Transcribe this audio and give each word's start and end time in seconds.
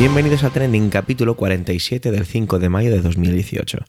Bienvenidos 0.00 0.44
a 0.44 0.48
Trending 0.50 0.88
capítulo 0.88 1.36
47 1.36 2.10
del 2.10 2.24
5 2.24 2.58
de 2.58 2.70
mayo 2.70 2.90
de 2.90 3.02
2018. 3.02 3.84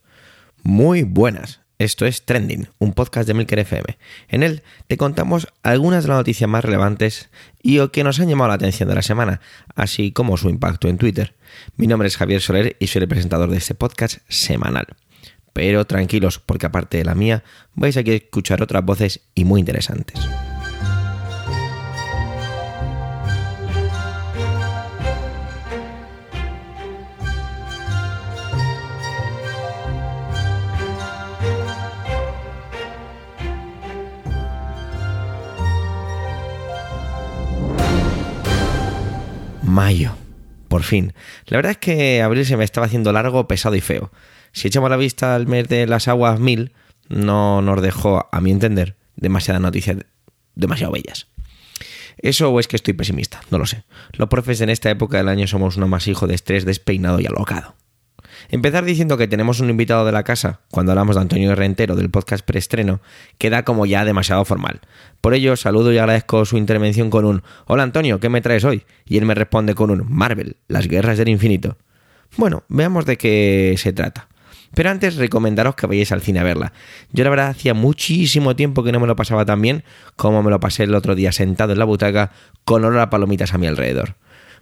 Muy 0.61 1.03
buenas, 1.03 1.61
esto 1.79 2.05
es 2.05 2.25
Trending, 2.25 2.67
un 2.79 2.91
podcast 2.91 3.29
de 3.29 3.33
Milker 3.33 3.59
FM. 3.59 3.97
En 4.27 4.43
él 4.43 4.61
te 4.87 4.97
contamos 4.97 5.47
algunas 5.63 6.03
de 6.03 6.09
las 6.09 6.17
noticias 6.17 6.49
más 6.49 6.65
relevantes 6.65 7.29
y 7.63 7.79
o 7.79 7.93
que 7.93 8.03
nos 8.03 8.19
han 8.19 8.27
llamado 8.27 8.49
la 8.49 8.55
atención 8.55 8.89
de 8.89 8.95
la 8.95 9.03
semana, 9.03 9.39
así 9.73 10.11
como 10.11 10.35
su 10.35 10.49
impacto 10.49 10.89
en 10.89 10.97
Twitter. 10.97 11.33
Mi 11.77 11.87
nombre 11.87 12.09
es 12.09 12.17
Javier 12.17 12.41
Soler 12.41 12.75
y 12.77 12.87
soy 12.87 13.03
el 13.03 13.07
presentador 13.07 13.49
de 13.49 13.55
este 13.55 13.73
podcast 13.73 14.17
semanal. 14.27 14.87
Pero 15.53 15.87
tranquilos, 15.87 16.39
porque 16.39 16.65
aparte 16.65 16.97
de 16.97 17.05
la 17.05 17.15
mía, 17.15 17.45
vais 17.73 17.95
a 17.95 18.01
escuchar 18.01 18.61
otras 18.61 18.83
voces 18.83 19.21
y 19.33 19.45
muy 19.45 19.61
interesantes. 19.61 20.19
Mayo. 39.71 40.15
Por 40.67 40.83
fin. 40.83 41.13
La 41.47 41.57
verdad 41.57 41.71
es 41.71 41.77
que 41.77 42.21
abril 42.21 42.45
se 42.45 42.57
me 42.57 42.63
estaba 42.63 42.85
haciendo 42.85 43.11
largo, 43.11 43.47
pesado 43.47 43.75
y 43.75 43.81
feo. 43.81 44.11
Si 44.51 44.67
echamos 44.67 44.89
la 44.89 44.97
vista 44.97 45.35
al 45.35 45.47
mes 45.47 45.67
de 45.67 45.87
las 45.87 46.07
aguas 46.07 46.39
mil, 46.39 46.73
no 47.07 47.61
nos 47.61 47.81
dejó, 47.81 48.29
a 48.31 48.41
mi 48.41 48.51
entender, 48.51 48.95
demasiadas 49.15 49.61
noticias 49.61 49.97
demasiado 50.55 50.93
bellas. 50.93 51.27
Eso 52.17 52.51
o 52.51 52.59
es 52.59 52.67
que 52.67 52.75
estoy 52.75 52.93
pesimista, 52.93 53.41
no 53.49 53.57
lo 53.57 53.65
sé. 53.65 53.83
Los 54.13 54.29
profes 54.29 54.61
en 54.61 54.69
esta 54.69 54.89
época 54.89 55.17
del 55.17 55.29
año 55.29 55.47
somos 55.47 55.77
uno 55.77 55.87
más 55.87 56.07
hijo 56.07 56.27
de 56.27 56.35
estrés, 56.35 56.65
despeinado 56.65 57.19
y 57.19 57.25
alocado. 57.25 57.75
Empezar 58.49 58.85
diciendo 58.85 59.17
que 59.17 59.27
tenemos 59.27 59.59
un 59.59 59.69
invitado 59.69 60.05
de 60.05 60.11
la 60.11 60.23
casa, 60.23 60.61
cuando 60.69 60.91
hablamos 60.91 61.15
de 61.15 61.21
Antonio 61.21 61.55
Rentero 61.55 61.95
del 61.95 62.09
podcast 62.09 62.45
preestreno, 62.45 63.01
queda 63.37 63.63
como 63.63 63.85
ya 63.85 64.05
demasiado 64.05 64.45
formal. 64.45 64.81
Por 65.21 65.33
ello, 65.33 65.55
saludo 65.55 65.93
y 65.93 65.97
agradezco 65.97 66.45
su 66.45 66.57
intervención 66.57 67.09
con 67.09 67.25
un 67.25 67.43
Hola 67.65 67.83
Antonio, 67.83 68.19
¿qué 68.19 68.29
me 68.29 68.41
traes 68.41 68.63
hoy? 68.63 68.83
Y 69.05 69.17
él 69.17 69.25
me 69.25 69.35
responde 69.35 69.75
con 69.75 69.91
un 69.91 70.05
Marvel, 70.09 70.57
las 70.67 70.87
guerras 70.87 71.17
del 71.17 71.29
infinito. 71.29 71.77
Bueno, 72.37 72.63
veamos 72.69 73.05
de 73.05 73.17
qué 73.17 73.75
se 73.77 73.93
trata. 73.93 74.27
Pero 74.73 74.89
antes 74.89 75.17
recomendaros 75.17 75.75
que 75.75 75.87
vayáis 75.87 76.11
al 76.11 76.21
cine 76.21 76.39
a 76.39 76.43
verla. 76.43 76.71
Yo 77.11 77.23
la 77.23 77.29
verdad 77.29 77.49
hacía 77.49 77.73
muchísimo 77.73 78.55
tiempo 78.55 78.83
que 78.83 78.91
no 78.91 78.99
me 78.99 79.07
lo 79.07 79.15
pasaba 79.15 79.45
tan 79.45 79.61
bien 79.61 79.83
como 80.15 80.41
me 80.43 80.49
lo 80.49 80.59
pasé 80.59 80.83
el 80.83 80.95
otro 80.95 81.13
día 81.13 81.31
sentado 81.31 81.73
en 81.73 81.79
la 81.79 81.85
butaca 81.85 82.31
con 82.63 82.85
olor 82.85 82.99
a 82.99 83.09
palomitas 83.09 83.53
a 83.53 83.57
mi 83.57 83.67
alrededor. 83.67 84.15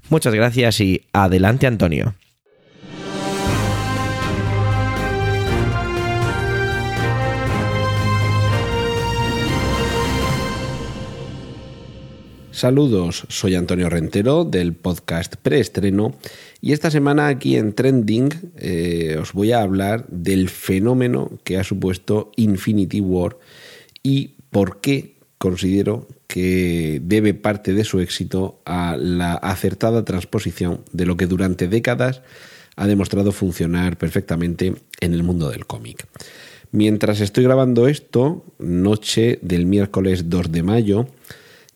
Muchas 0.09 0.33
gracias 0.33 0.81
y 0.81 1.05
adelante 1.13 1.67
Antonio. 1.67 2.15
Saludos, 12.59 13.25
soy 13.29 13.55
Antonio 13.55 13.89
Rentero 13.89 14.43
del 14.43 14.73
podcast 14.73 15.37
Preestreno 15.37 16.15
y 16.59 16.73
esta 16.73 16.91
semana 16.91 17.27
aquí 17.27 17.55
en 17.55 17.71
Trending 17.71 18.31
eh, 18.57 19.17
os 19.17 19.31
voy 19.31 19.53
a 19.53 19.61
hablar 19.61 20.05
del 20.09 20.49
fenómeno 20.49 21.31
que 21.45 21.57
ha 21.57 21.63
supuesto 21.63 22.33
Infinity 22.35 22.99
War 22.99 23.37
y 24.03 24.33
por 24.49 24.81
qué 24.81 25.15
considero 25.37 26.09
que 26.27 26.99
debe 27.01 27.33
parte 27.33 27.71
de 27.71 27.85
su 27.85 28.01
éxito 28.01 28.59
a 28.65 28.97
la 28.97 29.35
acertada 29.35 30.03
transposición 30.03 30.81
de 30.91 31.05
lo 31.05 31.15
que 31.15 31.27
durante 31.27 31.69
décadas 31.69 32.23
ha 32.75 32.87
demostrado 32.87 33.31
funcionar 33.31 33.97
perfectamente 33.97 34.75
en 34.99 35.13
el 35.13 35.23
mundo 35.23 35.49
del 35.49 35.65
cómic. 35.65 36.07
Mientras 36.71 37.21
estoy 37.21 37.45
grabando 37.45 37.87
esto, 37.87 38.43
noche 38.59 39.39
del 39.41 39.65
miércoles 39.65 40.29
2 40.29 40.51
de 40.51 40.63
mayo, 40.63 41.07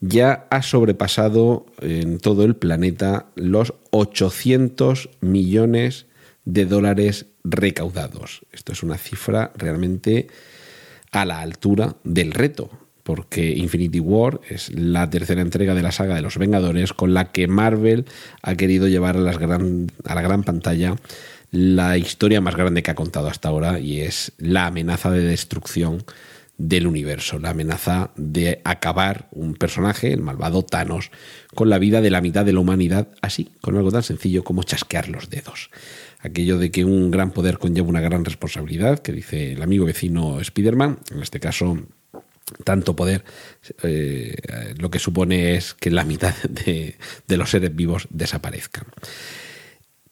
ya 0.06 0.48
ha 0.50 0.62
sobrepasado 0.62 1.66
en 1.80 2.20
todo 2.20 2.44
el 2.44 2.58
planeta 2.58 3.28
los 3.36 3.74
800 3.92 5.10
millones 5.22 6.08
de 6.44 6.66
dólares 6.66 7.28
recaudados. 7.46 8.42
Esto 8.52 8.74
es 8.74 8.84
una 8.84 8.98
cifra 8.98 9.54
realmente 9.56 10.28
a 11.12 11.24
la 11.24 11.40
altura 11.40 11.96
del 12.04 12.34
reto, 12.34 12.70
porque 13.04 13.52
Infinity 13.52 14.02
War 14.02 14.42
es 14.50 14.74
la 14.74 15.10
tercera 15.10 15.42
entrega 15.42 15.74
de 15.74 15.84
la 15.84 15.94
saga 15.94 16.16
de 16.16 16.22
los 16.22 16.38
Vengadores 16.38 16.92
con 16.92 17.14
la 17.14 17.32
que 17.32 17.48
Marvel 17.48 18.04
ha 18.42 18.56
querido 18.56 18.90
llevar 18.90 19.16
a, 19.16 19.22
las 19.22 19.38
gran, 19.38 19.90
a 20.04 20.16
la 20.16 20.22
gran 20.22 20.44
pantalla 20.44 20.98
la 21.52 21.98
historia 21.98 22.42
más 22.42 22.58
grande 22.58 22.84
que 22.84 22.92
ha 22.92 22.96
contado 22.96 23.28
hasta 23.28 23.48
ahora 23.48 23.80
y 23.80 24.02
es 24.02 24.34
la 24.38 24.66
amenaza 24.66 25.12
de 25.12 25.22
destrucción 25.22 26.04
del 26.58 26.88
universo, 26.88 27.40
la 27.40 27.50
amenaza 27.50 28.12
de 28.16 28.62
acabar 28.64 29.28
un 29.32 29.56
personaje, 29.56 30.14
el 30.14 30.22
malvado 30.22 30.64
Thanos, 30.64 31.12
con 31.56 31.70
la 31.70 31.80
vida 31.80 32.02
de 32.02 32.12
la 32.12 32.22
mitad 32.22 32.46
de 32.46 32.54
la 32.54 32.60
humanidad, 32.60 33.08
así, 33.22 33.52
con 33.62 33.76
algo 33.76 33.92
tan 33.92 34.04
sencillo 34.04 34.44
como 34.44 34.64
chasquear 34.64 35.10
los 35.10 35.30
dedos. 35.30 35.72
Aquello 36.20 36.58
de 36.58 36.72
que 36.72 36.86
un 36.86 37.12
gran 37.12 37.32
poder 37.32 37.58
conlleva 37.58 37.90
una 37.90 38.02
gran 38.02 38.24
responsabilidad, 38.24 39.00
que 39.00 39.12
dice 39.12 39.54
el 39.54 39.62
amigo 39.62 39.86
vecino 39.86 40.40
Spider-Man, 40.40 41.00
en 41.12 41.22
este 41.22 41.40
caso 41.40 41.78
tanto 42.64 42.96
poder, 42.96 43.24
eh, 43.84 44.36
lo 44.78 44.92
que 44.92 45.00
supone 45.00 45.56
es 45.56 45.74
que 45.74 45.90
la 45.90 46.04
mitad 46.04 46.36
de, 46.50 46.96
los 47.30 47.50
seres 47.50 47.76
vivos 47.76 48.08
desaparezcan. 48.12 48.86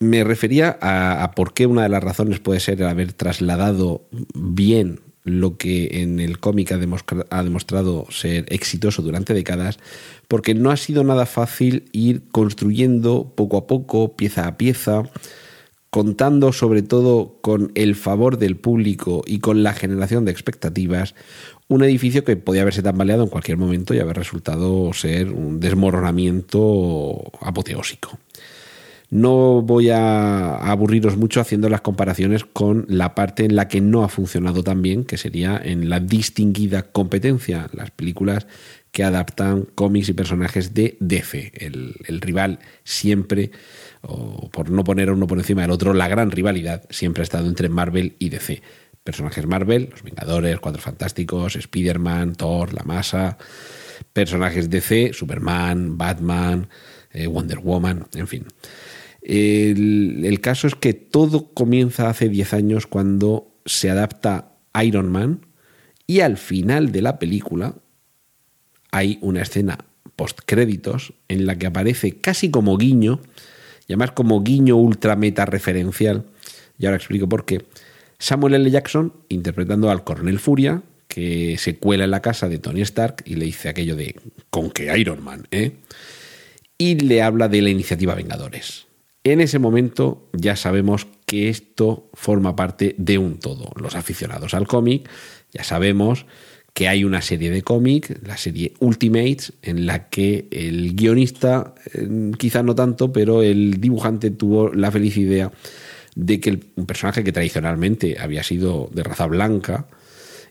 Me 0.00 0.24
refería 0.24 0.76
a, 0.80 1.22
a, 1.22 1.30
por 1.32 1.54
qué 1.54 1.66
una 1.66 1.84
de 1.84 1.88
las 1.88 2.02
razones 2.02 2.40
puede 2.40 2.58
ser 2.58 2.82
haber 2.82 3.12
trasladado 3.12 4.08
bien 4.34 5.00
lo 5.24 5.56
que 5.56 6.02
en 6.02 6.20
el 6.20 6.38
cómic 6.38 6.72
ha, 6.72 6.78
demostrado 7.42 8.06
ser 8.10 8.46
exitoso 8.48 9.02
durante 9.02 9.34
décadas, 9.34 9.78
porque 10.28 10.54
no 10.54 10.70
ha 10.70 10.76
sido 10.76 11.04
nada 11.04 11.26
fácil 11.26 11.84
ir 11.92 12.22
construyendo 12.32 13.32
poco 13.36 13.56
a 13.56 13.66
poco, 13.66 14.16
pieza 14.16 14.46
a 14.46 14.56
pieza, 14.56 15.04
contando 15.90 16.52
sobre 16.52 16.82
todo 16.82 17.38
con 17.40 17.70
el 17.74 17.94
favor 17.94 18.38
del 18.38 18.56
público 18.56 19.22
y 19.26 19.40
con 19.40 19.62
la 19.62 19.74
generación 19.74 20.24
de 20.24 20.32
expectativas, 20.32 21.14
un 21.68 21.84
edificio 21.84 22.24
que 22.24 22.36
podía 22.36 22.62
haberse 22.62 22.82
tambaleado 22.82 23.24
en 23.24 23.28
cualquier 23.28 23.58
momento 23.58 23.94
y 23.94 23.98
haber 23.98 24.16
resultado 24.16 24.92
ser 24.92 25.30
un 25.30 25.60
desmoronamiento 25.60 27.22
apoteósico. 27.40 28.18
No 29.12 29.60
voy 29.60 29.90
a 29.90 30.56
aburriros 30.56 31.18
mucho 31.18 31.42
haciendo 31.42 31.68
las 31.68 31.82
comparaciones 31.82 32.46
con 32.46 32.86
la 32.88 33.14
parte 33.14 33.44
en 33.44 33.56
la 33.56 33.68
que 33.68 33.82
no 33.82 34.04
ha 34.04 34.08
funcionado 34.08 34.64
tan 34.64 34.80
bien, 34.80 35.04
que 35.04 35.18
sería 35.18 35.60
en 35.62 35.90
la 35.90 36.00
distinguida 36.00 36.84
competencia, 36.92 37.68
las 37.74 37.90
películas 37.90 38.46
que 38.90 39.04
adaptan 39.04 39.66
cómics 39.74 40.08
y 40.08 40.14
personajes 40.14 40.72
de 40.72 40.96
DC, 41.00 41.52
el, 41.56 42.20
rival 42.22 42.60
siempre, 42.84 43.50
o 44.00 44.48
por 44.48 44.70
no 44.70 44.82
poner 44.82 45.10
uno 45.10 45.26
por 45.26 45.36
encima 45.36 45.60
del 45.60 45.72
otro, 45.72 45.92
la 45.92 46.08
gran 46.08 46.30
rivalidad 46.30 46.82
siempre 46.88 47.20
ha 47.20 47.24
estado 47.24 47.48
entre 47.48 47.68
Marvel 47.68 48.16
y 48.18 48.30
DC. 48.30 48.62
Personajes 49.04 49.44
Marvel, 49.44 49.88
Los 49.90 50.04
Vengadores, 50.04 50.58
Cuatro 50.58 50.80
Fantásticos, 50.80 51.56
Spider-Man, 51.56 52.34
Thor, 52.34 52.72
La 52.72 52.84
Masa. 52.84 53.36
Personajes 54.14 54.70
DC, 54.70 55.12
Superman, 55.12 55.98
Batman, 55.98 56.70
eh, 57.10 57.26
Wonder 57.26 57.58
Woman, 57.58 58.06
en 58.14 58.26
fin. 58.26 58.46
El, 59.22 60.38
caso 60.40 60.66
es 60.66 60.74
que 60.74 60.94
todo 60.94 61.52
comienza 61.54 62.08
hace 62.08 62.28
10 62.28 62.54
años 62.54 62.86
cuando 62.86 63.54
se 63.64 63.88
adapta 63.88 64.56
Iron 64.82 65.10
Man 65.10 65.46
y 66.06 66.20
al 66.20 66.36
final 66.36 66.90
de 66.90 67.02
la 67.02 67.18
película 67.18 67.76
hay 68.90 69.18
una 69.20 69.42
escena 69.42 69.78
post 70.16 70.40
créditos 70.44 71.14
en 71.28 71.46
la 71.46 71.56
que 71.56 71.66
aparece 71.66 72.18
casi 72.18 72.50
como 72.50 72.76
guiño, 72.76 73.20
y 73.86 73.92
además 73.92 74.12
como 74.12 74.42
guiño 74.42 74.76
ultra 74.76 75.16
meta 75.16 75.46
referencial, 75.46 76.26
y 76.78 76.86
ahora 76.86 76.96
explico 76.96 77.28
por 77.28 77.46
qué. 77.46 77.64
Samuel 78.18 78.54
L. 78.54 78.70
Jackson 78.70 79.14
interpretando 79.28 79.90
al 79.90 80.04
Coronel 80.04 80.38
Furia, 80.38 80.82
que 81.08 81.56
se 81.58 81.76
cuela 81.76 82.04
en 82.04 82.10
la 82.10 82.22
casa 82.22 82.48
de 82.48 82.58
Tony 82.58 82.82
Stark 82.82 83.22
y 83.24 83.36
le 83.36 83.46
dice 83.46 83.68
aquello 83.68 83.96
de 83.96 84.16
con 84.50 84.70
que 84.70 84.96
Iron 84.98 85.22
Man, 85.22 85.46
¿eh? 85.50 85.72
Y 86.78 86.96
le 86.96 87.22
habla 87.22 87.48
de 87.48 87.62
la 87.62 87.70
iniciativa 87.70 88.14
Vengadores. 88.14 88.86
En 89.24 89.40
ese 89.40 89.58
momento 89.58 90.28
ya 90.32 90.56
sabemos 90.56 91.06
que 91.26 91.48
esto 91.48 92.10
forma 92.14 92.56
parte 92.56 92.94
de 92.98 93.18
un 93.18 93.38
todo. 93.38 93.70
Los 93.76 93.94
aficionados 93.94 94.54
al 94.54 94.66
cómic 94.66 95.08
ya 95.52 95.62
sabemos 95.62 96.26
que 96.74 96.88
hay 96.88 97.04
una 97.04 97.22
serie 97.22 97.50
de 97.50 97.62
cómic, 97.62 98.18
la 98.26 98.36
serie 98.36 98.72
Ultimates, 98.80 99.52
en 99.62 99.86
la 99.86 100.08
que 100.08 100.48
el 100.50 100.94
guionista, 100.94 101.74
eh, 101.92 102.32
quizá 102.38 102.62
no 102.62 102.74
tanto, 102.74 103.12
pero 103.12 103.42
el 103.42 103.80
dibujante 103.80 104.30
tuvo 104.30 104.72
la 104.72 104.90
feliz 104.90 105.16
idea 105.18 105.52
de 106.14 106.40
que 106.40 106.58
un 106.76 106.86
personaje 106.86 107.22
que 107.24 107.32
tradicionalmente 107.32 108.16
había 108.18 108.42
sido 108.42 108.90
de 108.92 109.02
raza 109.02 109.26
blanca 109.26 109.86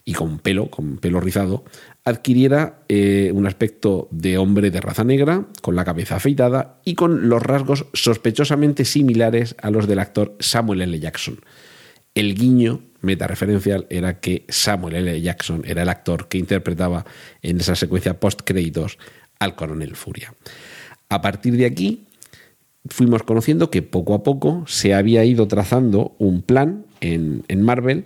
y 0.05 0.13
con 0.13 0.39
pelo, 0.39 0.69
con 0.69 0.97
pelo 0.97 1.19
rizado, 1.19 1.63
adquiriera 2.03 2.83
eh, 2.89 3.31
un 3.33 3.45
aspecto 3.45 4.07
de 4.11 4.37
hombre 4.37 4.71
de 4.71 4.81
raza 4.81 5.03
negra, 5.03 5.45
con 5.61 5.75
la 5.75 5.85
cabeza 5.85 6.15
afeitada 6.15 6.79
y 6.83 6.95
con 6.95 7.29
los 7.29 7.41
rasgos 7.43 7.85
sospechosamente 7.93 8.85
similares 8.85 9.55
a 9.61 9.69
los 9.69 9.87
del 9.87 9.99
actor 9.99 10.35
Samuel 10.39 10.81
L. 10.81 10.99
Jackson. 10.99 11.39
El 12.15 12.35
guiño 12.35 12.81
metareferencial 13.01 13.87
era 13.89 14.19
que 14.19 14.45
Samuel 14.49 14.95
L. 14.95 15.21
Jackson 15.21 15.63
era 15.65 15.83
el 15.83 15.89
actor 15.89 16.27
que 16.27 16.37
interpretaba 16.37 17.05
en 17.41 17.59
esa 17.59 17.75
secuencia 17.75 18.19
post-créditos 18.19 18.97
al 19.39 19.55
coronel 19.55 19.95
Furia. 19.95 20.33
A 21.09 21.21
partir 21.21 21.55
de 21.57 21.65
aquí, 21.65 22.07
fuimos 22.87 23.23
conociendo 23.23 23.69
que 23.69 23.81
poco 23.81 24.13
a 24.13 24.23
poco 24.23 24.63
se 24.67 24.93
había 24.93 25.23
ido 25.23 25.47
trazando 25.47 26.15
un 26.17 26.41
plan 26.41 26.85
en, 26.99 27.43
en 27.47 27.61
Marvel 27.63 28.05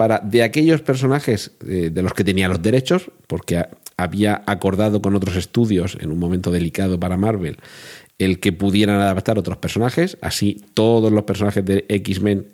para 0.00 0.18
de 0.20 0.42
aquellos 0.42 0.80
personajes 0.80 1.50
eh, 1.68 1.90
de 1.92 2.00
los 2.00 2.14
que 2.14 2.24
tenía 2.24 2.48
los 2.48 2.62
derechos, 2.62 3.10
porque 3.26 3.66
había 3.98 4.42
acordado 4.46 5.02
con 5.02 5.14
otros 5.14 5.36
estudios 5.36 5.98
en 6.00 6.10
un 6.10 6.18
momento 6.18 6.50
delicado 6.50 6.98
para 6.98 7.18
Marvel 7.18 7.58
el 8.16 8.40
que 8.40 8.50
pudieran 8.50 8.98
adaptar 8.98 9.38
otros 9.38 9.58
personajes, 9.58 10.16
así 10.22 10.64
todos 10.72 11.12
los 11.12 11.24
personajes 11.24 11.66
de 11.66 11.84
X-Men 11.90 12.46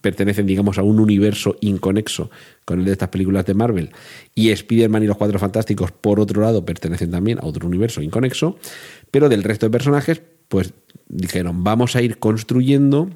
pertenecen, 0.00 0.46
digamos, 0.46 0.78
a 0.78 0.82
un 0.82 0.98
universo 0.98 1.56
inconexo 1.60 2.30
con 2.64 2.78
el 2.78 2.86
de 2.86 2.92
estas 2.92 3.10
películas 3.10 3.44
de 3.44 3.52
Marvel, 3.52 3.90
y 4.34 4.48
Spider-Man 4.48 5.02
y 5.02 5.06
los 5.06 5.18
Cuatro 5.18 5.38
Fantásticos, 5.38 5.92
por 5.92 6.20
otro 6.20 6.40
lado, 6.40 6.64
pertenecen 6.64 7.10
también 7.10 7.38
a 7.38 7.44
otro 7.44 7.66
universo 7.68 8.00
inconexo, 8.00 8.56
pero 9.10 9.28
del 9.28 9.42
resto 9.42 9.66
de 9.66 9.70
personajes, 9.70 10.22
pues 10.48 10.72
dijeron, 11.06 11.64
vamos 11.64 11.96
a 11.96 12.00
ir 12.00 12.18
construyendo 12.18 13.10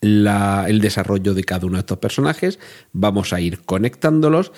el 0.00 0.80
desarrollo 0.80 1.34
de 1.34 1.44
cada 1.44 1.66
uno 1.66 1.76
de 1.76 1.80
estos 1.80 1.98
personajes, 1.98 2.58
vamos 2.92 3.32
a 3.32 3.40
ir 3.40 3.60
conectándolos 3.60 4.52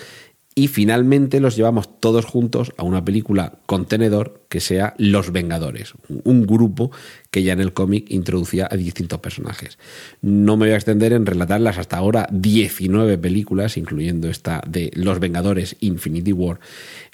y 0.58 0.68
finalmente 0.68 1.38
los 1.38 1.54
llevamos 1.54 2.00
todos 2.00 2.24
juntos 2.24 2.72
a 2.78 2.82
una 2.82 3.04
película 3.04 3.58
contenedor 3.66 4.46
que 4.48 4.60
sea 4.60 4.94
Los 4.96 5.30
Vengadores, 5.30 5.92
un 6.24 6.46
grupo 6.46 6.90
que 7.30 7.42
ya 7.42 7.52
en 7.52 7.60
el 7.60 7.74
cómic 7.74 8.10
introducía 8.10 8.66
a 8.70 8.76
distintos 8.76 9.20
personajes. 9.20 9.78
No 10.22 10.56
me 10.56 10.64
voy 10.64 10.72
a 10.72 10.76
extender 10.76 11.12
en 11.12 11.26
relatar 11.26 11.60
las 11.60 11.76
hasta 11.76 11.98
ahora 11.98 12.26
19 12.32 13.18
películas, 13.18 13.76
incluyendo 13.76 14.30
esta 14.30 14.62
de 14.66 14.90
Los 14.94 15.20
Vengadores 15.20 15.76
Infinity 15.80 16.32
War, 16.32 16.58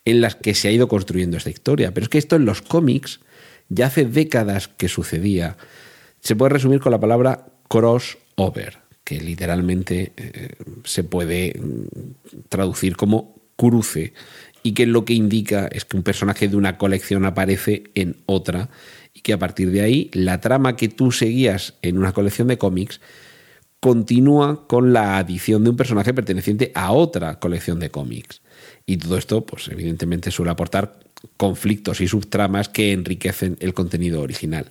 en 0.05 0.20
las 0.20 0.37
que 0.37 0.55
se 0.55 0.69
ha 0.69 0.70
ido 0.70 0.87
construyendo 0.87 1.37
esta 1.37 1.50
historia. 1.50 1.93
Pero 1.93 2.05
es 2.05 2.11
que 2.11 2.19
esto 2.19 2.37
en 2.37 2.44
los 2.44 2.62
cómics 2.62 3.19
ya 3.69 3.87
hace 3.87 4.05
décadas 4.05 4.69
que 4.69 4.88
sucedía. 4.88 5.56
Se 6.20 6.37
puede 6.37 6.50
resumir 6.50 6.79
con 6.79 6.93
la 6.93 7.00
palabra 7.00 7.47
crossover, 7.73 8.81
que 9.03 9.19
literalmente 9.19 10.13
eh, 10.19 10.51
se 10.85 11.05
puede 11.05 11.59
mm, 11.59 12.45
traducir 12.51 12.97
como 12.97 13.35
cruce, 13.57 14.13
y 14.63 14.75
que 14.75 14.85
lo 14.85 15.07
que 15.07 15.15
indica 15.15 15.69
es 15.69 15.87
que 15.87 15.97
un 15.97 16.03
personaje 16.03 16.49
de 16.49 16.57
una 16.57 16.77
colección 16.77 17.25
aparece 17.25 17.85
en 17.95 18.17
otra, 18.27 18.69
y 19.15 19.21
que 19.21 19.33
a 19.33 19.39
partir 19.39 19.71
de 19.71 19.81
ahí 19.81 20.11
la 20.13 20.43
trama 20.43 20.77
que 20.77 20.89
tú 20.89 21.13
seguías 21.13 21.75
en 21.81 21.97
una 21.97 22.13
colección 22.13 22.49
de 22.49 22.59
cómics 22.59 23.01
continúa 23.81 24.69
con 24.69 24.93
la 24.93 25.17
adición 25.17 25.65
de 25.65 25.71
un 25.71 25.77
personaje 25.77 26.13
perteneciente 26.13 26.73
a 26.75 26.93
otra 26.93 27.41
colección 27.41 27.81
de 27.81 27.91
cómics. 27.91 28.43
Y 28.85 28.99
todo 28.99 29.17
esto, 29.17 29.47
pues 29.47 29.69
evidentemente 29.69 30.31
suele 30.31 30.53
aportar 30.53 31.01
conflictos 31.39 32.03
y 32.03 32.07
subtramas 32.07 32.69
que 32.69 32.93
enriquecen 32.93 33.57
el 33.61 33.73
contenido 33.73 34.21
original. 34.21 34.71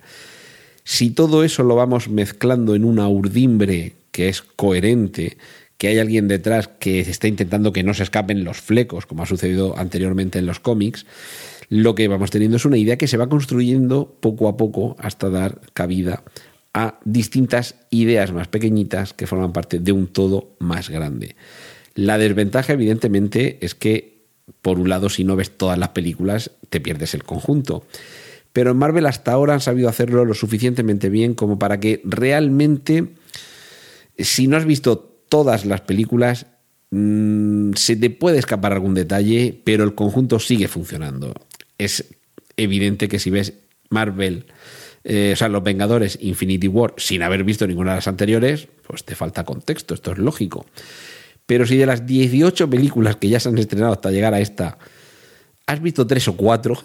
Si 0.84 1.10
todo 1.10 1.44
eso 1.44 1.62
lo 1.62 1.76
vamos 1.76 2.08
mezclando 2.08 2.74
en 2.74 2.84
una 2.84 3.08
urdimbre 3.08 3.94
que 4.10 4.28
es 4.28 4.42
coherente, 4.42 5.38
que 5.78 5.88
hay 5.88 5.98
alguien 5.98 6.28
detrás 6.28 6.68
que 6.68 7.00
está 7.00 7.28
intentando 7.28 7.72
que 7.72 7.82
no 7.82 7.94
se 7.94 8.02
escapen 8.02 8.44
los 8.44 8.60
flecos, 8.60 9.06
como 9.06 9.22
ha 9.22 9.26
sucedido 9.26 9.76
anteriormente 9.78 10.38
en 10.38 10.46
los 10.46 10.60
cómics, 10.60 11.06
lo 11.68 11.94
que 11.94 12.08
vamos 12.08 12.30
teniendo 12.30 12.56
es 12.56 12.64
una 12.64 12.76
idea 12.76 12.98
que 12.98 13.08
se 13.08 13.16
va 13.16 13.28
construyendo 13.28 14.16
poco 14.20 14.48
a 14.48 14.56
poco 14.56 14.96
hasta 14.98 15.30
dar 15.30 15.60
cabida 15.72 16.22
a 16.74 17.00
distintas 17.04 17.76
ideas 17.90 18.32
más 18.32 18.48
pequeñitas 18.48 19.12
que 19.12 19.26
forman 19.26 19.52
parte 19.52 19.78
de 19.78 19.92
un 19.92 20.06
todo 20.06 20.54
más 20.58 20.88
grande. 20.88 21.36
La 21.94 22.18
desventaja, 22.18 22.72
evidentemente, 22.72 23.58
es 23.60 23.74
que, 23.74 24.24
por 24.62 24.78
un 24.78 24.88
lado, 24.88 25.08
si 25.08 25.24
no 25.24 25.36
ves 25.36 25.50
todas 25.50 25.78
las 25.78 25.90
películas, 25.90 26.50
te 26.70 26.80
pierdes 26.80 27.14
el 27.14 27.24
conjunto. 27.24 27.84
Pero 28.52 28.72
en 28.72 28.76
Marvel 28.76 29.06
hasta 29.06 29.32
ahora 29.32 29.54
han 29.54 29.60
sabido 29.60 29.88
hacerlo 29.88 30.24
lo 30.24 30.34
suficientemente 30.34 31.08
bien 31.08 31.34
como 31.34 31.58
para 31.58 31.80
que 31.80 32.00
realmente, 32.04 33.08
si 34.18 34.46
no 34.46 34.56
has 34.56 34.66
visto 34.66 34.98
todas 35.28 35.64
las 35.64 35.80
películas, 35.80 36.46
mm, 36.90 37.72
se 37.74 37.96
te 37.96 38.10
puede 38.10 38.38
escapar 38.38 38.72
algún 38.72 38.94
detalle, 38.94 39.58
pero 39.64 39.84
el 39.84 39.94
conjunto 39.94 40.38
sigue 40.38 40.68
funcionando. 40.68 41.32
Es 41.78 42.14
evidente 42.56 43.08
que 43.08 43.18
si 43.18 43.30
ves 43.30 43.54
Marvel, 43.88 44.46
eh, 45.04 45.30
o 45.32 45.36
sea, 45.36 45.48
Los 45.48 45.62
Vengadores, 45.62 46.18
Infinity 46.20 46.68
War, 46.68 46.94
sin 46.98 47.22
haber 47.22 47.44
visto 47.44 47.66
ninguna 47.66 47.92
de 47.92 47.96
las 47.96 48.08
anteriores, 48.08 48.68
pues 48.86 49.04
te 49.04 49.14
falta 49.14 49.44
contexto, 49.44 49.94
esto 49.94 50.12
es 50.12 50.18
lógico. 50.18 50.66
Pero 51.46 51.66
si 51.66 51.76
de 51.76 51.86
las 51.86 52.06
18 52.06 52.68
películas 52.68 53.16
que 53.16 53.28
ya 53.28 53.40
se 53.40 53.48
han 53.48 53.58
estrenado 53.58 53.92
hasta 53.92 54.10
llegar 54.10 54.34
a 54.34 54.40
esta, 54.40 54.78
has 55.66 55.82
visto 55.82 56.06
tres 56.06 56.28
o 56.28 56.36
cuatro, 56.36 56.78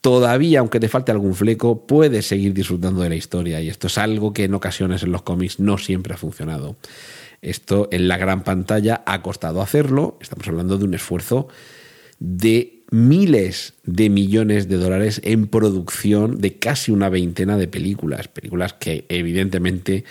todavía, 0.00 0.60
aunque 0.60 0.80
te 0.80 0.88
falte 0.88 1.12
algún 1.12 1.34
fleco, 1.34 1.86
puedes 1.86 2.26
seguir 2.26 2.54
disfrutando 2.54 3.02
de 3.02 3.08
la 3.08 3.16
historia. 3.16 3.60
Y 3.60 3.68
esto 3.68 3.88
es 3.88 3.98
algo 3.98 4.32
que 4.32 4.44
en 4.44 4.54
ocasiones 4.54 5.02
en 5.02 5.12
los 5.12 5.22
cómics 5.22 5.60
no 5.60 5.78
siempre 5.78 6.14
ha 6.14 6.16
funcionado. 6.16 6.76
Esto 7.42 7.88
en 7.92 8.08
la 8.08 8.16
gran 8.16 8.42
pantalla 8.42 9.02
ha 9.06 9.22
costado 9.22 9.62
hacerlo. 9.62 10.18
Estamos 10.20 10.46
hablando 10.48 10.78
de 10.78 10.84
un 10.84 10.94
esfuerzo 10.94 11.48
de 12.18 12.82
miles 12.90 13.74
de 13.84 14.08
millones 14.08 14.68
de 14.68 14.76
dólares 14.76 15.20
en 15.24 15.46
producción 15.46 16.40
de 16.40 16.58
casi 16.58 16.90
una 16.90 17.08
veintena 17.08 17.56
de 17.56 17.68
películas. 17.68 18.28
Películas 18.28 18.72
que 18.72 19.04
evidentemente 19.08 20.04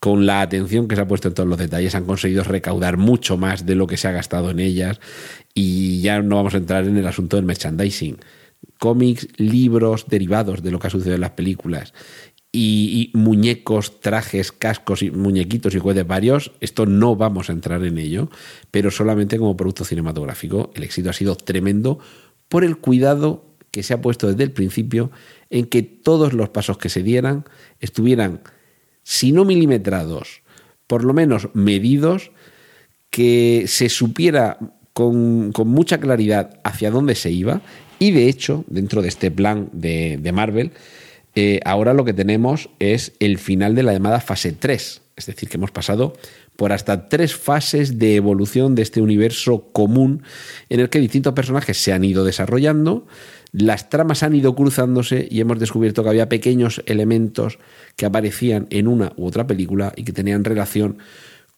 con 0.00 0.24
la 0.26 0.40
atención 0.40 0.88
que 0.88 0.96
se 0.96 1.02
ha 1.02 1.08
puesto 1.08 1.28
en 1.28 1.34
todos 1.34 1.48
los 1.48 1.58
detalles 1.58 1.94
han 1.94 2.04
conseguido 2.04 2.44
recaudar 2.44 2.96
mucho 2.96 3.36
más 3.36 3.66
de 3.66 3.74
lo 3.74 3.86
que 3.86 3.96
se 3.96 4.08
ha 4.08 4.12
gastado 4.12 4.50
en 4.50 4.60
ellas 4.60 5.00
y 5.54 6.00
ya 6.00 6.22
no 6.22 6.36
vamos 6.36 6.54
a 6.54 6.58
entrar 6.58 6.84
en 6.84 6.96
el 6.96 7.06
asunto 7.06 7.36
del 7.36 7.44
merchandising 7.44 8.18
cómics, 8.78 9.28
libros 9.36 10.06
derivados 10.08 10.62
de 10.62 10.70
lo 10.70 10.78
que 10.78 10.86
ha 10.86 10.90
sucedido 10.90 11.14
en 11.14 11.20
las 11.20 11.30
películas. 11.30 11.94
Y, 12.56 13.10
muñecos, 13.14 14.00
trajes, 14.00 14.52
cascos 14.52 15.02
y 15.02 15.10
muñequitos 15.10 15.74
y 15.74 15.80
juguetes 15.80 16.06
varios, 16.06 16.52
esto 16.60 16.86
no 16.86 17.16
vamos 17.16 17.50
a 17.50 17.52
entrar 17.52 17.84
en 17.84 17.98
ello, 17.98 18.30
pero 18.70 18.92
solamente 18.92 19.38
como 19.38 19.56
producto 19.56 19.84
cinematográfico. 19.84 20.70
El 20.76 20.84
éxito 20.84 21.10
ha 21.10 21.14
sido 21.14 21.34
tremendo 21.34 21.98
por 22.48 22.62
el 22.62 22.76
cuidado 22.76 23.44
que 23.72 23.82
se 23.82 23.92
ha 23.92 24.00
puesto 24.00 24.28
desde 24.28 24.44
el 24.44 24.52
principio 24.52 25.10
en 25.50 25.66
que 25.66 25.82
todos 25.82 26.32
los 26.32 26.50
pasos 26.50 26.78
que 26.78 26.88
se 26.88 27.02
dieran 27.02 27.44
estuvieran, 27.80 28.42
si 29.02 29.32
no 29.32 29.44
milimetrados, 29.44 30.42
por 30.86 31.02
lo 31.02 31.12
menos 31.12 31.48
medidos, 31.54 32.30
que 33.10 33.64
se 33.66 33.88
supiera 33.88 34.58
con, 34.92 35.50
con 35.50 35.66
mucha 35.66 35.98
claridad 35.98 36.60
hacia 36.62 36.92
dónde 36.92 37.16
se 37.16 37.32
iba 37.32 37.62
y 37.98 38.10
de 38.10 38.28
hecho, 38.28 38.64
dentro 38.68 39.02
de 39.02 39.08
este 39.08 39.30
plan 39.30 39.68
de, 39.72 40.30
Marvel, 40.32 40.72
eh, 41.34 41.60
ahora 41.64 41.94
lo 41.94 42.04
que 42.04 42.12
tenemos 42.12 42.70
es 42.78 43.12
el 43.20 43.38
final 43.38 43.74
de 43.74 43.82
la 43.82 43.92
llamada 43.92 44.20
fase 44.20 44.52
3. 44.52 45.02
Es 45.16 45.26
decir, 45.26 45.48
que 45.48 45.56
hemos 45.56 45.70
pasado 45.70 46.14
por 46.56 46.72
hasta 46.72 47.08
tres 47.08 47.34
fases 47.34 47.98
de 47.98 48.16
evolución 48.16 48.74
de 48.74 48.82
este 48.82 49.00
universo 49.00 49.70
común 49.72 50.22
en 50.68 50.80
el 50.80 50.88
que 50.88 51.00
distintos 51.00 51.34
personajes 51.34 51.78
se 51.78 51.92
han 51.92 52.04
ido 52.04 52.24
desarrollando, 52.24 53.06
las 53.52 53.90
tramas 53.90 54.24
han 54.24 54.34
ido 54.34 54.54
cruzándose 54.54 55.28
y 55.30 55.40
hemos 55.40 55.60
descubierto 55.60 56.02
que 56.02 56.08
había 56.08 56.28
pequeños 56.28 56.82
elementos 56.86 57.58
que 57.96 58.06
aparecían 58.06 58.66
en 58.70 58.88
una 58.88 59.12
u 59.16 59.26
otra 59.26 59.46
película 59.46 59.92
y 59.96 60.02
que 60.02 60.12
tenían 60.12 60.44
relación 60.44 60.98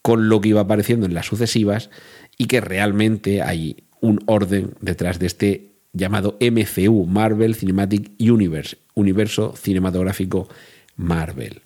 con 0.03 0.29
lo 0.29 0.41
que 0.41 0.51
iba 0.51 0.61
apareciendo 0.61 1.07
en 1.07 1.15
las 1.15 1.27
sucesivas 1.27 1.91
y 2.37 2.47
que 2.47 2.61
realmente 2.61 3.43
hay 3.43 3.85
un 4.01 4.21
orden 4.27 4.75
detrás 4.81 5.19
de 5.19 5.27
este 5.27 5.76
llamado 5.97 6.39
MCU, 6.41 7.07
Marvel 7.07 7.55
Cinematic 7.55 8.13
Universe, 8.21 8.77
universo 8.95 9.55
cinematográfico 9.57 10.49
Marvel. 10.97 11.63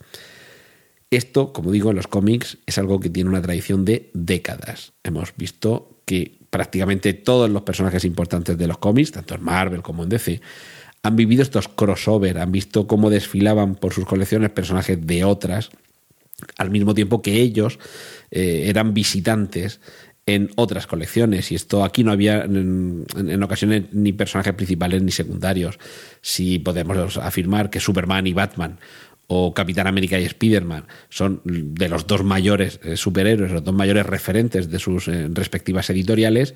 Esto, 1.10 1.52
como 1.52 1.72
digo, 1.72 1.90
en 1.90 1.96
los 1.96 2.06
cómics 2.06 2.58
es 2.66 2.78
algo 2.78 3.00
que 3.00 3.10
tiene 3.10 3.30
una 3.30 3.42
tradición 3.42 3.84
de 3.84 4.10
décadas. 4.14 4.92
Hemos 5.02 5.34
visto 5.36 5.98
que 6.04 6.38
prácticamente 6.50 7.14
todos 7.14 7.50
los 7.50 7.62
personajes 7.62 8.04
importantes 8.04 8.56
de 8.56 8.66
los 8.68 8.78
cómics, 8.78 9.12
tanto 9.12 9.34
en 9.34 9.42
Marvel 9.42 9.82
como 9.82 10.04
en 10.04 10.08
DC, 10.08 10.40
han 11.02 11.16
vivido 11.16 11.42
estos 11.42 11.68
crossover, 11.68 12.38
han 12.38 12.52
visto 12.52 12.86
cómo 12.86 13.10
desfilaban 13.10 13.74
por 13.74 13.92
sus 13.92 14.04
colecciones 14.04 14.50
personajes 14.50 15.04
de 15.04 15.24
otras, 15.24 15.70
al 16.56 16.70
mismo 16.70 16.94
tiempo 16.94 17.22
que 17.22 17.40
ellos 17.40 17.78
eh, 18.30 18.64
eran 18.66 18.94
visitantes 18.94 19.80
en 20.34 20.50
otras 20.56 20.86
colecciones. 20.86 21.50
Y 21.52 21.54
esto 21.54 21.84
aquí 21.84 22.04
no 22.04 22.12
había 22.12 22.42
en, 22.42 23.42
ocasiones 23.42 23.84
ni 23.92 24.12
personajes 24.12 24.54
principales 24.54 25.02
ni 25.02 25.10
secundarios. 25.10 25.78
Si 26.20 26.58
podemos 26.58 27.16
afirmar 27.16 27.70
que 27.70 27.80
Superman 27.80 28.26
y 28.26 28.32
Batman 28.32 28.78
o 29.26 29.54
Capitán 29.54 29.86
América 29.86 30.18
y 30.18 30.24
Spider-Man 30.24 30.86
son 31.08 31.40
de 31.44 31.88
los 31.88 32.06
dos 32.06 32.24
mayores 32.24 32.80
eh, 32.82 32.96
superhéroes, 32.96 33.52
los 33.52 33.64
dos 33.64 33.74
mayores 33.74 34.06
referentes 34.06 34.70
de 34.70 34.78
sus 34.78 35.08
eh, 35.08 35.28
respectivas 35.32 35.88
editoriales, 35.90 36.54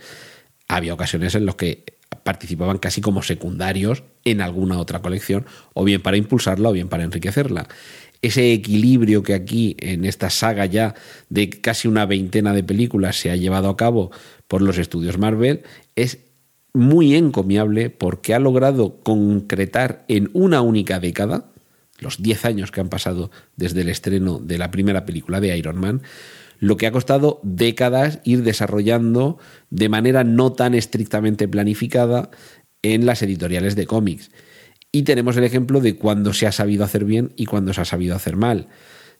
había 0.67 0.95
ocasiones 0.95 1.35
en 1.35 1.47
las 1.47 1.55
que 1.55 1.85
participaban 2.23 2.79
casi 2.79 3.01
como 3.01 3.23
secundarios 3.23 4.03
en 4.25 4.41
alguna 4.41 4.79
otra 4.79 5.03
colección, 5.03 5.47
o 5.75 5.85
bien 5.85 6.01
para 6.01 6.17
impulsarla 6.17 6.71
o 6.71 6.73
bien 6.73 6.89
para 6.89 7.05
enriquecerla. 7.05 7.69
Ese 8.25 8.55
equilibrio 8.55 9.23
que 9.23 9.35
aquí 9.35 9.77
en 9.81 10.07
esta 10.07 10.31
saga 10.31 10.65
ya 10.65 10.95
de 11.29 11.51
casi 11.51 11.89
una 11.89 12.07
veintena 12.07 12.55
de 12.55 12.65
películas 12.65 13.17
se 13.17 13.31
ha 13.31 13.37
llevado 13.37 13.69
a 13.69 13.77
cabo 13.77 14.13
por 14.49 14.63
los 14.63 14.79
estudios 14.79 15.19
Marvel 15.19 15.61
es 15.95 16.21
muy 16.73 17.17
encomiable 17.17 17.91
porque 17.91 18.33
ha 18.33 18.39
logrado 18.39 19.03
concretar 19.03 20.07
en 20.09 20.31
una 20.33 20.63
única 20.63 21.01
década, 21.01 21.51
los 21.99 22.23
10 22.23 22.47
años 22.47 22.71
que 22.71 22.81
han 22.81 22.89
pasado 22.89 23.31
desde 23.57 23.83
el 23.83 23.91
estreno 23.91 24.39
de 24.39 24.57
la 24.57 24.71
primera 24.71 25.05
película 25.05 25.39
de 25.39 25.59
Iron 25.59 25.79
Man, 25.79 26.01
lo 26.61 26.79
que 26.79 26.87
ha 26.87 26.93
costado 26.93 27.41
décadas 27.43 28.21
ir 28.25 28.43
desarrollando 28.43 29.37
de 29.69 29.91
manera 29.91 30.25
no 30.25 30.51
tan 30.51 30.75
estrictamente 30.75 31.47
planificada 31.47 32.31
en 32.81 33.05
las 33.05 33.21
editoriales 33.21 33.77
de 33.77 33.85
cómics. 33.85 34.31
Y 34.95 35.03
tenemos 35.03 35.37
el 35.37 35.43
ejemplo 35.43 35.81
de 35.81 35.97
cuando 35.97 36.33
se 36.33 36.47
ha 36.47 36.53
sabido 36.53 36.85
hacer 36.85 37.05
bien 37.05 37.33
y 37.35 37.47
cuando 37.47 37.75
se 37.75 37.81
ha 37.81 37.85
sabido 37.85 38.15
hacer 38.15 38.37
mal. 38.37 38.69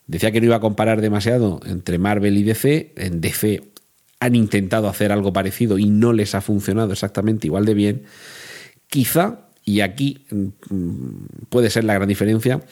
Decía 0.07 0.31
que 0.31 0.41
no 0.41 0.47
iba 0.47 0.55
a 0.55 0.61
comparar 0.61 1.01
demasiado 1.01 1.59
entre 1.67 1.99
Marvel 1.99 2.39
y 2.39 2.45
DC. 2.45 2.93
En 2.95 3.21
DC 3.21 3.61
han 4.21 4.37
intentado 4.37 4.89
hacer 4.89 5.11
algo 5.11 5.33
parecido 5.33 5.77
y 5.77 5.87
no 5.87 6.13
les 6.13 6.37
ha 6.37 6.41
funcionado 6.41 6.93
exactamente 6.93 7.49
igual 7.49 7.65
de 7.65 7.75
bien. 7.75 8.03
Quizá, 8.87 9.49
y 9.65 9.81
aquí 9.81 10.25
mm, 10.31 11.47
puede 11.49 11.71
ser 11.71 11.83
la 11.83 11.95
gran 11.95 12.07
diferencia, 12.07 12.63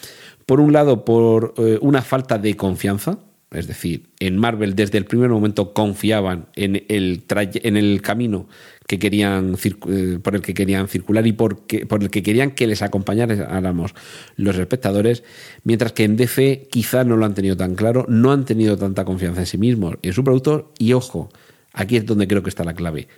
por 0.47 0.61
un 0.61 0.73
lado 0.73 1.05
por 1.05 1.55
eh, 1.57 1.79
una 1.81 2.03
falta 2.03 2.39
de 2.39 2.57
confianza, 2.57 3.19
es 3.51 3.67
decir, 3.67 4.11
en 4.21 4.39
Marvel 4.39 4.77
desde 4.77 4.99
el 4.99 5.07
primer 5.07 5.29
momento 5.29 5.75
confiaban 5.75 6.47
en 6.55 6.85
el, 6.89 7.25
en 7.29 7.77
el 7.77 8.01
camino 8.01 8.47
que 8.93 8.99
querían 8.99 9.57
eh, 9.89 10.19
por 10.23 10.35
el 10.35 10.43
que 10.43 10.53
querían 10.53 10.87
circular 10.87 11.27
y 11.27 11.33
por, 11.33 11.63
por 11.89 12.03
el 12.03 12.11
que 12.11 12.23
querían 12.23 12.51
que 12.51 12.67
les 12.67 12.83
acompañáramos 12.83 13.95
los 14.37 14.59
espectadores, 14.59 15.25
mientras 15.65 15.93
que 15.93 16.05
en 16.05 16.19
DC 16.19 16.69
quizá 16.71 17.03
no 17.03 17.17
lo 17.17 17.25
han 17.25 17.33
tenido 17.33 17.57
tan 17.57 17.75
claro, 17.75 18.05
no 18.11 18.33
han 18.33 18.45
tenido 18.45 18.77
tanta 18.77 19.07
confianza 19.07 19.41
en 19.41 19.47
sí 19.47 19.57
mismos, 19.57 19.95
en 20.03 20.13
su 20.13 20.23
producto 20.23 20.75
y 20.79 20.93
ojo, 20.93 21.31
aquí 21.73 21.97
es 21.97 22.05
donde 22.05 22.29
creo 22.29 22.43
que 22.43 22.51
está 22.51 22.65
la 22.65 22.75
clave, 22.75 23.09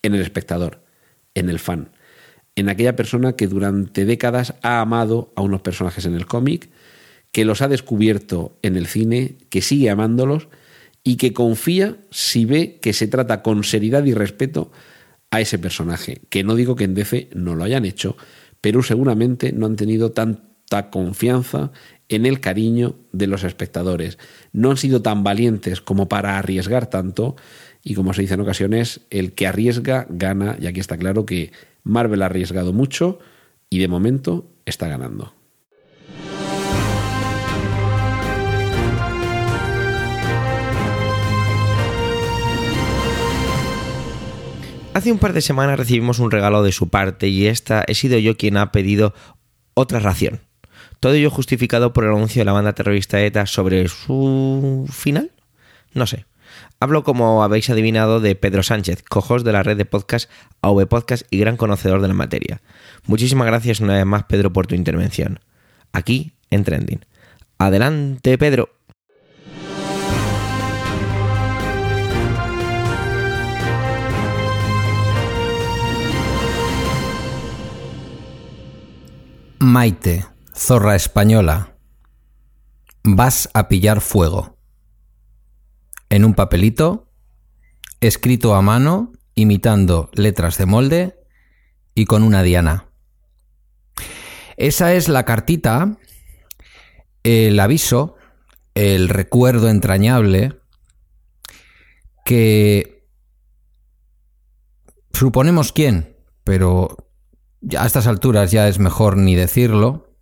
en 0.00 0.14
el 0.14 0.22
espectador, 0.22 0.82
en 1.34 1.50
el 1.50 1.58
fan, 1.58 1.90
en 2.56 2.70
aquella 2.70 2.96
persona 2.96 3.36
que 3.36 3.48
durante 3.48 4.06
décadas 4.06 4.54
ha 4.62 4.80
amado 4.80 5.34
a 5.36 5.42
unos 5.42 5.60
personajes 5.60 6.06
en 6.06 6.14
el 6.14 6.24
cómic, 6.24 6.70
que 7.32 7.44
los 7.44 7.60
ha 7.60 7.68
descubierto 7.68 8.56
en 8.62 8.78
el 8.78 8.86
cine, 8.86 9.36
que 9.50 9.60
sigue 9.60 9.90
amándolos 9.90 10.48
y 11.04 11.16
que 11.16 11.34
confía 11.34 11.98
si 12.10 12.46
ve 12.46 12.78
que 12.80 12.94
se 12.94 13.08
trata 13.08 13.42
con 13.42 13.62
seriedad 13.62 14.06
y 14.06 14.14
respeto 14.14 14.72
a 15.30 15.40
ese 15.40 15.58
personaje. 15.58 16.22
Que 16.28 16.44
no 16.44 16.54
digo 16.54 16.76
que 16.76 16.84
en 16.84 16.94
DC 16.94 17.28
no 17.34 17.54
lo 17.54 17.64
hayan 17.64 17.84
hecho, 17.84 18.16
pero 18.60 18.82
seguramente 18.82 19.52
no 19.52 19.66
han 19.66 19.76
tenido 19.76 20.12
tanta 20.12 20.90
confianza 20.90 21.72
en 22.08 22.26
el 22.26 22.40
cariño 22.40 22.96
de 23.12 23.26
los 23.26 23.44
espectadores. 23.44 24.18
No 24.52 24.70
han 24.70 24.76
sido 24.76 25.02
tan 25.02 25.22
valientes 25.22 25.80
como 25.80 26.08
para 26.08 26.38
arriesgar 26.38 26.88
tanto 26.88 27.36
y 27.82 27.94
como 27.94 28.12
se 28.12 28.22
dice 28.22 28.34
en 28.34 28.40
ocasiones, 28.40 29.02
el 29.10 29.32
que 29.32 29.46
arriesga 29.46 30.06
gana 30.10 30.56
y 30.60 30.66
aquí 30.66 30.80
está 30.80 30.96
claro 30.96 31.24
que 31.24 31.52
Marvel 31.84 32.22
ha 32.22 32.26
arriesgado 32.26 32.72
mucho 32.72 33.18
y 33.70 33.78
de 33.78 33.88
momento 33.88 34.50
está 34.66 34.88
ganando. 34.88 35.37
Hace 44.98 45.12
un 45.12 45.20
par 45.20 45.32
de 45.32 45.42
semanas 45.42 45.78
recibimos 45.78 46.18
un 46.18 46.32
regalo 46.32 46.64
de 46.64 46.72
su 46.72 46.88
parte 46.88 47.28
y 47.28 47.46
esta 47.46 47.84
he 47.86 47.94
sido 47.94 48.18
yo 48.18 48.36
quien 48.36 48.56
ha 48.56 48.72
pedido 48.72 49.14
otra 49.74 50.00
ración. 50.00 50.40
Todo 50.98 51.12
ello 51.12 51.30
justificado 51.30 51.92
por 51.92 52.02
el 52.02 52.10
anuncio 52.10 52.40
de 52.40 52.44
la 52.44 52.52
banda 52.52 52.72
terrorista 52.72 53.20
ETA 53.20 53.46
sobre 53.46 53.86
su 53.86 54.88
final. 54.90 55.30
No 55.94 56.08
sé. 56.08 56.26
Hablo, 56.80 57.04
como 57.04 57.44
habéis 57.44 57.70
adivinado, 57.70 58.18
de 58.18 58.34
Pedro 58.34 58.64
Sánchez, 58.64 59.04
cojos 59.04 59.44
de 59.44 59.52
la 59.52 59.62
red 59.62 59.76
de 59.76 59.84
podcast 59.84 60.28
AV 60.62 60.88
Podcast 60.88 61.24
y 61.30 61.38
gran 61.38 61.56
conocedor 61.56 62.02
de 62.02 62.08
la 62.08 62.14
materia. 62.14 62.60
Muchísimas 63.06 63.46
gracias 63.46 63.78
una 63.78 63.94
vez 63.94 64.04
más, 64.04 64.24
Pedro, 64.24 64.52
por 64.52 64.66
tu 64.66 64.74
intervención. 64.74 65.38
Aquí 65.92 66.32
en 66.50 66.64
Trending. 66.64 67.04
Adelante, 67.56 68.36
Pedro. 68.36 68.77
Maite, 79.68 80.24
zorra 80.54 80.96
española, 80.96 81.76
vas 83.04 83.50
a 83.52 83.68
pillar 83.68 84.00
fuego. 84.00 84.56
En 86.08 86.24
un 86.24 86.32
papelito, 86.32 87.12
escrito 88.00 88.54
a 88.54 88.62
mano, 88.62 89.12
imitando 89.34 90.08
letras 90.14 90.56
de 90.56 90.64
molde 90.64 91.18
y 91.94 92.06
con 92.06 92.22
una 92.22 92.42
diana. 92.42 92.88
Esa 94.56 94.94
es 94.94 95.10
la 95.10 95.26
cartita, 95.26 95.98
el 97.22 97.60
aviso, 97.60 98.16
el 98.74 99.10
recuerdo 99.10 99.68
entrañable 99.68 100.58
que 102.24 103.06
suponemos 105.12 105.72
quién, 105.72 106.16
pero 106.42 107.07
a 107.76 107.86
estas 107.86 108.06
alturas 108.06 108.50
ya 108.50 108.68
es 108.68 108.78
mejor 108.78 109.16
ni 109.16 109.34
decirlo, 109.34 110.14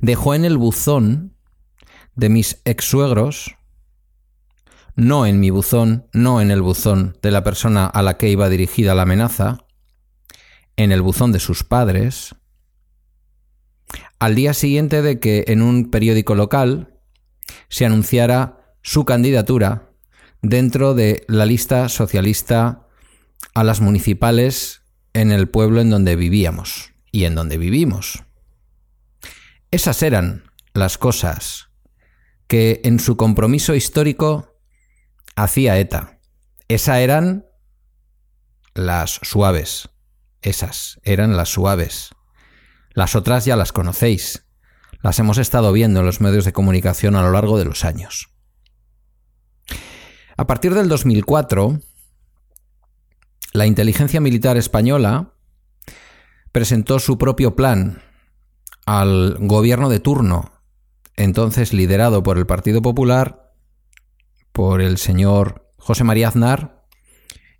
dejó 0.00 0.34
en 0.34 0.44
el 0.44 0.56
buzón 0.56 1.36
de 2.14 2.28
mis 2.28 2.60
ex 2.64 2.84
suegros, 2.84 3.56
no 4.94 5.26
en 5.26 5.40
mi 5.40 5.50
buzón, 5.50 6.08
no 6.12 6.40
en 6.40 6.50
el 6.50 6.62
buzón 6.62 7.16
de 7.22 7.30
la 7.30 7.44
persona 7.44 7.86
a 7.86 8.02
la 8.02 8.16
que 8.16 8.28
iba 8.28 8.48
dirigida 8.48 8.94
la 8.94 9.02
amenaza, 9.02 9.64
en 10.76 10.92
el 10.92 11.02
buzón 11.02 11.32
de 11.32 11.40
sus 11.40 11.64
padres, 11.64 12.34
al 14.18 14.34
día 14.34 14.54
siguiente 14.54 15.02
de 15.02 15.20
que 15.20 15.44
en 15.48 15.62
un 15.62 15.90
periódico 15.90 16.34
local 16.34 16.98
se 17.68 17.86
anunciara 17.86 18.74
su 18.82 19.04
candidatura 19.04 19.92
dentro 20.42 20.94
de 20.94 21.24
la 21.28 21.46
lista 21.46 21.88
socialista 21.88 22.86
a 23.54 23.64
las 23.64 23.80
municipales 23.80 24.82
en 25.12 25.32
el 25.32 25.48
pueblo 25.48 25.80
en 25.80 25.90
donde 25.90 26.16
vivíamos 26.16 26.92
y 27.12 27.24
en 27.24 27.34
donde 27.34 27.58
vivimos. 27.58 28.24
Esas 29.70 30.02
eran 30.02 30.50
las 30.74 30.98
cosas 30.98 31.68
que 32.46 32.80
en 32.84 32.98
su 33.00 33.16
compromiso 33.16 33.74
histórico 33.74 34.58
hacía 35.36 35.78
ETA. 35.78 36.18
Esas 36.68 36.98
eran 36.98 37.46
las 38.74 39.20
suaves. 39.22 39.90
Esas 40.42 41.00
eran 41.02 41.36
las 41.36 41.50
suaves. 41.50 42.10
Las 42.94 43.14
otras 43.14 43.44
ya 43.44 43.56
las 43.56 43.72
conocéis. 43.72 44.44
Las 45.02 45.18
hemos 45.18 45.38
estado 45.38 45.72
viendo 45.72 46.00
en 46.00 46.06
los 46.06 46.20
medios 46.20 46.44
de 46.44 46.52
comunicación 46.52 47.14
a 47.16 47.22
lo 47.22 47.30
largo 47.30 47.58
de 47.58 47.64
los 47.64 47.84
años. 47.84 48.30
A 50.36 50.46
partir 50.46 50.74
del 50.74 50.88
2004, 50.88 51.80
la 53.58 53.66
inteligencia 53.66 54.20
militar 54.20 54.56
española 54.56 55.34
presentó 56.52 57.00
su 57.00 57.18
propio 57.18 57.56
plan 57.56 58.00
al 58.86 59.36
gobierno 59.40 59.88
de 59.88 59.98
turno, 59.98 60.52
entonces 61.16 61.72
liderado 61.72 62.22
por 62.22 62.38
el 62.38 62.46
Partido 62.46 62.80
Popular, 62.82 63.52
por 64.52 64.80
el 64.80 64.96
señor 64.96 65.72
José 65.76 66.04
María 66.04 66.28
Aznar, 66.28 66.86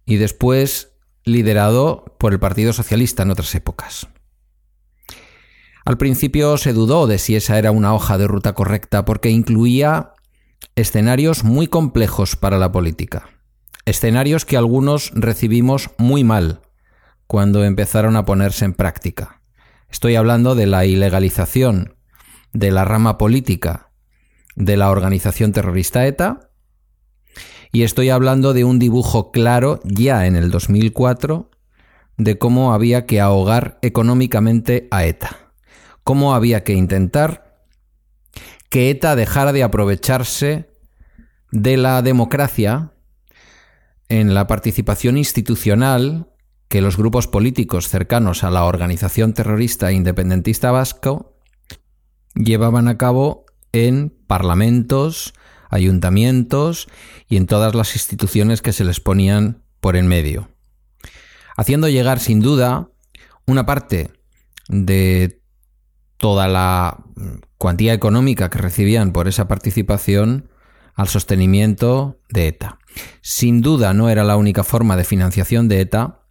y 0.06 0.18
después 0.18 0.92
liderado 1.24 2.16
por 2.20 2.32
el 2.32 2.38
Partido 2.38 2.72
Socialista 2.72 3.24
en 3.24 3.32
otras 3.32 3.52
épocas. 3.56 4.06
Al 5.84 5.98
principio 5.98 6.58
se 6.58 6.74
dudó 6.74 7.08
de 7.08 7.18
si 7.18 7.34
esa 7.34 7.58
era 7.58 7.72
una 7.72 7.92
hoja 7.92 8.18
de 8.18 8.28
ruta 8.28 8.54
correcta 8.54 9.04
porque 9.04 9.30
incluía 9.30 10.12
escenarios 10.76 11.42
muy 11.42 11.66
complejos 11.66 12.36
para 12.36 12.58
la 12.58 12.70
política 12.70 13.37
escenarios 13.88 14.44
que 14.44 14.56
algunos 14.56 15.10
recibimos 15.14 15.90
muy 15.98 16.24
mal 16.24 16.62
cuando 17.26 17.64
empezaron 17.64 18.16
a 18.16 18.24
ponerse 18.24 18.64
en 18.64 18.74
práctica. 18.74 19.42
Estoy 19.90 20.16
hablando 20.16 20.54
de 20.54 20.66
la 20.66 20.84
ilegalización 20.84 21.94
de 22.52 22.70
la 22.70 22.84
rama 22.84 23.18
política 23.18 23.90
de 24.56 24.76
la 24.76 24.90
organización 24.90 25.52
terrorista 25.52 26.06
ETA 26.06 26.50
y 27.70 27.82
estoy 27.82 28.10
hablando 28.10 28.54
de 28.54 28.64
un 28.64 28.78
dibujo 28.78 29.30
claro 29.30 29.80
ya 29.84 30.26
en 30.26 30.36
el 30.36 30.50
2004 30.50 31.50
de 32.16 32.38
cómo 32.38 32.72
había 32.72 33.06
que 33.06 33.20
ahogar 33.20 33.78
económicamente 33.82 34.88
a 34.90 35.04
ETA, 35.04 35.52
cómo 36.02 36.34
había 36.34 36.64
que 36.64 36.72
intentar 36.72 37.62
que 38.68 38.90
ETA 38.90 39.14
dejara 39.16 39.52
de 39.52 39.62
aprovecharse 39.62 40.70
de 41.52 41.76
la 41.76 42.02
democracia 42.02 42.92
en 44.08 44.34
la 44.34 44.46
participación 44.46 45.16
institucional 45.16 46.28
que 46.68 46.80
los 46.80 46.96
grupos 46.96 47.26
políticos 47.26 47.88
cercanos 47.88 48.44
a 48.44 48.50
la 48.50 48.64
organización 48.64 49.32
terrorista 49.32 49.92
independentista 49.92 50.70
vasco 50.70 51.36
llevaban 52.34 52.88
a 52.88 52.98
cabo 52.98 53.46
en 53.72 54.14
parlamentos, 54.26 55.34
ayuntamientos 55.70 56.88
y 57.28 57.36
en 57.36 57.46
todas 57.46 57.74
las 57.74 57.94
instituciones 57.94 58.62
que 58.62 58.72
se 58.72 58.84
les 58.84 59.00
ponían 59.00 59.62
por 59.80 59.96
en 59.96 60.06
medio, 60.06 60.48
haciendo 61.56 61.88
llegar 61.88 62.20
sin 62.20 62.40
duda 62.40 62.88
una 63.46 63.66
parte 63.66 64.10
de 64.68 65.40
toda 66.16 66.48
la 66.48 67.04
cuantía 67.56 67.94
económica 67.94 68.50
que 68.50 68.58
recibían 68.58 69.12
por 69.12 69.28
esa 69.28 69.48
participación 69.48 70.48
al 70.98 71.06
sostenimiento 71.06 72.18
de 72.28 72.48
ETA. 72.48 72.80
Sin 73.22 73.62
duda 73.62 73.94
no 73.94 74.10
era 74.10 74.24
la 74.24 74.36
única 74.36 74.64
forma 74.64 74.96
de 74.96 75.04
financiación 75.04 75.68
de 75.68 75.80
ETA, 75.80 76.24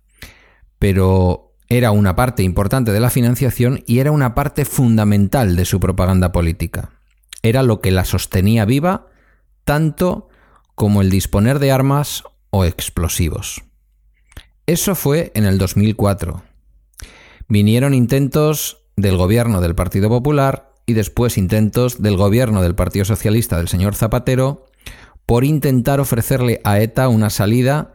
pero 0.78 1.56
era 1.70 1.92
una 1.92 2.18
parte 2.18 2.44
importante 2.44 2.92
de 2.92 3.00
la 3.00 3.10
financiación 3.10 3.82
y 3.88 4.00
era 4.00 4.12
una 4.12 4.36
parte 4.36 4.66
fundamental 4.66 5.56
de 5.56 5.64
su 5.64 5.80
propaganda 5.80 6.34
política. 6.34 6.92
Era 7.44 7.64
lo 7.64 7.80
que 7.80 7.92
la 7.92 8.04
sostenía 8.04 8.66
viva 8.66 9.08
tanto 9.64 10.28
como 10.76 11.02
el 11.02 11.10
disponer 11.10 11.60
de 11.60 11.72
armas 11.72 12.24
o 12.50 12.66
explosivos. 12.66 13.64
Eso 14.66 14.96
fue 14.96 15.32
en 15.34 15.46
el 15.46 15.58
2004. 15.60 16.44
Vinieron 17.48 17.94
intentos 17.94 18.84
del 18.98 19.16
gobierno 19.16 19.62
del 19.62 19.76
Partido 19.76 20.10
Popular 20.10 20.67
y 20.88 20.94
después 20.94 21.38
intentos 21.38 22.02
del 22.02 22.16
gobierno 22.16 22.64
del 22.64 22.74
Partido 22.74 23.06
Socialista 23.06 23.58
del 23.58 23.68
señor 23.68 23.94
Zapatero 23.94 24.66
por 25.26 25.44
intentar 25.44 26.00
ofrecerle 26.00 26.62
a 26.64 26.80
ETA 26.80 27.10
una 27.10 27.30
salida 27.30 27.94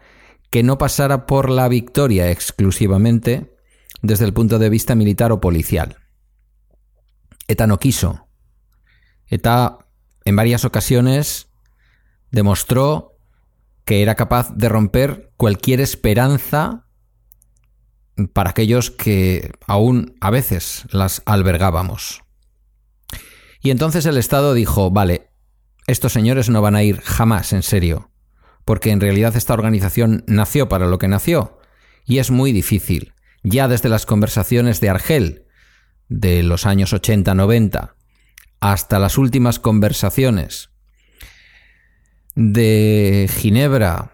que 0.50 0.62
no 0.62 0.76
pasara 0.76 1.24
por 1.24 1.48
la 1.48 1.66
victoria 1.68 2.30
exclusivamente 2.30 3.56
desde 4.02 4.26
el 4.26 4.34
punto 4.34 4.58
de 4.58 4.68
vista 4.68 4.94
militar 4.94 5.32
o 5.32 5.40
policial. 5.40 5.96
ETA 7.48 7.66
no 7.66 7.78
quiso. 7.78 8.28
ETA 9.26 9.78
en 10.26 10.36
varias 10.36 10.66
ocasiones 10.66 11.48
demostró 12.30 13.16
que 13.86 14.02
era 14.02 14.14
capaz 14.14 14.52
de 14.54 14.68
romper 14.68 15.32
cualquier 15.38 15.80
esperanza 15.80 16.86
para 18.34 18.50
aquellos 18.50 18.90
que 18.90 19.52
aún 19.66 20.14
a 20.20 20.30
veces 20.30 20.84
las 20.90 21.22
albergábamos. 21.24 22.21
Y 23.62 23.70
entonces 23.70 24.04
el 24.06 24.16
Estado 24.16 24.54
dijo, 24.54 24.90
vale, 24.90 25.28
estos 25.86 26.12
señores 26.12 26.50
no 26.50 26.60
van 26.60 26.74
a 26.74 26.82
ir 26.82 27.00
jamás 27.00 27.52
en 27.52 27.62
serio, 27.62 28.10
porque 28.64 28.90
en 28.90 29.00
realidad 29.00 29.36
esta 29.36 29.54
organización 29.54 30.24
nació 30.26 30.68
para 30.68 30.86
lo 30.86 30.98
que 30.98 31.08
nació, 31.08 31.58
y 32.04 32.18
es 32.18 32.30
muy 32.30 32.52
difícil. 32.52 33.14
Ya 33.44 33.68
desde 33.68 33.88
las 33.88 34.04
conversaciones 34.04 34.80
de 34.80 34.90
Argel, 34.90 35.46
de 36.08 36.42
los 36.42 36.66
años 36.66 36.92
80-90, 36.92 37.94
hasta 38.60 38.98
las 38.98 39.16
últimas 39.16 39.58
conversaciones 39.58 40.70
de 42.34 43.30
Ginebra, 43.32 44.12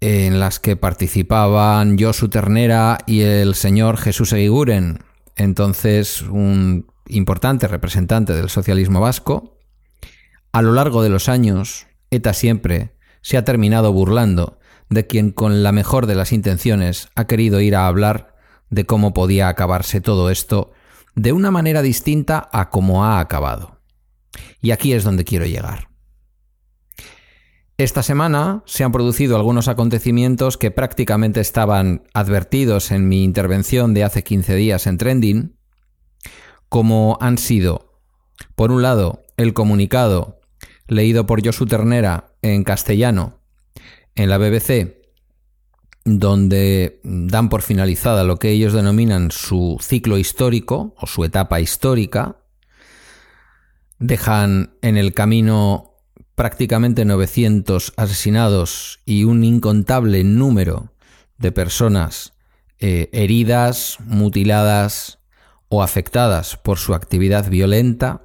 en 0.00 0.38
las 0.38 0.60
que 0.60 0.76
participaban 0.76 1.98
Josu 1.98 2.28
Ternera 2.28 2.98
y 3.06 3.22
el 3.22 3.54
señor 3.54 3.96
Jesús 3.96 4.32
Eguiguren, 4.32 5.00
entonces 5.34 6.22
un 6.22 6.86
importante 7.08 7.68
representante 7.68 8.32
del 8.32 8.50
socialismo 8.50 9.00
vasco, 9.00 9.58
a 10.52 10.62
lo 10.62 10.72
largo 10.72 11.02
de 11.02 11.10
los 11.10 11.28
años, 11.28 11.86
ETA 12.10 12.32
siempre 12.32 12.96
se 13.22 13.36
ha 13.36 13.44
terminado 13.44 13.92
burlando 13.92 14.58
de 14.90 15.06
quien 15.06 15.30
con 15.30 15.62
la 15.62 15.72
mejor 15.72 16.06
de 16.06 16.14
las 16.14 16.32
intenciones 16.32 17.08
ha 17.14 17.26
querido 17.26 17.60
ir 17.60 17.74
a 17.74 17.86
hablar 17.86 18.36
de 18.70 18.86
cómo 18.86 19.14
podía 19.14 19.48
acabarse 19.48 20.00
todo 20.00 20.30
esto 20.30 20.72
de 21.14 21.32
una 21.32 21.50
manera 21.50 21.82
distinta 21.82 22.48
a 22.52 22.70
cómo 22.70 23.04
ha 23.04 23.20
acabado. 23.20 23.80
Y 24.60 24.72
aquí 24.72 24.92
es 24.92 25.04
donde 25.04 25.24
quiero 25.24 25.46
llegar. 25.46 25.88
Esta 27.76 28.04
semana 28.04 28.62
se 28.66 28.84
han 28.84 28.92
producido 28.92 29.36
algunos 29.36 29.66
acontecimientos 29.66 30.56
que 30.56 30.70
prácticamente 30.70 31.40
estaban 31.40 32.04
advertidos 32.14 32.92
en 32.92 33.08
mi 33.08 33.24
intervención 33.24 33.94
de 33.94 34.04
hace 34.04 34.22
15 34.22 34.54
días 34.54 34.86
en 34.86 34.96
Trending, 34.96 35.53
como 36.74 37.16
han 37.20 37.38
sido, 37.38 38.00
por 38.56 38.72
un 38.72 38.82
lado, 38.82 39.22
el 39.36 39.54
comunicado 39.54 40.40
leído 40.88 41.24
por 41.24 41.40
Josu 41.40 41.66
Ternera 41.66 42.32
en 42.42 42.64
castellano 42.64 43.38
en 44.16 44.28
la 44.28 44.38
BBC, 44.38 44.96
donde 46.04 47.00
dan 47.04 47.48
por 47.48 47.62
finalizada 47.62 48.24
lo 48.24 48.38
que 48.38 48.50
ellos 48.50 48.72
denominan 48.72 49.30
su 49.30 49.78
ciclo 49.80 50.18
histórico 50.18 50.96
o 50.98 51.06
su 51.06 51.22
etapa 51.22 51.60
histórica, 51.60 52.38
dejan 54.00 54.74
en 54.82 54.96
el 54.96 55.14
camino 55.14 55.94
prácticamente 56.34 57.04
900 57.04 57.92
asesinados 57.96 58.98
y 59.04 59.22
un 59.22 59.44
incontable 59.44 60.24
número 60.24 60.92
de 61.38 61.52
personas 61.52 62.32
eh, 62.80 63.10
heridas, 63.12 63.98
mutiladas 64.00 65.20
o 65.74 65.82
afectadas 65.82 66.56
por 66.56 66.78
su 66.78 66.94
actividad 66.94 67.48
violenta. 67.50 68.22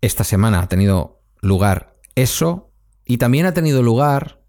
Esta 0.00 0.24
semana 0.24 0.60
ha 0.60 0.68
tenido 0.68 1.22
lugar 1.40 1.96
eso 2.14 2.72
y 3.04 3.18
también 3.18 3.46
ha 3.46 3.54
tenido 3.54 3.82
lugar 3.82 4.42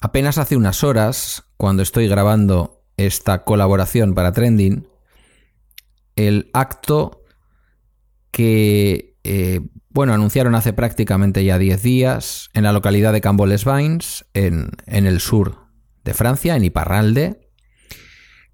apenas 0.00 0.38
hace 0.38 0.56
unas 0.56 0.84
horas, 0.84 1.44
cuando 1.56 1.82
estoy 1.82 2.06
grabando 2.06 2.84
esta 2.96 3.44
colaboración 3.44 4.14
para 4.14 4.32
Trending, 4.32 4.88
el 6.16 6.50
acto 6.52 7.24
que 8.30 9.18
eh, 9.24 9.60
bueno, 9.90 10.14
anunciaron 10.14 10.54
hace 10.54 10.72
prácticamente 10.72 11.44
ya 11.44 11.58
10 11.58 11.82
días 11.82 12.50
en 12.54 12.62
la 12.62 12.72
localidad 12.72 13.12
de 13.12 13.20
Camboles-Vines, 13.20 14.26
en, 14.34 14.70
en 14.86 15.06
el 15.06 15.20
sur 15.20 15.66
de 16.04 16.14
Francia, 16.14 16.54
en 16.54 16.64
Iparralde, 16.64 17.47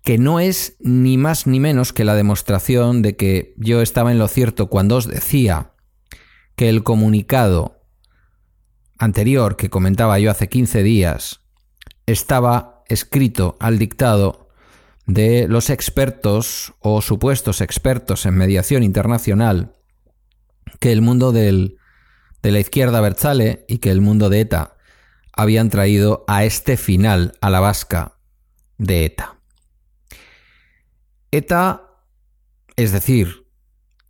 que 0.05 0.19
no 0.19 0.39
es 0.39 0.77
ni 0.81 1.17
más 1.17 1.47
ni 1.47 1.59
menos 1.59 1.95
que 1.95 2.05
la 2.05 2.15
demostración 2.15 3.01
de 3.01 3.17
que 3.17 3.55
yo 3.57 3.81
estaba 3.81 4.13
en 4.13 4.19
lo 4.19 4.29
cierto 4.29 4.69
cuando 4.69 4.97
os 4.97 5.09
decía 5.09 5.73
que 6.57 6.69
el 6.69 6.85
comunicado 6.85 7.81
anterior 8.99 9.57
que 9.57 9.71
comentaba 9.71 10.19
yo 10.19 10.31
hace 10.31 10.49
15 10.49 10.83
días 10.83 11.41
estaba 12.07 12.85
escrito 12.89 13.57
al 13.61 13.79
dictado 13.79 14.51
de 15.07 15.49
los 15.49 15.71
expertos 15.71 16.75
o 16.81 17.01
supuestos 17.01 17.63
expertos 17.63 18.27
en 18.27 18.35
mediación 18.35 18.83
internacional 18.83 19.75
que 20.81 20.93
el 20.93 21.01
mundo 21.01 21.33
de 21.33 21.77
la 22.43 22.59
izquierda 22.59 23.01
Berzale 23.01 23.65
y 23.69 23.79
que 23.79 23.91
el 23.91 24.03
mundo 24.03 24.29
de 24.29 24.41
ETA 24.41 24.77
habían 25.33 25.71
traído 25.71 26.25
a 26.29 26.45
este 26.45 26.77
final, 26.77 27.33
a 27.41 27.49
la 27.49 27.61
vasca 27.61 28.19
de 28.77 29.07
ETA. 29.07 29.34
ETA, 31.37 31.91
es 32.77 32.93
decir, 32.93 33.47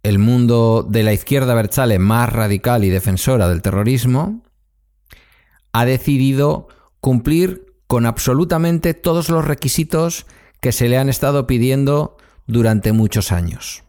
el 0.03 0.19
mundo 0.19 0.87
de 0.89 1.03
la 1.03 1.13
izquierda 1.13 1.55
Berzale 1.55 1.99
más 1.99 2.33
radical 2.33 2.85
y 2.85 2.91
defensora 2.91 3.49
del 3.49 3.63
terrorismo, 3.63 4.43
ha 5.73 5.85
decidido 5.85 6.69
cumplir 7.01 7.75
con 7.87 8.07
absolutamente 8.07 8.95
todos 8.95 9.29
los 9.29 9.45
requisitos 9.45 10.27
que 10.61 10.73
se 10.73 10.89
le 10.89 10.99
han 10.99 11.09
estado 11.09 11.47
pidiendo 11.47 12.17
durante 12.47 12.93
muchos 12.93 13.33
años 13.33 13.85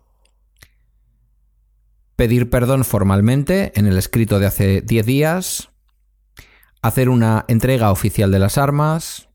pedir 2.16 2.50
perdón 2.50 2.84
formalmente 2.84 3.72
en 3.76 3.88
el 3.88 3.98
escrito 3.98 4.40
de 4.40 4.46
hace 4.46 4.82
10 4.82 5.06
días, 5.06 5.70
hacer 6.82 7.10
una 7.10 7.46
entrega 7.48 7.92
oficial 7.92 8.32
de 8.32 8.40
las 8.40 8.58
armas 8.58 9.30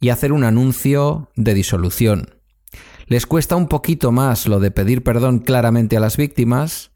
y 0.00 0.08
hacer 0.10 0.32
un 0.32 0.44
anuncio 0.44 1.30
de 1.36 1.54
disolución. 1.54 2.35
Les 3.06 3.24
cuesta 3.24 3.54
un 3.54 3.68
poquito 3.68 4.10
más 4.10 4.48
lo 4.48 4.58
de 4.58 4.72
pedir 4.72 5.04
perdón 5.04 5.38
claramente 5.38 5.96
a 5.96 6.00
las 6.00 6.16
víctimas, 6.16 6.90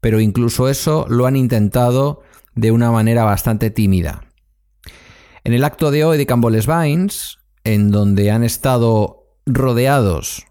pero 0.00 0.20
incluso 0.20 0.68
eso 0.68 1.06
lo 1.08 1.26
han 1.26 1.36
intentado 1.36 2.22
de 2.54 2.72
una 2.72 2.90
manera 2.90 3.24
bastante 3.24 3.70
tímida. 3.70 4.22
En 5.44 5.52
el 5.52 5.64
acto 5.64 5.90
de 5.92 6.04
hoy 6.04 6.18
de 6.18 6.26
Camboles 6.26 6.66
Vines, 6.66 7.38
en 7.62 7.90
donde 7.90 8.30
han 8.30 8.42
estado 8.42 9.28
rodeados 9.46 10.44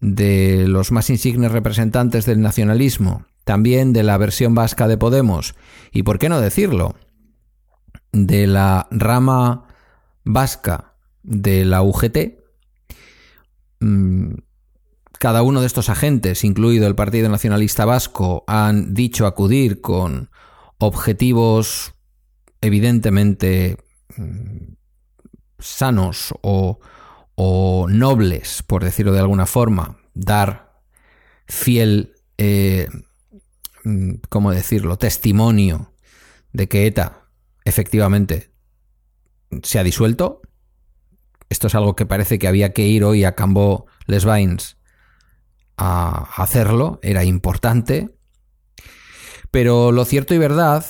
de 0.00 0.66
los 0.68 0.92
más 0.92 1.10
insignes 1.10 1.50
representantes 1.50 2.24
del 2.24 2.40
nacionalismo, 2.40 3.26
también 3.44 3.92
de 3.92 4.04
la 4.04 4.16
versión 4.16 4.54
vasca 4.54 4.86
de 4.86 4.96
Podemos, 4.96 5.56
y 5.90 6.04
por 6.04 6.18
qué 6.18 6.28
no 6.28 6.40
decirlo, 6.40 6.94
de 8.12 8.46
la 8.46 8.86
rama 8.90 9.66
vasca 10.24 10.94
de 11.22 11.64
la 11.64 11.82
UGT, 11.82 12.37
cada 15.18 15.42
uno 15.42 15.60
de 15.60 15.66
estos 15.66 15.88
agentes, 15.88 16.44
incluido 16.44 16.86
el 16.86 16.94
Partido 16.94 17.28
Nacionalista 17.28 17.84
Vasco, 17.84 18.44
han 18.46 18.94
dicho 18.94 19.26
acudir 19.26 19.80
con 19.80 20.30
objetivos 20.78 21.94
evidentemente 22.60 23.78
mm, 24.16 24.74
sanos 25.58 26.34
o, 26.42 26.78
nobles, 27.88 28.62
por 28.64 28.84
decirlo 28.84 29.12
de 29.12 29.20
alguna 29.20 29.46
forma, 29.46 29.98
dar 30.14 30.82
fiel, 31.46 32.14
eh, 32.36 32.88
mm, 33.84 34.14
¿cómo 34.28 34.50
decirlo?, 34.50 34.98
testimonio 34.98 35.94
de 36.52 36.68
que 36.68 36.86
ETA 36.86 37.28
efectivamente 37.64 38.50
se 39.62 39.78
ha 39.78 39.84
disuelto. 39.84 40.42
Esto 41.48 41.66
es 41.66 41.74
algo 41.74 41.96
que 41.96 42.06
parece 42.06 42.38
que 42.38 42.48
había 42.48 42.72
que 42.72 42.86
ir 42.86 43.04
hoy 43.04 43.24
a 43.24 43.34
Cambo 43.34 43.86
Les 44.06 44.24
Vines 44.24 44.76
a 45.76 46.42
hacerlo, 46.42 46.98
era 47.02 47.24
importante. 47.24 48.18
Pero 49.50 49.92
lo 49.92 50.04
cierto 50.04 50.34
y 50.34 50.38
verdad 50.38 50.84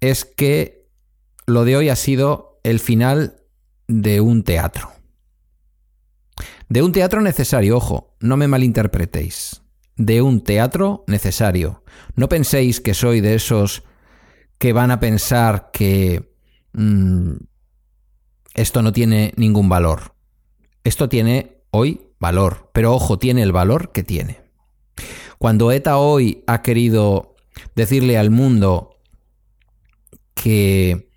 es 0.00 0.24
que 0.24 0.86
lo 1.46 1.64
de 1.64 1.76
hoy 1.76 1.88
ha 1.88 1.96
sido 1.96 2.60
el 2.64 2.80
final 2.80 3.40
de 3.86 4.20
un 4.20 4.42
teatro. 4.42 4.90
De 6.68 6.82
un 6.82 6.92
teatro 6.92 7.22
necesario, 7.22 7.76
ojo, 7.76 8.16
no 8.20 8.36
me 8.36 8.48
malinterpretéis. 8.48 9.62
De 9.96 10.20
un 10.20 10.44
teatro 10.44 11.04
necesario. 11.06 11.82
No 12.14 12.28
penséis 12.28 12.80
que 12.80 12.94
soy 12.94 13.20
de 13.20 13.34
esos 13.34 13.84
que 14.58 14.72
van 14.72 14.90
a 14.90 15.00
pensar 15.00 15.70
que 15.72 16.34
mm, 16.72 17.32
esto 18.54 18.82
no 18.82 18.92
tiene 18.92 19.32
ningún 19.36 19.68
valor. 19.68 20.14
Esto 20.84 21.08
tiene 21.08 21.62
hoy 21.70 22.00
valor, 22.18 22.70
pero 22.72 22.94
ojo, 22.94 23.18
tiene 23.18 23.42
el 23.42 23.52
valor 23.52 23.92
que 23.92 24.02
tiene. 24.02 24.40
Cuando 25.38 25.70
ETA 25.70 25.98
hoy 25.98 26.42
ha 26.46 26.62
querido 26.62 27.36
decirle 27.74 28.18
al 28.18 28.30
mundo 28.30 28.96
que 30.34 31.08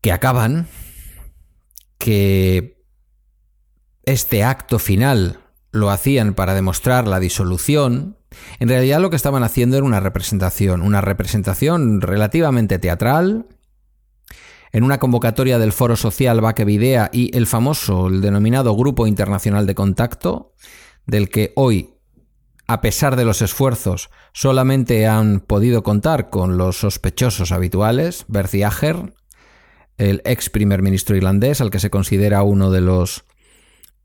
que 0.00 0.12
acaban, 0.12 0.66
que 1.98 2.82
este 4.04 4.44
acto 4.44 4.78
final 4.78 5.40
lo 5.72 5.90
hacían 5.90 6.34
para 6.34 6.54
demostrar 6.54 7.06
la 7.06 7.20
disolución, 7.20 8.16
en 8.58 8.68
realidad 8.68 9.00
lo 9.00 9.10
que 9.10 9.16
estaban 9.16 9.42
haciendo 9.42 9.76
era 9.76 9.84
una 9.84 10.00
representación, 10.00 10.82
una 10.82 11.00
representación 11.00 12.00
relativamente 12.00 12.78
teatral, 12.78 13.46
en 14.72 14.84
una 14.84 14.98
convocatoria 14.98 15.58
del 15.58 15.72
Foro 15.72 15.96
Social 15.96 16.40
Baquevidea 16.40 17.10
y 17.12 17.36
el 17.36 17.46
famoso, 17.46 18.08
el 18.08 18.20
denominado 18.20 18.74
Grupo 18.74 19.06
Internacional 19.06 19.66
de 19.66 19.74
Contacto, 19.74 20.54
del 21.06 21.28
que 21.28 21.52
hoy, 21.56 21.94
a 22.66 22.80
pesar 22.80 23.16
de 23.16 23.24
los 23.24 23.42
esfuerzos, 23.42 24.10
solamente 24.32 25.06
han 25.06 25.40
podido 25.40 25.82
contar 25.82 26.30
con 26.30 26.56
los 26.56 26.78
sospechosos 26.78 27.52
habituales, 27.52 28.24
Bertie 28.28 28.64
Ager, 28.64 29.12
el 29.98 30.22
ex 30.24 30.48
primer 30.50 30.82
ministro 30.82 31.16
irlandés, 31.16 31.60
al 31.60 31.70
que 31.70 31.80
se 31.80 31.90
considera 31.90 32.42
uno 32.42 32.70
de 32.70 32.80
los, 32.80 33.24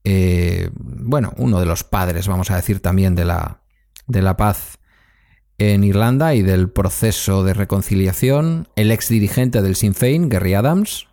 eh, 0.04 0.69
bueno, 0.73 1.34
uno 1.38 1.60
de 1.60 1.65
los 1.65 1.84
padres, 1.84 2.28
vamos 2.28 2.49
a 2.51 2.56
decir 2.56 2.80
también, 2.80 3.15
de 3.15 3.25
la, 3.25 3.62
de 4.08 4.21
la 4.21 4.36
paz 4.36 4.80
en 5.57 5.83
Irlanda 5.83 6.35
y 6.35 6.41
del 6.41 6.69
proceso 6.69 7.43
de 7.43 7.53
reconciliación, 7.53 8.67
el 8.75 8.91
ex 8.91 9.09
dirigente 9.09 9.61
del 9.61 9.75
Sinn 9.75 9.93
Féin, 9.93 10.29
Gary 10.29 10.53
Adams, 10.53 11.07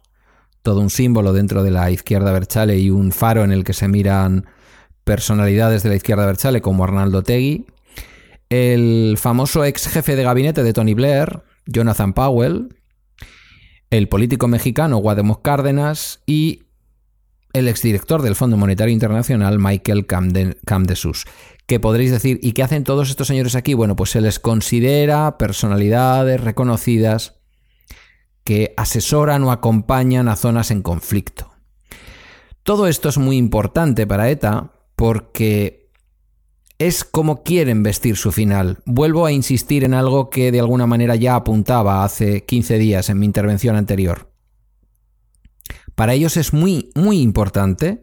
todo 0.63 0.81
un 0.81 0.91
símbolo 0.91 1.33
dentro 1.33 1.63
de 1.63 1.71
la 1.71 1.91
izquierda 1.91 2.33
Berchale 2.33 2.79
y 2.79 2.91
un 2.91 3.13
faro 3.13 3.45
en 3.45 3.53
el 3.53 3.65
que 3.65 3.73
se 3.73 3.89
miran 3.89 4.47
personalidades 5.05 5.83
de 5.83 5.91
la 5.91 5.97
izquierda 5.97 6.27
Berchale 6.27 6.61
como 6.61 6.85
Arnaldo 6.85 7.23
Tegui, 7.23 7.67
el 8.49 9.17
famoso 9.19 9.65
ex 9.65 9.89
jefe 9.89 10.17
de 10.17 10.23
gabinete 10.25 10.63
de 10.63 10.73
Tony 10.73 10.95
Blair, 10.95 11.43
Jonathan 11.67 12.13
Powell, 12.13 12.69
el 13.91 14.09
político 14.09 14.49
mexicano 14.49 14.99
Guademos 14.99 15.39
Cárdenas 15.39 16.21
y 16.27 16.63
el 17.53 17.69
exdirector 17.69 18.23
del 18.23 18.35
Fondo 18.35 18.57
Monetario 18.57 18.93
Internacional, 18.93 19.59
Michael 19.59 20.07
Camdesus. 20.07 21.27
¿Qué 21.73 21.81
podréis 21.81 22.11
decir? 22.11 22.39
¿Y 22.43 22.53
qué 22.53 22.63
hacen 22.63 22.85
todos 22.85 23.09
estos 23.09 23.29
señores 23.29 23.55
aquí? 23.55 23.73
Bueno, 23.73 23.97
pues 23.97 24.11
se 24.11 24.21
les 24.21 24.39
considera 24.39 25.39
personalidades 25.39 26.39
reconocidas 26.39 27.41
que 28.45 28.75
asesoran 28.77 29.43
o 29.45 29.51
acompañan 29.51 30.29
a 30.29 30.37
zonas 30.37 30.71
en 30.71 30.83
conflicto. 30.83 31.51
Todo 32.63 32.89
esto 32.89 33.09
es 33.09 33.17
muy 33.17 33.39
importante 33.39 34.07
para 34.07 34.29
ETA 34.29 34.73
porque 34.97 35.91
es 36.77 37.05
como 37.05 37.43
quieren 37.43 37.83
vestir 37.83 38.19
su 38.19 38.33
final. 38.33 38.83
Vuelvo 38.85 39.25
a 39.25 39.33
insistir 39.33 39.83
en 39.83 39.95
algo 39.95 40.29
que 40.29 40.53
de 40.53 40.61
alguna 40.61 40.87
manera 40.87 41.17
ya 41.17 41.37
apuntaba 41.37 42.05
hace 42.05 42.45
15 42.45 42.77
días 42.77 43.09
en 43.09 43.19
mi 43.19 43.25
intervención 43.25 43.77
anterior. 43.77 44.31
Para 45.95 46.13
ellos 46.13 46.37
es 46.37 46.53
muy, 46.53 46.91
muy 46.95 47.23
importante 47.23 48.03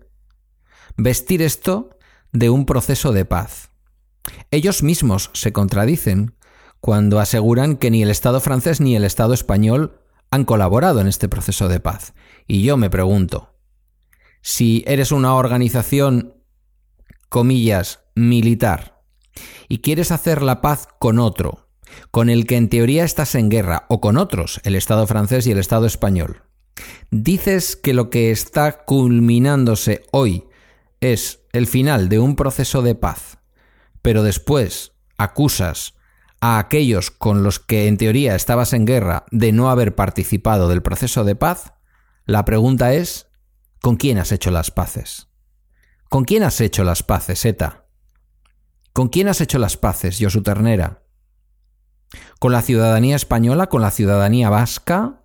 vestir 0.97 1.43
esto 1.43 1.98
de 2.31 2.49
un 2.49 2.65
proceso 2.65 3.11
de 3.11 3.25
paz. 3.25 3.71
Ellos 4.51 4.83
mismos 4.83 5.31
se 5.33 5.51
contradicen 5.53 6.35
cuando 6.79 7.19
aseguran 7.19 7.75
que 7.75 7.91
ni 7.91 8.03
el 8.03 8.09
Estado 8.09 8.39
francés 8.39 8.79
ni 8.79 8.95
el 8.95 9.03
Estado 9.03 9.33
español 9.33 10.01
han 10.31 10.45
colaborado 10.45 11.01
en 11.01 11.07
este 11.07 11.27
proceso 11.27 11.67
de 11.67 11.79
paz. 11.79 12.13
Y 12.47 12.63
yo 12.63 12.77
me 12.77 12.89
pregunto, 12.89 13.55
si 14.41 14.83
eres 14.87 15.11
una 15.11 15.35
organización, 15.35 16.35
comillas, 17.29 17.99
militar, 18.15 19.01
y 19.67 19.79
quieres 19.79 20.11
hacer 20.11 20.41
la 20.41 20.61
paz 20.61 20.87
con 20.99 21.19
otro, 21.19 21.69
con 22.11 22.29
el 22.29 22.45
que 22.45 22.57
en 22.57 22.69
teoría 22.69 23.03
estás 23.03 23.35
en 23.35 23.49
guerra, 23.49 23.85
o 23.89 23.99
con 23.99 24.17
otros, 24.17 24.61
el 24.63 24.75
Estado 24.75 25.07
francés 25.07 25.47
y 25.47 25.51
el 25.51 25.57
Estado 25.57 25.85
español, 25.85 26.43
dices 27.11 27.75
que 27.75 27.93
lo 27.93 28.09
que 28.09 28.31
está 28.31 28.85
culminándose 28.85 30.03
hoy 30.11 30.45
es 31.01 31.38
el 31.51 31.67
final 31.67 32.09
de 32.09 32.19
un 32.19 32.35
proceso 32.35 32.81
de 32.81 32.95
paz, 32.95 33.39
pero 34.01 34.23
después 34.23 34.93
acusas 35.17 35.95
a 36.41 36.59
aquellos 36.59 37.11
con 37.11 37.43
los 37.43 37.59
que 37.59 37.87
en 37.87 37.97
teoría 37.97 38.35
estabas 38.35 38.73
en 38.73 38.85
guerra 38.85 39.25
de 39.31 39.51
no 39.51 39.69
haber 39.69 39.95
participado 39.95 40.69
del 40.69 40.81
proceso 40.81 41.23
de 41.23 41.35
paz, 41.35 41.73
la 42.25 42.45
pregunta 42.45 42.93
es, 42.93 43.27
¿con 43.81 43.97
quién 43.97 44.17
has 44.17 44.31
hecho 44.31 44.51
las 44.51 44.71
paces? 44.71 45.27
¿Con 46.09 46.23
quién 46.23 46.43
has 46.43 46.61
hecho 46.61 46.83
las 46.83 47.03
paces, 47.03 47.43
Eta? 47.45 47.85
¿Con 48.93 49.09
quién 49.09 49.27
has 49.27 49.41
hecho 49.41 49.59
las 49.59 49.77
paces, 49.77 50.17
Josu 50.19 50.41
Ternera? 50.41 51.03
¿Con 52.39 52.51
la 52.51 52.61
ciudadanía 52.61 53.15
española, 53.15 53.67
con 53.67 53.81
la 53.81 53.91
ciudadanía 53.91 54.49
vasca, 54.49 55.23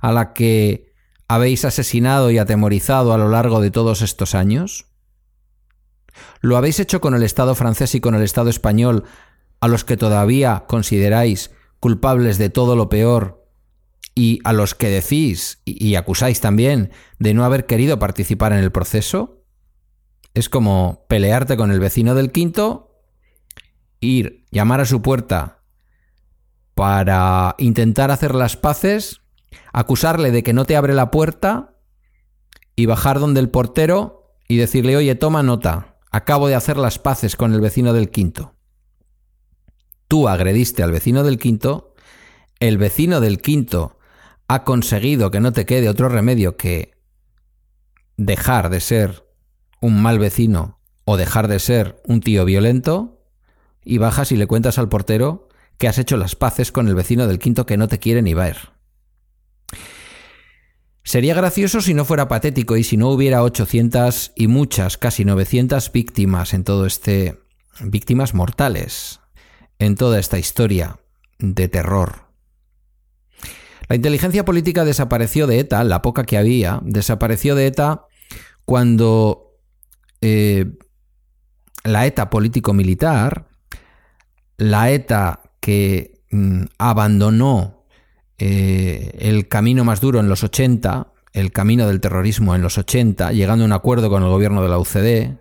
a 0.00 0.12
la 0.12 0.32
que 0.32 0.92
habéis 1.28 1.64
asesinado 1.64 2.30
y 2.30 2.38
atemorizado 2.38 3.12
a 3.12 3.18
lo 3.18 3.28
largo 3.28 3.60
de 3.60 3.70
todos 3.70 4.02
estos 4.02 4.34
años? 4.34 4.86
¿Lo 6.40 6.56
habéis 6.56 6.80
hecho 6.80 7.00
con 7.00 7.14
el 7.14 7.22
Estado 7.22 7.54
francés 7.54 7.94
y 7.94 8.00
con 8.00 8.14
el 8.14 8.22
Estado 8.22 8.50
español, 8.50 9.04
a 9.60 9.68
los 9.68 9.84
que 9.84 9.96
todavía 9.96 10.64
consideráis 10.66 11.50
culpables 11.80 12.38
de 12.38 12.50
todo 12.50 12.76
lo 12.76 12.88
peor 12.88 13.44
y 14.14 14.40
a 14.44 14.52
los 14.52 14.74
que 14.74 14.88
decís 14.88 15.60
y, 15.64 15.94
acusáis 15.94 16.40
también 16.40 16.90
de 17.18 17.34
no 17.34 17.44
haber 17.44 17.66
querido 17.66 17.98
participar 17.98 18.52
en 18.52 18.58
el 18.58 18.72
proceso? 18.72 19.44
Es 20.34 20.48
como 20.48 21.04
pelearte 21.08 21.56
con 21.56 21.70
el 21.70 21.80
vecino 21.80 22.14
del 22.14 22.32
quinto, 22.32 22.94
ir, 24.00 24.44
llamar 24.50 24.80
a 24.80 24.86
su 24.86 25.02
puerta 25.02 25.62
para 26.74 27.54
intentar 27.58 28.10
hacer 28.10 28.34
las 28.34 28.56
paces, 28.56 29.22
acusarle 29.72 30.30
de 30.30 30.42
que 30.42 30.52
no 30.52 30.66
te 30.66 30.76
abre 30.76 30.92
la 30.92 31.10
puerta 31.10 31.74
y 32.74 32.86
bajar 32.86 33.18
donde 33.18 33.40
el 33.40 33.48
portero 33.48 34.36
y 34.46 34.56
decirle, 34.56 34.96
oye, 34.96 35.14
toma 35.14 35.42
nota, 35.42 35.95
Acabo 36.16 36.48
de 36.48 36.54
hacer 36.54 36.78
las 36.78 36.98
paces 36.98 37.36
con 37.36 37.52
el 37.52 37.60
vecino 37.60 37.92
del 37.92 38.08
quinto. 38.08 38.54
Tú 40.08 40.28
agrediste 40.28 40.82
al 40.82 40.90
vecino 40.90 41.24
del 41.24 41.36
quinto, 41.36 41.94
el 42.58 42.78
vecino 42.78 43.20
del 43.20 43.42
quinto 43.42 43.98
ha 44.48 44.64
conseguido 44.64 45.30
que 45.30 45.40
no 45.40 45.52
te 45.52 45.66
quede 45.66 45.90
otro 45.90 46.08
remedio 46.08 46.56
que 46.56 46.96
dejar 48.16 48.70
de 48.70 48.80
ser 48.80 49.26
un 49.82 50.00
mal 50.00 50.18
vecino 50.18 50.80
o 51.04 51.18
dejar 51.18 51.48
de 51.48 51.58
ser 51.58 52.00
un 52.06 52.20
tío 52.20 52.46
violento, 52.46 53.22
y 53.84 53.98
bajas 53.98 54.32
y 54.32 54.36
le 54.36 54.46
cuentas 54.46 54.78
al 54.78 54.88
portero 54.88 55.50
que 55.76 55.86
has 55.86 55.98
hecho 55.98 56.16
las 56.16 56.34
paces 56.34 56.72
con 56.72 56.88
el 56.88 56.94
vecino 56.94 57.26
del 57.26 57.38
quinto 57.38 57.66
que 57.66 57.76
no 57.76 57.88
te 57.88 57.98
quiere 57.98 58.22
ni 58.22 58.32
ver. 58.32 58.70
Sería 61.06 61.34
gracioso 61.34 61.80
si 61.80 61.94
no 61.94 62.04
fuera 62.04 62.26
patético 62.26 62.76
y 62.76 62.82
si 62.82 62.96
no 62.96 63.10
hubiera 63.10 63.44
800 63.44 64.32
y 64.34 64.48
muchas, 64.48 64.98
casi 64.98 65.24
900 65.24 65.92
víctimas 65.92 66.52
en 66.52 66.64
todo 66.64 66.84
este... 66.84 67.38
víctimas 67.80 68.34
mortales 68.34 69.20
en 69.78 69.94
toda 69.94 70.18
esta 70.18 70.36
historia 70.36 70.98
de 71.38 71.68
terror. 71.68 72.26
La 73.88 73.94
inteligencia 73.94 74.44
política 74.44 74.84
desapareció 74.84 75.46
de 75.46 75.60
ETA, 75.60 75.84
la 75.84 76.02
poca 76.02 76.24
que 76.24 76.38
había, 76.38 76.80
desapareció 76.82 77.54
de 77.54 77.68
ETA 77.68 78.06
cuando 78.64 79.60
eh, 80.22 80.76
la 81.84 82.04
ETA 82.04 82.30
político-militar, 82.30 83.46
la 84.56 84.90
ETA 84.90 85.40
que 85.60 86.24
mm, 86.32 86.64
abandonó 86.78 87.75
eh, 88.38 89.16
el 89.18 89.48
camino 89.48 89.84
más 89.84 90.00
duro 90.00 90.20
en 90.20 90.28
los 90.28 90.44
80, 90.44 91.12
el 91.32 91.52
camino 91.52 91.86
del 91.86 92.00
terrorismo 92.00 92.54
en 92.54 92.62
los 92.62 92.78
80, 92.78 93.32
llegando 93.32 93.64
a 93.64 93.66
un 93.66 93.72
acuerdo 93.72 94.10
con 94.10 94.22
el 94.22 94.28
gobierno 94.28 94.62
de 94.62 94.68
la 94.68 94.78
UCD. 94.78 95.38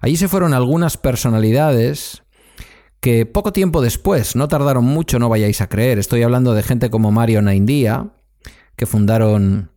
Allí 0.00 0.16
se 0.16 0.28
fueron 0.28 0.54
algunas 0.54 0.96
personalidades 0.96 2.22
que 3.00 3.26
poco 3.26 3.52
tiempo 3.52 3.82
después, 3.82 4.36
no 4.36 4.48
tardaron 4.48 4.84
mucho, 4.84 5.18
no 5.18 5.28
vayáis 5.28 5.60
a 5.60 5.68
creer, 5.68 5.98
estoy 5.98 6.22
hablando 6.22 6.54
de 6.54 6.62
gente 6.62 6.90
como 6.90 7.12
Mario 7.12 7.42
Naindía, 7.42 8.10
que 8.74 8.86
fundaron 8.86 9.70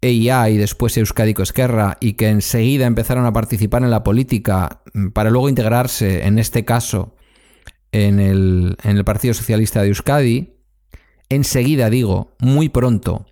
EIA 0.00 0.48
y 0.50 0.56
después 0.56 0.96
Euskadico 0.96 1.42
Esquerra 1.42 1.98
y 2.00 2.14
que 2.14 2.28
enseguida 2.28 2.86
empezaron 2.86 3.26
a 3.26 3.32
participar 3.32 3.82
en 3.82 3.90
la 3.90 4.02
política 4.02 4.82
para 5.12 5.30
luego 5.30 5.48
integrarse, 5.48 6.26
en 6.26 6.38
este 6.38 6.64
caso, 6.64 7.16
en 7.92 8.20
el, 8.20 8.76
en 8.82 8.96
el 8.96 9.04
Partido 9.04 9.34
Socialista 9.34 9.82
de 9.82 9.88
Euskadi, 9.88 10.59
enseguida 11.30 11.88
digo, 11.88 12.36
muy 12.38 12.68
pronto, 12.68 13.26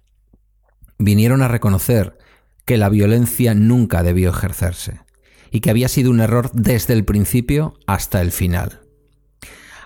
vinieron 0.99 1.43
a 1.43 1.49
reconocer 1.49 2.17
que 2.65 2.79
la 2.79 2.89
violencia 2.89 3.55
nunca 3.55 4.03
debió 4.03 4.31
ejercerse 4.31 5.01
y 5.51 5.61
que 5.61 5.71
había 5.71 5.89
sido 5.89 6.11
un 6.11 6.21
error 6.21 6.51
desde 6.53 6.95
el 6.95 7.05
principio 7.05 7.75
hasta 7.87 8.21
el 8.21 8.33
final. 8.33 8.81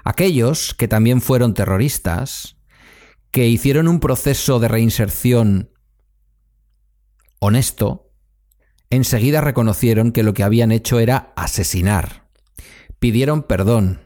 Aquellos 0.04 0.74
que 0.74 0.88
también 0.88 1.20
fueron 1.20 1.54
terroristas, 1.54 2.56
que 3.30 3.48
hicieron 3.48 3.88
un 3.88 4.00
proceso 4.00 4.58
de 4.58 4.68
reinserción 4.68 5.70
honesto, 7.38 8.10
enseguida 8.90 9.40
reconocieron 9.40 10.12
que 10.12 10.22
lo 10.22 10.34
que 10.34 10.42
habían 10.42 10.72
hecho 10.72 10.98
era 10.98 11.32
asesinar. 11.36 12.28
Pidieron 12.98 13.44
perdón, 13.44 14.00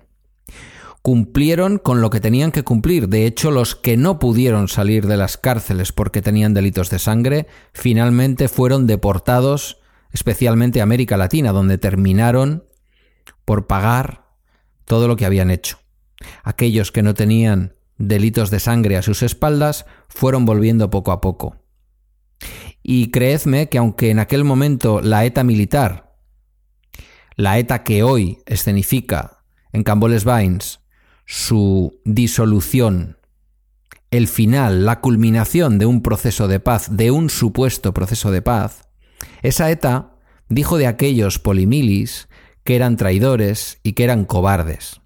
cumplieron 1.07 1.79
con 1.79 2.01
lo 2.01 2.11
que 2.11 2.19
tenían 2.19 2.51
que 2.51 2.65
cumplir. 2.65 3.09
De 3.09 3.27
hecho, 3.27 3.53
los 3.53 3.77
que 3.77 3.97
no 3.97 4.19
pudieron 4.19 4.67
salir 4.67 5.07
de 5.07 5.17
las 5.17 5.37
cárceles 5.37 5.93
porque 5.93 6.21
tenían 6.21 6.53
delitos 6.53 6.91
de 6.91 6.99
sangre, 6.99 7.47
finalmente 7.73 8.49
fueron 8.49 8.89
deportados, 8.89 9.79
especialmente 10.11 10.81
a 10.81 10.83
América 10.83 11.17
Latina, 11.17 11.53
donde 11.53 11.79
terminaron 11.79 12.65
por 13.45 13.69
pagar 13.69 14.33
todo 14.85 15.07
lo 15.07 15.15
que 15.15 15.25
habían 15.25 15.53
hecho. 15.53 15.79
Aquellos 16.43 16.91
que 16.91 17.05
no 17.05 17.15
tenían 17.15 17.77
delitos 17.99 18.51
de 18.51 18.59
sangre 18.59 18.97
a 18.97 19.03
sus 19.03 19.23
espaldas 19.23 19.87
fueron 20.09 20.45
volviendo 20.45 20.91
poco 20.91 21.13
a 21.13 21.21
poco. 21.21 21.55
Y 22.83 23.13
creedme 23.13 23.69
que 23.69 23.79
aunque 23.79 24.11
en 24.11 24.19
aquel 24.19 24.43
momento 24.43 25.01
la 25.01 25.25
ETA 25.25 25.45
militar, 25.45 26.17
la 27.37 27.61
ETA 27.61 27.85
que 27.85 28.03
hoy 28.03 28.39
escenifica 28.45 29.45
en 29.73 29.85
Camboles 29.85 30.25
Vines, 30.25 30.81
su 31.27 32.01
disolución, 32.05 33.19
el 34.11 34.29
final, 34.29 34.87
la 34.87 35.01
culminación 35.01 35.79
de 35.79 35.85
un 35.85 36.01
proceso 36.01 36.49
de 36.49 36.61
paz, 36.61 36.97
de 36.97 37.11
un 37.11 37.29
supuesto 37.29 37.93
proceso 37.93 38.31
de 38.31 38.43
paz, 38.43 38.89
esa 39.43 39.71
ETA 39.71 40.15
dijo 40.49 40.79
de 40.79 40.87
aquellos 40.87 41.39
polimilis 41.39 42.29
que 42.63 42.77
eran 42.77 42.97
traidores 42.97 43.81
y 43.83 43.93
que 43.93 44.05
eran 44.05 44.25
cobardes, 44.25 45.01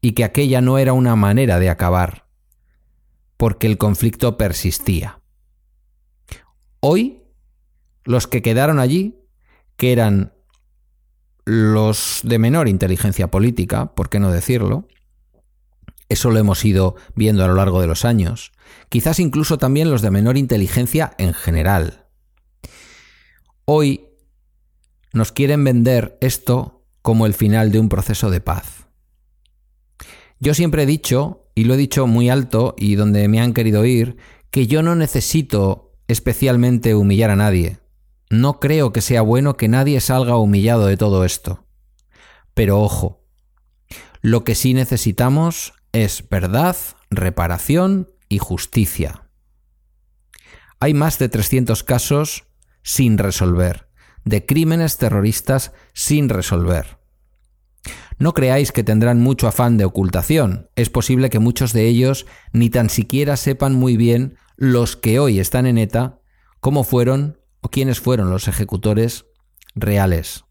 y 0.00 0.12
que 0.12 0.24
aquella 0.24 0.62
no 0.62 0.78
era 0.78 0.94
una 0.94 1.14
manera 1.14 1.58
de 1.58 1.68
acabar, 1.68 2.26
porque 3.36 3.66
el 3.66 3.76
conflicto 3.76 4.38
persistía. 4.38 5.20
Hoy, 6.80 7.22
los 8.04 8.26
que 8.26 8.40
quedaron 8.40 8.78
allí, 8.78 9.18
que 9.76 9.92
eran 9.92 10.32
los 11.44 12.20
de 12.22 12.38
menor 12.38 12.68
inteligencia 12.68 13.30
política, 13.30 13.94
por 13.94 14.08
qué 14.08 14.20
no 14.20 14.30
decirlo, 14.30 14.88
eso 16.10 16.30
lo 16.30 16.38
hemos 16.38 16.62
ido 16.64 16.96
viendo 17.14 17.42
a 17.42 17.48
lo 17.48 17.54
largo 17.54 17.80
de 17.80 17.86
los 17.86 18.04
años. 18.04 18.52
Quizás 18.90 19.18
incluso 19.20 19.56
también 19.56 19.90
los 19.90 20.02
de 20.02 20.10
menor 20.10 20.36
inteligencia 20.36 21.12
en 21.16 21.32
general. 21.32 22.08
Hoy 23.64 24.08
nos 25.12 25.32
quieren 25.32 25.64
vender 25.64 26.18
esto 26.20 26.84
como 27.00 27.26
el 27.26 27.34
final 27.34 27.72
de 27.72 27.78
un 27.78 27.88
proceso 27.88 28.28
de 28.28 28.40
paz. 28.40 28.88
Yo 30.40 30.52
siempre 30.54 30.82
he 30.82 30.86
dicho, 30.86 31.48
y 31.54 31.64
lo 31.64 31.74
he 31.74 31.78
dicho 31.78 32.06
muy 32.06 32.28
alto 32.28 32.74
y 32.76 32.96
donde 32.96 33.28
me 33.28 33.40
han 33.40 33.54
querido 33.54 33.84
ir, 33.84 34.16
que 34.50 34.66
yo 34.66 34.82
no 34.82 34.96
necesito 34.96 35.92
especialmente 36.08 36.94
humillar 36.94 37.30
a 37.30 37.36
nadie. 37.36 37.78
No 38.30 38.58
creo 38.58 38.92
que 38.92 39.00
sea 39.00 39.22
bueno 39.22 39.56
que 39.56 39.68
nadie 39.68 40.00
salga 40.00 40.36
humillado 40.36 40.86
de 40.86 40.96
todo 40.96 41.24
esto. 41.24 41.66
Pero 42.54 42.80
ojo, 42.80 43.24
lo 44.22 44.44
que 44.44 44.54
sí 44.54 44.74
necesitamos 44.74 45.74
es 45.92 46.28
verdad, 46.28 46.76
reparación 47.10 48.10
y 48.28 48.38
justicia. 48.38 49.28
Hay 50.78 50.94
más 50.94 51.18
de 51.18 51.28
300 51.28 51.82
casos 51.84 52.44
sin 52.82 53.18
resolver, 53.18 53.88
de 54.24 54.46
crímenes 54.46 54.96
terroristas 54.96 55.72
sin 55.92 56.28
resolver. 56.28 56.98
No 58.18 58.34
creáis 58.34 58.72
que 58.72 58.84
tendrán 58.84 59.20
mucho 59.20 59.48
afán 59.48 59.78
de 59.78 59.84
ocultación. 59.84 60.68
Es 60.76 60.90
posible 60.90 61.30
que 61.30 61.38
muchos 61.38 61.72
de 61.72 61.86
ellos 61.86 62.26
ni 62.52 62.68
tan 62.70 62.90
siquiera 62.90 63.36
sepan 63.36 63.74
muy 63.74 63.96
bien 63.96 64.36
los 64.56 64.96
que 64.96 65.18
hoy 65.18 65.40
están 65.40 65.66
en 65.66 65.78
ETA 65.78 66.20
cómo 66.60 66.84
fueron 66.84 67.38
o 67.60 67.70
quiénes 67.70 68.00
fueron 68.00 68.30
los 68.30 68.46
ejecutores 68.46 69.26
reales. 69.74 70.44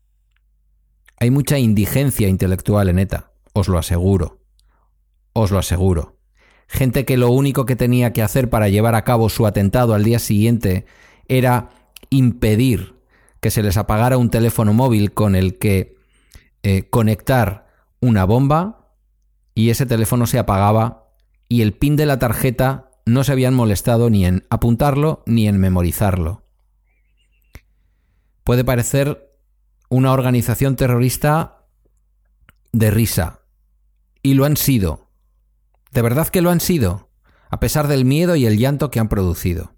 Hay 1.17 1.29
mucha 1.29 1.59
indigencia 1.59 2.27
intelectual 2.27 2.89
en 2.89 2.99
ETA, 2.99 3.33
os 3.53 3.67
lo 3.67 3.77
aseguro 3.77 4.38
os 5.33 5.51
lo 5.51 5.59
aseguro. 5.59 6.17
Gente 6.67 7.05
que 7.05 7.17
lo 7.17 7.29
único 7.29 7.65
que 7.65 7.75
tenía 7.75 8.13
que 8.13 8.21
hacer 8.21 8.49
para 8.49 8.69
llevar 8.69 8.95
a 8.95 9.03
cabo 9.03 9.29
su 9.29 9.45
atentado 9.45 9.93
al 9.93 10.03
día 10.03 10.19
siguiente 10.19 10.85
era 11.27 11.69
impedir 12.09 12.95
que 13.39 13.51
se 13.51 13.63
les 13.63 13.77
apagara 13.77 14.17
un 14.17 14.29
teléfono 14.29 14.73
móvil 14.73 15.13
con 15.13 15.35
el 15.35 15.57
que 15.57 15.97
eh, 16.63 16.83
conectar 16.89 17.67
una 18.01 18.25
bomba 18.25 18.93
y 19.55 19.69
ese 19.69 19.85
teléfono 19.85 20.27
se 20.27 20.39
apagaba 20.39 21.09
y 21.47 21.61
el 21.61 21.73
pin 21.73 21.95
de 21.95 22.05
la 22.05 22.19
tarjeta 22.19 22.91
no 23.05 23.23
se 23.23 23.31
habían 23.31 23.55
molestado 23.55 24.09
ni 24.09 24.25
en 24.25 24.45
apuntarlo 24.49 25.23
ni 25.25 25.47
en 25.47 25.59
memorizarlo. 25.59 26.43
Puede 28.43 28.63
parecer 28.63 29.33
una 29.89 30.11
organización 30.11 30.75
terrorista 30.75 31.65
de 32.71 32.91
risa, 32.91 33.39
y 34.21 34.35
lo 34.35 34.45
han 34.45 34.57
sido, 34.57 35.08
de 35.91 36.01
verdad 36.01 36.27
que 36.27 36.41
lo 36.41 36.51
han 36.51 36.59
sido, 36.59 37.09
a 37.49 37.59
pesar 37.59 37.87
del 37.87 38.05
miedo 38.05 38.35
y 38.35 38.45
el 38.45 38.57
llanto 38.57 38.91
que 38.91 38.99
han 38.99 39.09
producido. 39.09 39.73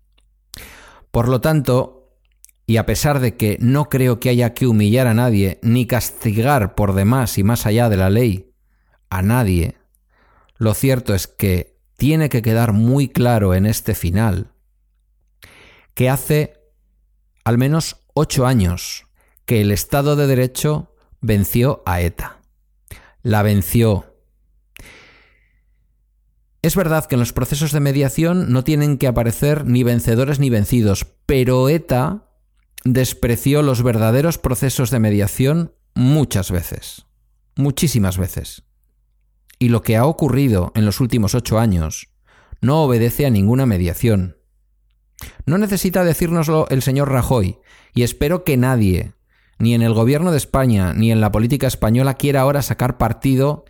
Por 1.12 1.28
lo 1.28 1.42
tanto, 1.42 2.18
y 2.66 2.78
a 2.78 2.86
pesar 2.86 3.20
de 3.20 3.36
que 3.36 3.58
no 3.60 3.90
creo 3.90 4.20
que 4.20 4.30
haya 4.30 4.54
que 4.54 4.68
humillar 4.68 5.08
a 5.08 5.14
nadie, 5.14 5.60
ni 5.62 5.88
castigar 5.88 6.76
por 6.76 6.94
demás 6.94 7.38
y 7.38 7.44
más 7.44 7.66
allá 7.66 7.90
de 7.90 7.98
la 7.98 8.10
ley 8.10 8.54
a 9.10 9.22
nadie, 9.22 9.78
lo 10.58 10.74
cierto 10.74 11.14
es 11.14 11.28
que 11.28 11.80
tiene 11.98 12.30
que 12.30 12.42
quedar 12.42 12.74
muy 12.74 13.10
claro 13.10 13.54
en 13.54 13.66
este 13.66 13.96
final 13.96 14.52
que 15.94 16.10
hace 16.10 16.54
al 17.44 17.58
menos 17.58 17.98
ocho 18.14 18.46
años 18.46 19.08
que 19.46 19.62
el 19.62 19.72
Estado 19.72 20.16
de 20.16 20.28
Derecho 20.28 20.96
venció 21.20 21.84
a 21.86 22.02
ETA. 22.02 22.40
La 23.22 23.44
venció 23.44 24.11
es 26.62 26.76
verdad 26.76 27.06
que 27.06 27.16
en 27.16 27.20
los 27.20 27.34
procesos 27.34 27.72
de 27.72 27.80
mediación 27.80 28.52
no 28.52 28.64
tienen 28.64 28.98
que 28.98 29.08
aparecer 29.08 29.66
ni 29.66 29.84
vencedores 29.84 30.40
ni 30.40 30.50
vencidos, 30.50 31.08
pero 31.26 31.70
ETA 31.70 32.30
despreció 32.84 33.62
los 33.62 33.82
verdaderos 33.82 34.38
procesos 34.38 34.92
de 34.92 35.00
mediación 35.00 35.74
muchas 35.96 36.52
veces, 36.52 37.06
muchísimas 37.56 38.18
veces. 38.18 38.64
Y 39.58 39.70
lo 39.70 39.82
que 39.82 39.98
ha 39.98 40.06
ocurrido 40.06 40.72
en 40.76 40.86
los 40.86 41.00
últimos 41.00 41.36
ocho 41.36 41.60
años 41.60 42.10
no 42.62 42.84
obedece 42.84 43.26
a 43.26 43.32
ninguna 43.32 43.66
mediación. 43.66 44.38
No 45.46 45.58
necesita 45.58 46.04
decírnoslo 46.04 46.68
el 46.70 46.82
señor 46.82 47.12
Rajoy, 47.12 47.58
y 47.94 48.04
espero 48.04 48.44
que 48.44 48.58
nadie, 48.58 49.14
ni 49.60 49.74
en 49.74 49.82
el 49.82 49.94
gobierno 49.94 50.32
de 50.32 50.38
España, 50.38 50.94
ni 50.94 51.12
en 51.12 51.22
la 51.22 51.32
política 51.32 51.68
española, 51.68 52.16
quiera 52.16 52.42
ahora 52.42 52.62
sacar 52.62 52.98
partido 52.98 53.66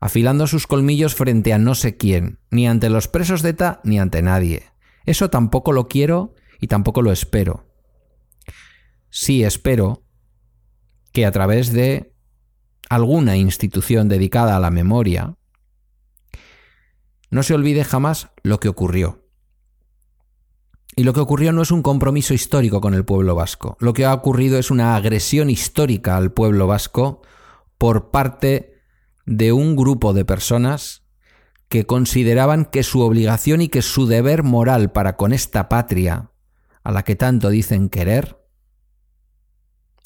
afilando 0.00 0.46
sus 0.46 0.66
colmillos 0.66 1.14
frente 1.14 1.52
a 1.52 1.58
no 1.58 1.74
sé 1.74 1.96
quién, 1.96 2.40
ni 2.50 2.66
ante 2.66 2.90
los 2.90 3.08
presos 3.08 3.42
de 3.42 3.50
ETA 3.50 3.80
ni 3.84 3.98
ante 3.98 4.22
nadie. 4.22 4.64
Eso 5.04 5.30
tampoco 5.30 5.72
lo 5.72 5.88
quiero 5.88 6.34
y 6.60 6.66
tampoco 6.66 7.02
lo 7.02 7.12
espero. 7.12 7.66
Sí 9.10 9.44
espero 9.44 10.04
que 11.12 11.24
a 11.24 11.32
través 11.32 11.72
de 11.72 12.14
alguna 12.88 13.36
institución 13.36 14.08
dedicada 14.08 14.56
a 14.56 14.60
la 14.60 14.70
memoria, 14.70 15.36
no 17.30 17.42
se 17.42 17.54
olvide 17.54 17.84
jamás 17.84 18.30
lo 18.42 18.60
que 18.60 18.68
ocurrió. 18.68 19.24
Y 20.94 21.04
lo 21.04 21.12
que 21.12 21.20
ocurrió 21.20 21.52
no 21.52 21.62
es 21.62 21.70
un 21.70 21.82
compromiso 21.82 22.32
histórico 22.32 22.80
con 22.80 22.94
el 22.94 23.04
pueblo 23.04 23.34
vasco. 23.34 23.76
Lo 23.80 23.92
que 23.92 24.06
ha 24.06 24.14
ocurrido 24.14 24.58
es 24.58 24.70
una 24.70 24.96
agresión 24.96 25.50
histórica 25.50 26.16
al 26.16 26.32
pueblo 26.32 26.66
vasco 26.66 27.22
por 27.76 28.10
parte 28.10 28.75
de 29.26 29.52
un 29.52 29.76
grupo 29.76 30.12
de 30.12 30.24
personas 30.24 31.02
que 31.68 31.84
consideraban 31.84 32.64
que 32.64 32.82
su 32.82 33.00
obligación 33.00 33.60
y 33.60 33.68
que 33.68 33.82
su 33.82 34.06
deber 34.06 34.44
moral 34.44 34.92
para 34.92 35.16
con 35.16 35.32
esta 35.32 35.68
patria, 35.68 36.30
a 36.84 36.92
la 36.92 37.02
que 37.02 37.16
tanto 37.16 37.50
dicen 37.50 37.88
querer, 37.88 38.38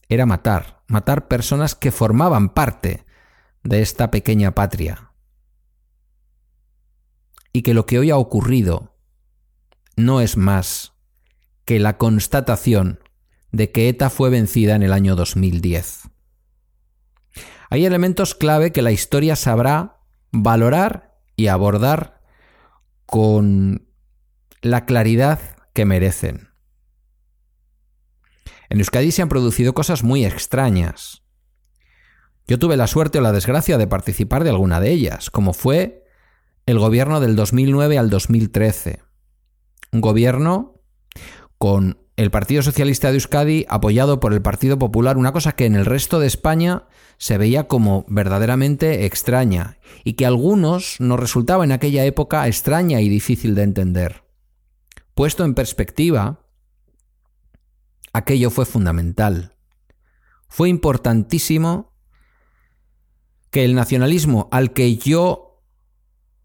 era 0.09 0.27
matar, 0.27 0.83
matar 0.89 1.29
personas 1.29 1.75
que 1.75 1.93
formaban 1.93 2.49
parte 2.49 3.05
de 3.63 3.83
esta 3.83 4.11
pequeña 4.11 4.55
patria. 4.55 5.13
Y 7.53 7.63
que 7.63 7.75
lo 7.75 7.85
que 7.85 7.99
hoy 7.99 8.11
ha 8.11 8.17
ocurrido 8.17 8.97
no 9.97 10.21
es 10.21 10.37
más 10.37 10.95
que 11.65 11.79
la 11.79 11.99
constatación 11.99 13.01
de 13.53 13.71
que 13.71 13.89
ETA 13.89 14.09
fue 14.09 14.31
vencida 14.31 14.75
en 14.75 14.83
el 14.83 14.93
año 14.93 15.15
2010. 15.15 16.10
Hay 17.71 17.87
elementos 17.87 18.35
clave 18.35 18.73
que 18.73 18.83
la 18.83 18.91
historia 18.91 19.37
sabrá 19.37 20.01
valorar 20.33 21.15
y 21.37 21.47
abordar 21.47 22.21
con 23.07 23.87
la 24.61 24.85
claridad 24.85 25.39
que 25.73 25.85
merecen. 25.85 26.49
En 28.69 28.79
Euskadi 28.79 29.13
se 29.13 29.23
han 29.23 29.29
producido 29.29 29.73
cosas 29.73 30.03
muy 30.03 30.25
extrañas. 30.25 31.23
Yo 32.49 32.59
tuve 32.59 32.77
la 32.77 32.89
suerte 32.89 33.19
o 33.19 33.21
la 33.21 33.33
desgracia 33.33 33.79
de 33.79 33.87
participar 33.87 34.43
de 34.43 34.51
alguna 34.51 34.81
de 34.81 34.91
ellas, 34.91 35.31
como 35.31 35.53
fue 35.53 36.05
el 36.67 36.81
gobierno 36.81 37.21
del 37.21 37.37
2009 37.37 37.99
al 37.99 38.11
2013. 38.11 39.01
Un 39.93 40.01
gobierno 40.01 40.81
con 41.57 42.01
el 42.17 42.33
Partido 42.33 42.63
Socialista 42.63 43.09
de 43.09 43.15
Euskadi 43.15 43.65
apoyado 43.69 44.19
por 44.19 44.33
el 44.33 44.43
Partido 44.43 44.77
Popular, 44.77 45.17
una 45.17 45.33
cosa 45.33 45.53
que 45.53 45.67
en 45.67 45.77
el 45.77 45.87
resto 45.87 46.19
de 46.19 46.27
España 46.27 46.87
se 47.21 47.37
veía 47.37 47.69
como 47.69 48.07
verdaderamente 48.09 49.05
extraña 49.05 49.77
y 50.05 50.15
que 50.15 50.25
a 50.25 50.29
algunos 50.29 50.97
nos 51.01 51.21
resultaba 51.21 51.65
en 51.65 51.71
aquella 51.71 52.07
época 52.07 52.49
extraña 52.49 53.03
y 53.03 53.11
difícil 53.11 53.55
de 53.55 53.63
entender. 53.63 54.25
Puesto 55.15 55.45
en 55.45 55.53
perspectiva, 55.53 56.47
aquello 58.15 58.49
fue 58.49 58.65
fundamental. 58.65 59.55
Fue 60.49 60.71
importantísimo 60.71 61.93
que 63.51 63.67
el 63.67 63.75
nacionalismo 63.75 64.49
al 64.51 64.73
que 64.73 64.97
yo 64.97 65.63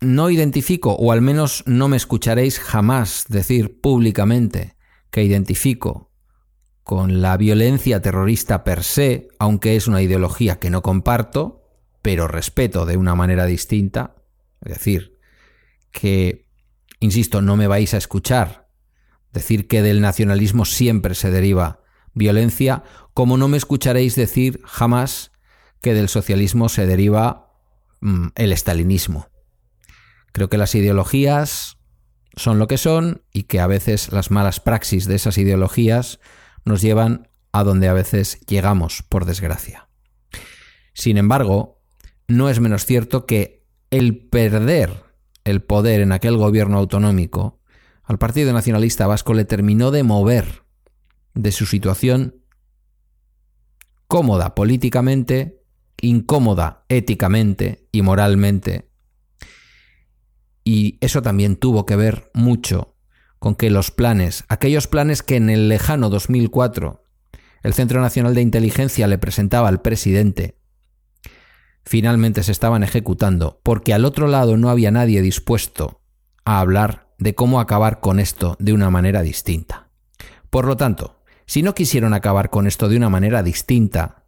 no 0.01 0.29
identifico, 0.29 0.91
o 0.91 1.13
al 1.13 1.21
menos 1.21 1.63
no 1.65 1.87
me 1.87 1.95
escucharéis 1.95 2.59
jamás 2.59 3.27
decir 3.29 3.79
públicamente 3.79 4.75
que 5.09 5.23
identifico 5.23 6.04
con 6.85 7.19
la 7.23 7.35
violencia 7.35 7.99
terrorista 7.99 8.63
per 8.63 8.83
se, 8.83 9.27
aunque 9.39 9.75
es 9.75 9.87
una 9.87 10.03
ideología 10.03 10.59
que 10.59 10.69
no 10.69 10.83
comparto, 10.83 11.63
pero 12.03 12.27
respeto 12.27 12.85
de 12.85 12.95
una 12.95 13.15
manera 13.15 13.47
distinta, 13.47 14.17
es 14.61 14.75
decir, 14.75 15.17
que, 15.91 16.45
insisto, 16.99 17.41
no 17.41 17.57
me 17.57 17.65
vais 17.65 17.95
a 17.95 17.97
escuchar 17.97 18.69
decir 19.33 19.67
que 19.67 19.81
del 19.81 19.99
nacionalismo 19.99 20.63
siempre 20.63 21.15
se 21.15 21.31
deriva 21.31 21.81
violencia, 22.13 22.83
como 23.15 23.35
no 23.35 23.47
me 23.47 23.57
escucharéis 23.57 24.15
decir 24.15 24.61
jamás 24.63 25.31
que 25.81 25.95
del 25.95 26.07
socialismo 26.07 26.69
se 26.69 26.85
deriva 26.85 27.51
mm, 28.01 28.27
el 28.35 28.51
estalinismo. 28.51 29.29
Creo 30.33 30.49
que 30.49 30.59
las 30.59 30.75
ideologías 30.75 31.79
son 32.35 32.59
lo 32.59 32.67
que 32.67 32.77
son 32.77 33.23
y 33.33 33.43
que 33.43 33.59
a 33.59 33.65
veces 33.65 34.11
las 34.11 34.29
malas 34.29 34.59
praxis 34.59 35.07
de 35.07 35.15
esas 35.15 35.39
ideologías 35.39 36.19
nos 36.65 36.81
llevan 36.81 37.29
a 37.51 37.63
donde 37.63 37.87
a 37.87 37.93
veces 37.93 38.39
llegamos, 38.47 39.03
por 39.03 39.25
desgracia. 39.25 39.87
Sin 40.93 41.17
embargo, 41.17 41.81
no 42.27 42.49
es 42.49 42.59
menos 42.59 42.85
cierto 42.85 43.25
que 43.25 43.63
el 43.91 44.17
perder 44.17 45.05
el 45.45 45.61
poder 45.61 46.01
en 46.01 46.11
aquel 46.11 46.35
gobierno 46.35 46.77
autonómico 46.79 47.61
al 48.03 48.17
Partido 48.17 48.51
Nacionalista 48.51 49.07
Vasco 49.07 49.33
le 49.33 49.45
terminó 49.45 49.91
de 49.91 50.03
mover 50.03 50.63
de 51.33 51.51
su 51.51 51.65
situación 51.65 52.41
cómoda 54.07 54.55
políticamente, 54.55 55.63
incómoda 56.01 56.83
éticamente 56.89 57.87
y 57.91 58.01
moralmente. 58.01 58.89
Y 60.63 60.97
eso 61.01 61.21
también 61.21 61.55
tuvo 61.57 61.85
que 61.85 61.95
ver 61.95 62.31
mucho 62.33 62.94
con 63.45 63.53
que 63.53 63.69
los 63.69 63.91
planes, 63.91 64.43
aquellos 64.49 64.87
planes 64.87 65.21
que 65.21 65.35
en 65.35 65.51
el 65.51 65.69
lejano 65.69 66.09
2004 66.09 67.03
el 67.61 67.75
Centro 67.75 68.01
Nacional 68.01 68.33
de 68.33 68.41
Inteligencia 68.41 69.05
le 69.05 69.19
presentaba 69.19 69.67
al 69.67 69.83
presidente, 69.83 70.57
finalmente 71.83 72.41
se 72.41 72.51
estaban 72.51 72.81
ejecutando, 72.81 73.59
porque 73.61 73.93
al 73.93 74.03
otro 74.03 74.25
lado 74.25 74.57
no 74.57 74.71
había 74.71 74.89
nadie 74.89 75.21
dispuesto 75.21 76.01
a 76.43 76.59
hablar 76.59 77.13
de 77.19 77.35
cómo 77.35 77.59
acabar 77.59 77.99
con 77.99 78.19
esto 78.19 78.55
de 78.57 78.73
una 78.73 78.89
manera 78.89 79.21
distinta. 79.21 79.89
Por 80.49 80.65
lo 80.65 80.75
tanto, 80.75 81.21
si 81.45 81.61
no 81.61 81.75
quisieron 81.75 82.15
acabar 82.15 82.49
con 82.49 82.65
esto 82.65 82.89
de 82.89 82.97
una 82.97 83.09
manera 83.09 83.43
distinta, 83.43 84.23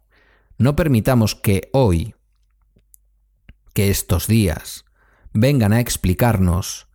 no 0.58 0.76
permitamos 0.76 1.34
que 1.34 1.70
hoy, 1.72 2.14
que 3.74 3.90
estos 3.90 4.28
días, 4.28 4.84
vengan 5.32 5.72
a 5.72 5.80
explicarnos 5.80 6.87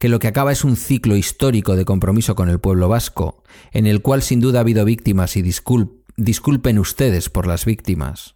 que 0.00 0.08
lo 0.08 0.18
que 0.18 0.28
acaba 0.28 0.50
es 0.50 0.64
un 0.64 0.76
ciclo 0.76 1.14
histórico 1.14 1.76
de 1.76 1.84
compromiso 1.84 2.34
con 2.34 2.48
el 2.48 2.58
pueblo 2.58 2.88
vasco, 2.88 3.44
en 3.70 3.86
el 3.86 4.00
cual 4.00 4.22
sin 4.22 4.40
duda 4.40 4.58
ha 4.58 4.62
habido 4.62 4.86
víctimas 4.86 5.36
y 5.36 5.42
disculpen 5.42 6.78
ustedes 6.78 7.28
por 7.28 7.46
las 7.46 7.66
víctimas, 7.66 8.34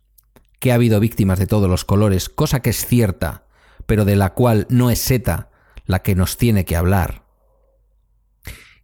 que 0.61 0.73
ha 0.73 0.75
habido 0.75 1.01
víctimas 1.01 1.39
de 1.39 1.47
todos 1.47 1.71
los 1.71 1.87
colores, 1.87 2.29
cosa 2.29 2.61
que 2.61 2.69
es 2.69 2.85
cierta, 2.85 3.47
pero 3.87 4.05
de 4.05 4.15
la 4.15 4.35
cual 4.35 4.67
no 4.69 4.91
es 4.91 4.99
seta 4.99 5.51
la 5.87 6.03
que 6.03 6.15
nos 6.15 6.37
tiene 6.37 6.67
que 6.67 6.77
hablar. 6.77 7.25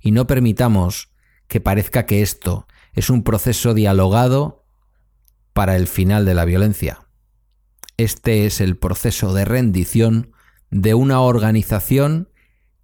Y 0.01 0.13
no 0.13 0.27
permitamos 0.27 1.11
que 1.49 1.61
parezca 1.61 2.07
que 2.07 2.23
esto 2.23 2.67
es 2.95 3.11
un 3.11 3.25
proceso 3.25 3.75
dialogado 3.75 4.65
para 5.53 5.77
el 5.77 5.87
final 5.87 6.25
de 6.25 6.33
la 6.33 6.47
violencia. 6.47 7.01
Este 7.99 8.47
es 8.47 8.63
el 8.63 8.79
proceso 8.79 9.35
de 9.35 9.45
rendición 9.45 10.33
de 10.71 10.95
una 10.95 11.21
organización 11.21 12.30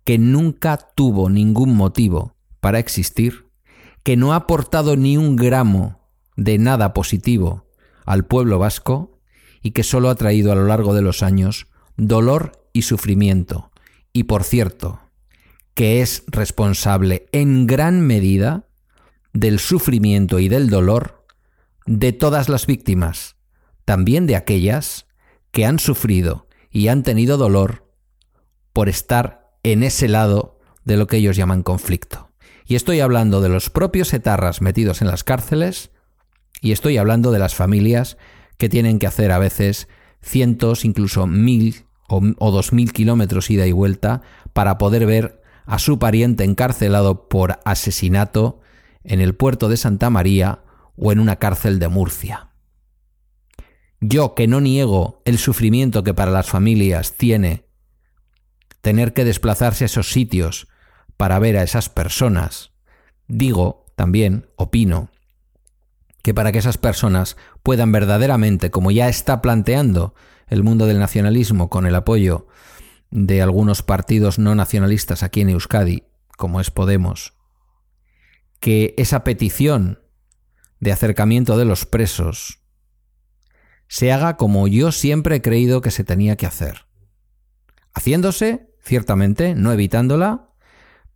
que 0.07 0.19
nunca 0.19 0.79
tuvo 0.95 1.29
ningún 1.29 1.75
motivo 1.75 2.37
para 2.61 2.79
existir, 2.79 3.49
que 4.05 4.17
no 4.17 4.33
ha 4.33 4.37
aportado 4.37 4.97
ni 4.97 5.17
un 5.17 5.35
gramo 5.35 6.09
de 6.37 6.59
nada 6.59 6.95
positivo 6.95 7.67
al 8.05 8.25
pueblo 8.25 8.61
vasco 8.61 9.19
y 9.63 9.73
que 9.73 9.83
solo 9.83 10.09
ha 10.09 10.15
traído 10.15 10.53
a 10.53 10.55
lo 10.55 10.65
largo 10.65 10.95
de 10.95 11.03
los 11.03 11.25
años 11.25 11.67
dolor 11.97 12.53
y 12.73 12.83
sufrimiento, 12.83 13.73
y 14.13 14.25
por 14.25 14.45
cierto, 14.45 15.01
que 15.75 16.03
es 16.03 16.23
responsable 16.29 17.27
en 17.33 17.67
gran 17.67 18.01
medida 18.01 18.69
del 19.33 19.59
sufrimiento 19.59 20.39
y 20.39 20.49
del 20.49 20.71
dolor 20.71 21.27
de 21.85 22.13
todas 22.13 22.49
las 22.49 22.67
víctimas, 22.69 23.35
también 23.85 24.29
de 24.29 24.37
aquellas 24.37 25.09
que 25.51 25.67
han 25.67 25.81
sufrido 25.81 26.47
y 26.71 26.87
han 26.87 27.03
tenido 27.03 27.39
dolor 27.39 27.91
por 28.73 28.89
estar 28.89 29.46
en 29.73 29.83
ese 29.83 30.07
lado 30.07 30.61
de 30.85 30.97
lo 30.97 31.09
que 31.09 31.17
ellos 31.17 31.37
llaman 31.37 31.65
conflicto. 31.65 32.31
Y 32.67 32.77
estoy 32.77 33.01
hablando 33.01 33.41
de 33.41 33.49
los 33.49 33.69
propios 33.69 34.13
etarras 34.15 34.61
metidos 34.61 35.03
en 35.03 35.09
las 35.09 35.25
cárceles 35.25 35.91
y 36.61 36.71
estoy 36.71 36.99
hablando 36.99 37.33
de 37.33 37.41
las 37.41 37.57
familias 37.57 38.17
que 38.59 38.69
tienen 38.69 39.01
que 39.01 39.09
hacer 39.09 39.33
a 39.33 39.39
veces 39.39 39.89
cientos, 40.23 40.85
incluso 40.85 41.27
mil 41.27 41.85
o, 42.09 42.51
dos 42.53 42.73
mil 42.73 42.93
kilómetros 42.93 43.51
ida 43.51 43.67
y 43.67 43.73
vuelta 43.73 44.23
para 44.53 44.79
poder 44.79 45.05
ver 45.05 45.43
a 45.65 45.81
su 45.81 45.99
pariente 45.99 46.45
encarcelado 46.45 47.29
por 47.29 47.59
asesinato 47.65 48.61
en 49.03 49.21
el 49.21 49.35
puerto 49.35 49.69
de 49.69 49.77
Santa 49.77 50.11
María 50.11 50.61
o 50.97 51.11
en 51.11 51.19
una 51.19 51.37
cárcel 51.37 51.81
de 51.81 51.89
Murcia. 51.89 52.51
Yo 54.01 54.37
que 54.37 54.47
no 54.47 54.61
niego 54.61 55.23
el 55.25 55.39
sufrimiento 55.39 56.05
que 56.05 56.15
para 56.15 56.31
las 56.31 56.47
familias 56.47 57.17
tiene 57.17 57.66
tener 58.81 59.13
que 59.13 59.25
desplazarse 59.25 59.85
a 59.85 59.87
esos 59.87 60.11
sitios 60.11 60.69
para 61.17 61.39
ver 61.39 61.57
a 61.57 61.63
esas 61.63 61.89
personas, 61.89 62.73
digo 63.27 63.87
también, 63.97 64.49
opino, 64.57 65.11
que 66.23 66.35
para 66.35 66.53
que 66.53 66.59
esas 66.59 66.79
personas 66.79 67.37
puedan 67.63 67.93
verdaderamente, 67.93 68.71
como 68.71 68.91
ya 68.91 69.09
está 69.09 69.41
planteando 69.41 70.15
el 70.49 70.63
mundo 70.63 70.87
del 70.87 70.99
nacionalismo 70.99 71.71
con 71.71 71.87
el 71.87 71.95
apoyo 71.95 72.49
de 73.11 73.43
algunos 73.43 73.83
partidos 73.83 74.39
no 74.39 74.55
nacionalistas 74.55 75.23
aquí 75.23 75.41
en 75.41 75.51
Euskadi, 75.51 76.05
como 76.37 76.61
es 76.61 76.71
Podemos, 76.71 77.35
que 78.61 78.95
esa 78.99 79.25
petición 79.25 80.01
de 80.81 80.93
acercamiento 80.93 81.57
de 81.57 81.65
los 81.65 81.87
presos 81.87 82.61
se 83.89 84.13
haga 84.13 84.37
como 84.37 84.69
yo 84.69 84.93
siempre 84.93 85.37
he 85.37 85.43
creído 85.43 85.81
que 85.81 85.91
se 85.91 86.05
tenía 86.05 86.37
que 86.37 86.47
hacer. 86.47 86.86
Haciéndose, 87.97 88.69
ciertamente, 88.85 89.55
no 89.55 89.73
evitándola, 89.73 90.51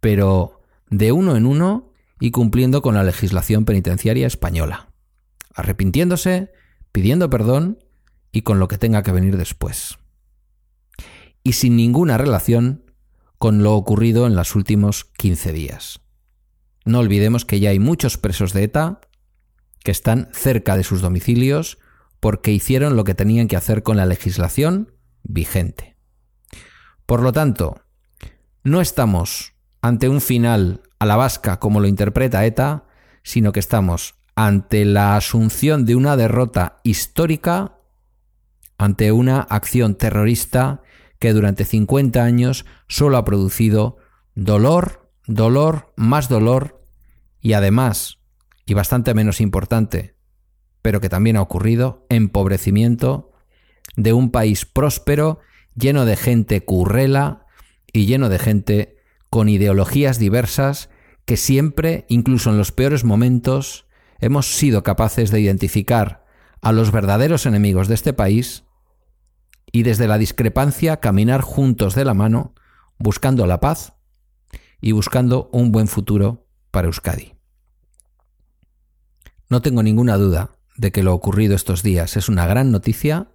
pero 0.00 0.62
de 0.88 1.12
uno 1.12 1.36
en 1.36 1.44
uno 1.44 1.92
y 2.18 2.30
cumpliendo 2.30 2.80
con 2.80 2.94
la 2.94 3.04
legislación 3.04 3.66
penitenciaria 3.66 4.26
española. 4.26 4.88
Arrepintiéndose, 5.54 6.52
pidiendo 6.90 7.28
perdón 7.28 7.84
y 8.32 8.42
con 8.42 8.58
lo 8.58 8.66
que 8.66 8.78
tenga 8.78 9.02
que 9.02 9.12
venir 9.12 9.36
después. 9.36 9.98
Y 11.44 11.52
sin 11.52 11.76
ninguna 11.76 12.16
relación 12.16 12.90
con 13.36 13.62
lo 13.62 13.74
ocurrido 13.74 14.26
en 14.26 14.34
los 14.34 14.56
últimos 14.56 15.04
15 15.04 15.52
días. 15.52 16.00
no 16.86 17.00
olvidemos 17.00 17.44
que 17.44 17.60
ya 17.60 17.70
hay 17.70 17.78
muchos 17.78 18.16
presos 18.16 18.54
de 18.54 18.64
ETA 18.64 19.00
que 19.84 19.90
están 19.90 20.30
cerca 20.32 20.78
de 20.78 20.84
sus 20.84 21.02
domicilios 21.02 21.76
porque 22.20 22.52
hicieron 22.52 22.96
lo 22.96 23.04
que 23.04 23.14
tenían 23.14 23.48
que 23.48 23.56
hacer 23.56 23.82
con 23.82 23.98
la 23.98 24.06
legislación 24.06 24.94
vigente. 25.22 25.89
Por 27.10 27.22
lo 27.22 27.32
tanto, 27.32 27.80
no 28.62 28.80
estamos 28.80 29.54
ante 29.82 30.08
un 30.08 30.20
final 30.20 30.82
a 31.00 31.06
la 31.06 31.16
vasca 31.16 31.58
como 31.58 31.80
lo 31.80 31.88
interpreta 31.88 32.46
ETA, 32.46 32.84
sino 33.24 33.50
que 33.50 33.58
estamos 33.58 34.14
ante 34.36 34.84
la 34.84 35.16
asunción 35.16 35.86
de 35.86 35.96
una 35.96 36.16
derrota 36.16 36.76
histórica, 36.84 37.80
ante 38.78 39.10
una 39.10 39.40
acción 39.40 39.96
terrorista 39.96 40.82
que 41.18 41.32
durante 41.32 41.64
50 41.64 42.22
años 42.22 42.64
solo 42.86 43.16
ha 43.16 43.24
producido 43.24 43.96
dolor, 44.36 45.10
dolor, 45.26 45.92
más 45.96 46.28
dolor 46.28 46.86
y 47.40 47.54
además, 47.54 48.18
y 48.66 48.74
bastante 48.74 49.14
menos 49.14 49.40
importante, 49.40 50.14
pero 50.80 51.00
que 51.00 51.08
también 51.08 51.38
ha 51.38 51.42
ocurrido, 51.42 52.06
empobrecimiento 52.08 53.32
de 53.96 54.12
un 54.12 54.30
país 54.30 54.64
próspero, 54.64 55.40
lleno 55.74 56.04
de 56.04 56.16
gente 56.16 56.64
currela 56.64 57.46
y 57.92 58.06
lleno 58.06 58.28
de 58.28 58.38
gente 58.38 58.96
con 59.28 59.48
ideologías 59.48 60.18
diversas 60.18 60.90
que 61.24 61.36
siempre, 61.36 62.06
incluso 62.08 62.50
en 62.50 62.58
los 62.58 62.72
peores 62.72 63.04
momentos, 63.04 63.86
hemos 64.18 64.56
sido 64.56 64.82
capaces 64.82 65.30
de 65.30 65.40
identificar 65.40 66.24
a 66.60 66.72
los 66.72 66.92
verdaderos 66.92 67.46
enemigos 67.46 67.88
de 67.88 67.94
este 67.94 68.12
país 68.12 68.64
y 69.72 69.82
desde 69.82 70.08
la 70.08 70.18
discrepancia 70.18 70.98
caminar 70.98 71.40
juntos 71.40 71.94
de 71.94 72.04
la 72.04 72.14
mano, 72.14 72.54
buscando 72.98 73.46
la 73.46 73.60
paz 73.60 73.94
y 74.80 74.92
buscando 74.92 75.48
un 75.52 75.72
buen 75.72 75.88
futuro 75.88 76.46
para 76.70 76.86
Euskadi. 76.86 77.34
No 79.48 79.62
tengo 79.62 79.82
ninguna 79.82 80.16
duda 80.16 80.56
de 80.76 80.92
que 80.92 81.02
lo 81.02 81.14
ocurrido 81.14 81.54
estos 81.54 81.82
días 81.82 82.16
es 82.16 82.28
una 82.28 82.46
gran 82.46 82.70
noticia, 82.70 83.28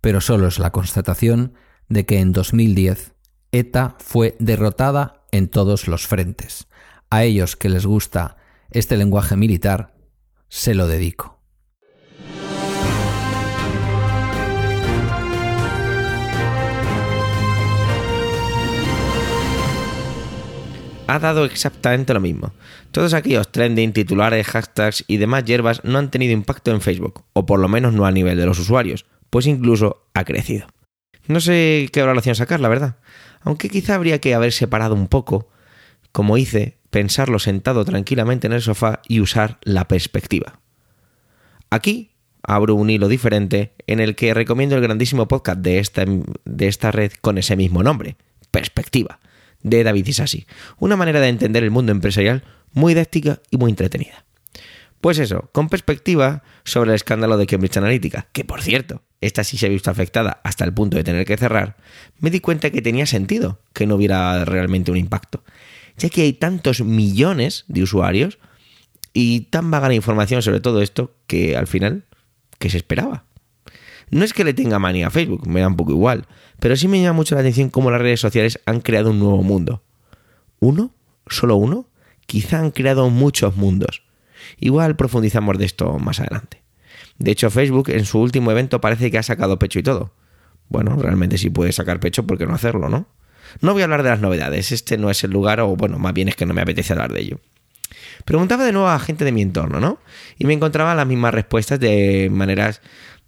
pero 0.00 0.20
solo 0.20 0.48
es 0.48 0.58
la 0.58 0.70
constatación 0.70 1.54
de 1.92 2.06
que 2.06 2.20
en 2.20 2.32
2010 2.32 3.12
ETA 3.52 3.96
fue 3.98 4.34
derrotada 4.38 5.24
en 5.30 5.48
todos 5.48 5.88
los 5.88 6.06
frentes. 6.06 6.66
A 7.10 7.24
ellos 7.24 7.56
que 7.56 7.68
les 7.68 7.84
gusta 7.84 8.36
este 8.70 8.96
lenguaje 8.96 9.36
militar, 9.36 9.94
se 10.48 10.74
lo 10.74 10.86
dedico. 10.86 11.38
ha 21.08 21.18
dado 21.18 21.44
exactamente 21.44 22.14
lo 22.14 22.20
mismo. 22.20 22.54
Todos 22.90 23.12
aquellos 23.12 23.52
trending, 23.52 23.92
titulares, 23.92 24.46
hashtags 24.46 25.04
y 25.08 25.18
demás 25.18 25.44
hierbas 25.44 25.84
no 25.84 25.98
han 25.98 26.10
tenido 26.10 26.32
impacto 26.32 26.70
en 26.70 26.80
Facebook, 26.80 27.24
o 27.34 27.44
por 27.44 27.60
lo 27.60 27.68
menos 27.68 27.92
no 27.92 28.06
a 28.06 28.12
nivel 28.12 28.38
de 28.38 28.46
los 28.46 28.58
usuarios, 28.58 29.04
pues 29.28 29.46
incluso 29.46 30.06
ha 30.14 30.24
crecido. 30.24 30.68
No 31.26 31.40
sé 31.40 31.88
qué 31.92 32.00
valoración 32.00 32.34
sacar, 32.34 32.60
la 32.60 32.68
verdad. 32.68 32.96
Aunque 33.42 33.68
quizá 33.68 33.94
habría 33.94 34.20
que 34.20 34.34
haber 34.34 34.52
separado 34.52 34.94
un 34.94 35.08
poco, 35.08 35.48
como 36.12 36.36
hice, 36.36 36.78
pensarlo 36.90 37.38
sentado 37.38 37.84
tranquilamente 37.84 38.46
en 38.46 38.52
el 38.52 38.62
sofá 38.62 39.00
y 39.08 39.20
usar 39.20 39.58
la 39.62 39.88
perspectiva. 39.88 40.60
Aquí 41.70 42.10
abro 42.42 42.74
un 42.74 42.90
hilo 42.90 43.08
diferente 43.08 43.72
en 43.86 44.00
el 44.00 44.14
que 44.14 44.34
recomiendo 44.34 44.76
el 44.76 44.82
grandísimo 44.82 45.28
podcast 45.28 45.60
de 45.60 45.78
esta, 45.78 46.04
de 46.06 46.68
esta 46.68 46.90
red 46.90 47.12
con 47.20 47.38
ese 47.38 47.56
mismo 47.56 47.82
nombre, 47.82 48.16
Perspectiva 48.50 49.20
de 49.62 49.84
David 49.84 50.06
Isasi. 50.06 50.46
Una 50.78 50.96
manera 50.96 51.20
de 51.20 51.28
entender 51.28 51.62
el 51.64 51.70
mundo 51.70 51.92
empresarial 51.92 52.44
muy 52.72 52.94
didáctica 52.94 53.40
y 53.50 53.56
muy 53.56 53.70
entretenida. 53.70 54.24
Pues 55.02 55.18
eso, 55.18 55.50
con 55.50 55.68
perspectiva 55.68 56.44
sobre 56.62 56.90
el 56.90 56.94
escándalo 56.94 57.36
de 57.36 57.48
Cambridge 57.48 57.76
Analytica, 57.76 58.28
que 58.30 58.44
por 58.44 58.62
cierto, 58.62 59.02
esta 59.20 59.42
sí 59.42 59.58
se 59.58 59.66
ha 59.66 59.68
visto 59.68 59.90
afectada 59.90 60.40
hasta 60.44 60.64
el 60.64 60.72
punto 60.72 60.96
de 60.96 61.02
tener 61.02 61.26
que 61.26 61.36
cerrar, 61.36 61.76
me 62.20 62.30
di 62.30 62.38
cuenta 62.38 62.70
que 62.70 62.82
tenía 62.82 63.04
sentido 63.04 63.58
que 63.72 63.84
no 63.88 63.96
hubiera 63.96 64.44
realmente 64.44 64.92
un 64.92 64.96
impacto, 64.96 65.42
ya 65.98 66.08
que 66.08 66.22
hay 66.22 66.34
tantos 66.34 66.82
millones 66.82 67.64
de 67.66 67.82
usuarios 67.82 68.38
y 69.12 69.40
tan 69.50 69.72
vaga 69.72 69.88
la 69.88 69.94
información 69.94 70.40
sobre 70.40 70.60
todo 70.60 70.80
esto 70.80 71.16
que 71.26 71.56
al 71.56 71.66
final, 71.66 72.04
¿qué 72.60 72.70
se 72.70 72.76
esperaba? 72.76 73.24
No 74.10 74.24
es 74.24 74.32
que 74.32 74.44
le 74.44 74.54
tenga 74.54 74.78
manía 74.78 75.08
a 75.08 75.10
Facebook, 75.10 75.48
me 75.48 75.62
da 75.62 75.66
un 75.66 75.76
poco 75.76 75.90
igual, 75.90 76.28
pero 76.60 76.76
sí 76.76 76.86
me 76.86 77.02
llama 77.02 77.16
mucho 77.16 77.34
la 77.34 77.40
atención 77.40 77.70
cómo 77.70 77.90
las 77.90 78.00
redes 78.00 78.20
sociales 78.20 78.60
han 78.66 78.80
creado 78.80 79.10
un 79.10 79.18
nuevo 79.18 79.42
mundo. 79.42 79.82
¿Uno? 80.60 80.94
¿Solo 81.26 81.56
uno? 81.56 81.88
Quizá 82.26 82.60
han 82.60 82.70
creado 82.70 83.10
muchos 83.10 83.56
mundos. 83.56 84.04
Igual 84.58 84.96
profundizamos 84.96 85.58
de 85.58 85.64
esto 85.64 85.98
más 85.98 86.20
adelante. 86.20 86.62
De 87.18 87.30
hecho, 87.30 87.50
Facebook 87.50 87.90
en 87.90 88.04
su 88.04 88.20
último 88.20 88.50
evento 88.50 88.80
parece 88.80 89.10
que 89.10 89.18
ha 89.18 89.22
sacado 89.22 89.58
pecho 89.58 89.78
y 89.78 89.82
todo. 89.82 90.12
Bueno, 90.68 90.96
realmente 90.96 91.38
sí 91.38 91.50
puede 91.50 91.72
sacar 91.72 92.00
pecho, 92.00 92.26
¿por 92.26 92.38
qué 92.38 92.46
no 92.46 92.54
hacerlo, 92.54 92.88
no? 92.88 93.06
No 93.60 93.72
voy 93.72 93.82
a 93.82 93.84
hablar 93.84 94.02
de 94.02 94.10
las 94.10 94.20
novedades, 94.20 94.72
este 94.72 94.96
no 94.96 95.10
es 95.10 95.22
el 95.24 95.30
lugar, 95.30 95.60
o 95.60 95.76
bueno, 95.76 95.98
más 95.98 96.14
bien 96.14 96.28
es 96.28 96.36
que 96.36 96.46
no 96.46 96.54
me 96.54 96.62
apetece 96.62 96.92
hablar 96.92 97.12
de 97.12 97.20
ello. 97.20 97.40
Preguntaba 98.24 98.64
de 98.64 98.72
nuevo 98.72 98.88
a 98.88 98.98
gente 98.98 99.24
de 99.24 99.32
mi 99.32 99.42
entorno, 99.42 99.80
¿no? 99.80 99.98
Y 100.38 100.46
me 100.46 100.54
encontraba 100.54 100.94
las 100.94 101.06
mismas 101.06 101.34
respuestas 101.34 101.78
de 101.80 102.28
maneras 102.30 102.80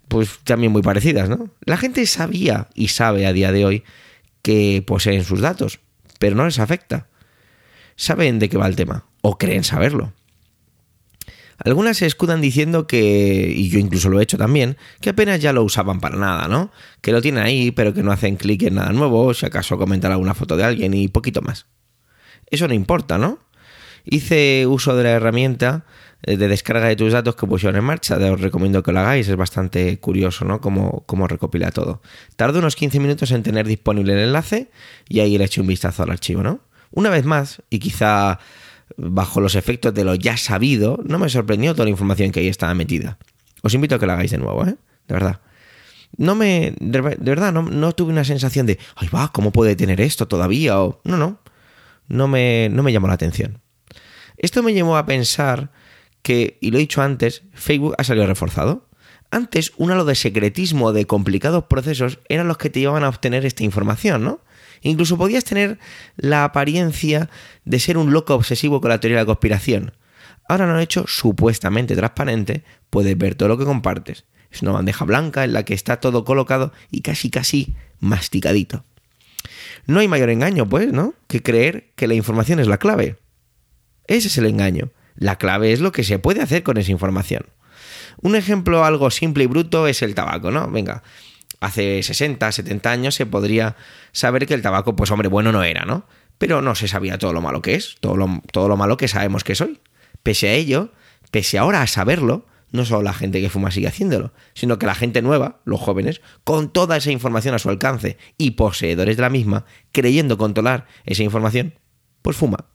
pues 0.08 0.38
también 0.44 0.72
muy 0.72 0.82
parecidas, 0.82 1.28
¿no? 1.28 1.50
La 1.64 1.76
gente 1.76 2.06
sabía 2.06 2.68
y 2.74 2.88
sabe 2.88 3.26
a 3.26 3.32
día 3.32 3.52
de 3.52 3.64
hoy 3.64 3.84
que 4.42 4.82
poseen 4.86 5.24
sus 5.24 5.40
datos, 5.40 5.80
pero 6.18 6.36
no 6.36 6.44
les 6.44 6.58
afecta. 6.58 7.08
Saben 7.96 8.38
de 8.38 8.48
qué 8.48 8.58
va 8.58 8.66
el 8.66 8.76
tema, 8.76 9.06
o 9.22 9.38
creen 9.38 9.64
saberlo. 9.64 10.12
Algunas 11.64 11.96
se 11.96 12.06
escudan 12.06 12.42
diciendo 12.42 12.86
que, 12.86 13.52
y 13.56 13.70
yo 13.70 13.78
incluso 13.78 14.10
lo 14.10 14.20
he 14.20 14.22
hecho 14.22 14.36
también, 14.36 14.76
que 15.00 15.10
apenas 15.10 15.40
ya 15.40 15.52
lo 15.54 15.64
usaban 15.64 15.98
para 15.98 16.16
nada, 16.16 16.46
¿no? 16.46 16.70
Que 17.00 17.10
lo 17.10 17.22
tienen 17.22 17.42
ahí, 17.42 17.70
pero 17.70 17.94
que 17.94 18.02
no 18.02 18.12
hacen 18.12 18.36
clic 18.36 18.62
en 18.64 18.74
nada 18.74 18.92
nuevo, 18.92 19.32
si 19.32 19.46
acaso 19.46 19.78
comentar 19.78 20.12
alguna 20.12 20.34
foto 20.34 20.56
de 20.56 20.64
alguien 20.64 20.92
y 20.92 21.08
poquito 21.08 21.40
más. 21.40 21.66
Eso 22.50 22.68
no 22.68 22.74
importa, 22.74 23.16
¿no? 23.16 23.38
Hice 24.04 24.66
uso 24.66 24.94
de 24.94 25.04
la 25.04 25.10
herramienta 25.12 25.86
eh, 26.22 26.36
de 26.36 26.48
descarga 26.48 26.88
de 26.88 26.96
tus 26.96 27.12
datos 27.12 27.34
que 27.36 27.46
pusieron 27.46 27.76
en 27.76 27.84
marcha. 27.84 28.16
Os 28.16 28.40
recomiendo 28.40 28.82
que 28.82 28.92
lo 28.92 29.00
hagáis, 29.00 29.28
es 29.28 29.36
bastante 29.36 29.98
curioso, 29.98 30.44
¿no? 30.44 30.60
Cómo, 30.60 31.28
recopila 31.28 31.70
todo. 31.70 32.02
Tardo 32.36 32.58
unos 32.58 32.76
15 32.76 33.00
minutos 33.00 33.30
en 33.30 33.42
tener 33.42 33.66
disponible 33.66 34.12
el 34.12 34.20
enlace 34.20 34.70
y 35.08 35.20
ahí 35.20 35.38
le 35.38 35.44
echo 35.44 35.62
un 35.62 35.66
vistazo 35.66 36.02
al 36.02 36.10
archivo, 36.10 36.42
¿no? 36.42 36.60
Una 36.90 37.10
vez 37.10 37.24
más, 37.24 37.62
y 37.70 37.78
quizá 37.80 38.38
bajo 38.96 39.40
los 39.40 39.54
efectos 39.54 39.94
de 39.94 40.04
lo 40.04 40.14
ya 40.14 40.36
sabido, 40.36 41.00
no 41.04 41.18
me 41.18 41.28
sorprendió 41.28 41.72
toda 41.72 41.84
la 41.84 41.90
información 41.90 42.30
que 42.30 42.40
ahí 42.40 42.48
estaba 42.48 42.74
metida. 42.74 43.18
Os 43.62 43.74
invito 43.74 43.94
a 43.94 43.98
que 43.98 44.06
lo 44.06 44.12
hagáis 44.12 44.30
de 44.30 44.38
nuevo, 44.38 44.66
¿eh? 44.66 44.76
De 45.08 45.14
verdad. 45.14 45.40
No 46.16 46.34
me. 46.34 46.74
De, 46.78 47.00
verdad, 47.00 47.52
no, 47.52 47.62
no, 47.62 47.92
tuve 47.92 48.12
una 48.12 48.24
sensación 48.24 48.66
de. 48.66 48.78
Ay, 48.96 49.08
va, 49.08 49.32
¿cómo 49.32 49.52
puede 49.52 49.74
tener 49.74 50.00
esto 50.00 50.28
todavía? 50.28 50.80
O. 50.80 51.00
No, 51.04 51.16
no. 51.16 51.40
No 52.08 52.28
me, 52.28 52.68
no 52.70 52.82
me 52.82 52.92
llamó 52.92 53.08
la 53.08 53.14
atención. 53.14 53.60
Esto 54.36 54.62
me 54.62 54.74
llevó 54.74 54.96
a 54.96 55.06
pensar 55.06 55.70
que, 56.22 56.58
y 56.60 56.70
lo 56.70 56.76
he 56.76 56.80
dicho 56.80 57.02
antes, 57.02 57.42
Facebook 57.52 57.94
ha 57.98 58.04
salido 58.04 58.26
reforzado. 58.26 58.88
Antes, 59.30 59.72
un 59.78 59.90
halo 59.90 60.04
de 60.04 60.14
secretismo, 60.14 60.92
de 60.92 61.06
complicados 61.06 61.64
procesos, 61.64 62.18
eran 62.28 62.46
los 62.46 62.58
que 62.58 62.70
te 62.70 62.80
llevaban 62.80 63.04
a 63.04 63.08
obtener 63.08 63.44
esta 63.46 63.64
información, 63.64 64.22
¿no? 64.22 64.40
Incluso 64.84 65.16
podías 65.16 65.44
tener 65.44 65.78
la 66.16 66.44
apariencia 66.44 67.30
de 67.64 67.80
ser 67.80 67.96
un 67.98 68.12
loco 68.12 68.34
obsesivo 68.34 68.80
con 68.80 68.90
la 68.90 69.00
teoría 69.00 69.16
de 69.16 69.22
la 69.22 69.26
conspiración. 69.26 69.92
Ahora 70.46 70.66
lo 70.66 70.74
han 70.74 70.80
hecho 70.80 71.06
supuestamente 71.08 71.96
transparente, 71.96 72.64
puedes 72.90 73.16
ver 73.16 73.34
todo 73.34 73.48
lo 73.48 73.58
que 73.58 73.64
compartes. 73.64 74.26
Es 74.50 74.60
una 74.62 74.72
bandeja 74.72 75.06
blanca 75.06 75.42
en 75.42 75.54
la 75.54 75.64
que 75.64 75.72
está 75.72 76.00
todo 76.00 76.24
colocado 76.24 76.72
y 76.90 77.00
casi 77.00 77.30
casi 77.30 77.74
masticadito. 77.98 78.84
No 79.86 80.00
hay 80.00 80.08
mayor 80.08 80.28
engaño, 80.28 80.68
pues, 80.68 80.92
¿no? 80.92 81.14
Que 81.28 81.42
creer 81.42 81.90
que 81.96 82.06
la 82.06 82.14
información 82.14 82.60
es 82.60 82.66
la 82.66 82.78
clave. 82.78 83.16
Ese 84.06 84.28
es 84.28 84.36
el 84.36 84.46
engaño. 84.46 84.90
La 85.16 85.36
clave 85.38 85.72
es 85.72 85.80
lo 85.80 85.92
que 85.92 86.04
se 86.04 86.18
puede 86.18 86.42
hacer 86.42 86.62
con 86.62 86.76
esa 86.76 86.92
información. 86.92 87.46
Un 88.20 88.36
ejemplo 88.36 88.84
algo 88.84 89.10
simple 89.10 89.44
y 89.44 89.46
bruto 89.46 89.86
es 89.86 90.02
el 90.02 90.14
tabaco, 90.14 90.50
¿no? 90.50 90.70
Venga, 90.70 91.02
hace 91.64 92.02
60, 92.02 92.50
70 92.52 92.90
años 92.90 93.14
se 93.14 93.26
podría 93.26 93.76
saber 94.12 94.46
que 94.46 94.54
el 94.54 94.62
tabaco, 94.62 94.96
pues 94.96 95.10
hombre, 95.10 95.28
bueno 95.28 95.52
no 95.52 95.62
era, 95.64 95.84
¿no? 95.84 96.06
Pero 96.38 96.62
no 96.62 96.74
se 96.74 96.88
sabía 96.88 97.18
todo 97.18 97.32
lo 97.32 97.40
malo 97.40 97.62
que 97.62 97.74
es, 97.74 97.96
todo 98.00 98.16
lo, 98.16 98.42
todo 98.52 98.68
lo 98.68 98.76
malo 98.76 98.96
que 98.96 99.08
sabemos 99.08 99.44
que 99.44 99.52
es 99.52 99.60
hoy. 99.60 99.80
Pese 100.22 100.48
a 100.48 100.52
ello, 100.52 100.92
pese 101.30 101.58
ahora 101.58 101.82
a 101.82 101.86
saberlo, 101.86 102.46
no 102.70 102.84
solo 102.84 103.02
la 103.02 103.12
gente 103.12 103.40
que 103.40 103.50
fuma 103.50 103.70
sigue 103.70 103.86
haciéndolo, 103.86 104.32
sino 104.52 104.78
que 104.78 104.86
la 104.86 104.94
gente 104.94 105.22
nueva, 105.22 105.60
los 105.64 105.80
jóvenes, 105.80 106.20
con 106.42 106.72
toda 106.72 106.96
esa 106.96 107.12
información 107.12 107.54
a 107.54 107.58
su 107.58 107.70
alcance 107.70 108.18
y 108.36 108.52
poseedores 108.52 109.16
de 109.16 109.22
la 109.22 109.30
misma, 109.30 109.64
creyendo 109.92 110.36
controlar 110.36 110.86
esa 111.04 111.22
información, 111.22 111.74
pues 112.20 112.36
fuma. 112.36 112.73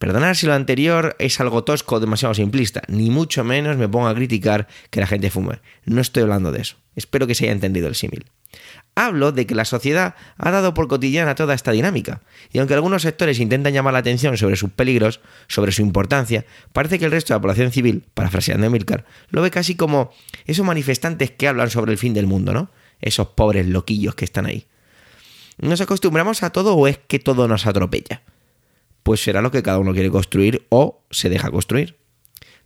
Perdonar 0.00 0.34
si 0.34 0.46
lo 0.46 0.54
anterior 0.54 1.14
es 1.18 1.40
algo 1.40 1.62
tosco 1.62 1.96
o 1.96 2.00
demasiado 2.00 2.32
simplista, 2.32 2.80
ni 2.88 3.10
mucho 3.10 3.44
menos 3.44 3.76
me 3.76 3.86
pongo 3.86 4.08
a 4.08 4.14
criticar 4.14 4.66
que 4.88 4.98
la 4.98 5.06
gente 5.06 5.28
fume. 5.28 5.60
No 5.84 6.00
estoy 6.00 6.22
hablando 6.22 6.52
de 6.52 6.62
eso. 6.62 6.76
Espero 6.96 7.26
que 7.26 7.34
se 7.34 7.44
haya 7.44 7.52
entendido 7.52 7.86
el 7.86 7.94
símil. 7.94 8.24
Hablo 8.94 9.30
de 9.30 9.44
que 9.44 9.54
la 9.54 9.66
sociedad 9.66 10.14
ha 10.38 10.50
dado 10.50 10.72
por 10.72 10.88
cotidiana 10.88 11.34
toda 11.34 11.52
esta 11.52 11.72
dinámica, 11.72 12.22
y 12.50 12.60
aunque 12.60 12.72
algunos 12.72 13.02
sectores 13.02 13.40
intentan 13.40 13.74
llamar 13.74 13.92
la 13.92 13.98
atención 13.98 14.38
sobre 14.38 14.56
sus 14.56 14.70
peligros, 14.70 15.20
sobre 15.48 15.70
su 15.70 15.82
importancia, 15.82 16.46
parece 16.72 16.98
que 16.98 17.04
el 17.04 17.10
resto 17.10 17.34
de 17.34 17.36
la 17.36 17.42
población 17.42 17.70
civil, 17.70 18.02
parafraseando 18.14 18.68
a 18.68 18.70
Milcar, 18.70 19.04
lo 19.28 19.42
ve 19.42 19.50
casi 19.50 19.74
como 19.74 20.14
esos 20.46 20.64
manifestantes 20.64 21.30
que 21.30 21.46
hablan 21.46 21.68
sobre 21.68 21.92
el 21.92 21.98
fin 21.98 22.14
del 22.14 22.26
mundo, 22.26 22.54
¿no? 22.54 22.70
Esos 23.02 23.28
pobres 23.28 23.66
loquillos 23.66 24.14
que 24.14 24.24
están 24.24 24.46
ahí. 24.46 24.66
¿Nos 25.58 25.82
acostumbramos 25.82 26.42
a 26.42 26.48
todo 26.48 26.74
o 26.74 26.88
es 26.88 26.96
que 26.96 27.18
todo 27.18 27.48
nos 27.48 27.66
atropella? 27.66 28.22
Pues 29.02 29.22
será 29.22 29.42
lo 29.42 29.50
que 29.50 29.62
cada 29.62 29.78
uno 29.78 29.92
quiere 29.92 30.10
construir 30.10 30.66
o 30.68 31.04
se 31.10 31.28
deja 31.28 31.50
construir. 31.50 31.96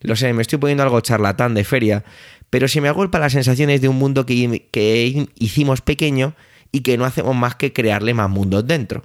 Lo 0.01 0.17
sé, 0.17 0.33
me 0.33 0.43
estoy 0.43 0.59
poniendo 0.59 0.83
algo 0.83 1.01
charlatán 1.01 1.55
de 1.55 1.65
feria, 1.65 2.05
pero 2.51 2.69
se 2.69 2.81
me 2.81 2.89
agolpa 2.89 3.19
las 3.19 3.33
sensaciones 3.33 3.81
de 3.81 3.89
un 3.89 3.97
mundo 3.97 4.27
que, 4.27 4.69
que 4.71 5.29
hicimos 5.37 5.81
pequeño 5.81 6.35
y 6.73 6.81
que 6.81 6.99
no 6.99 7.05
hacemos 7.05 7.35
más 7.35 7.55
que 7.55 7.73
crearle 7.73 8.15
más 8.15 8.29
mundos 8.29 8.67
dentro. 8.67 9.05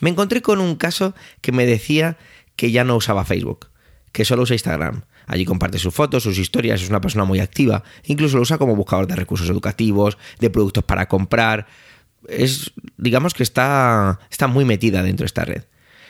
Me 0.00 0.10
encontré 0.10 0.40
con 0.40 0.60
un 0.60 0.76
caso 0.76 1.14
que 1.40 1.52
me 1.52 1.66
decía 1.66 2.16
que 2.56 2.70
ya 2.70 2.84
no 2.84 2.96
usaba 2.96 3.24
Facebook, 3.24 3.68
que 4.12 4.24
solo 4.24 4.42
usa 4.42 4.54
Instagram. 4.54 5.02
Allí 5.26 5.44
comparte 5.44 5.78
sus 5.78 5.92
fotos, 5.92 6.22
sus 6.22 6.38
historias, 6.38 6.80
es 6.80 6.88
una 6.88 7.00
persona 7.00 7.24
muy 7.24 7.40
activa, 7.40 7.84
incluso 8.04 8.36
lo 8.36 8.42
usa 8.42 8.56
como 8.56 8.74
buscador 8.74 9.06
de 9.06 9.16
recursos 9.16 9.50
educativos, 9.50 10.16
de 10.40 10.48
productos 10.48 10.84
para 10.84 11.06
comprar. 11.06 11.66
Es, 12.26 12.72
digamos 12.96 13.34
que 13.34 13.42
está, 13.42 14.18
está 14.30 14.46
muy 14.46 14.64
metida 14.64 15.02
dentro 15.02 15.24
de 15.24 15.26
esta 15.26 15.44
red. 15.44 15.64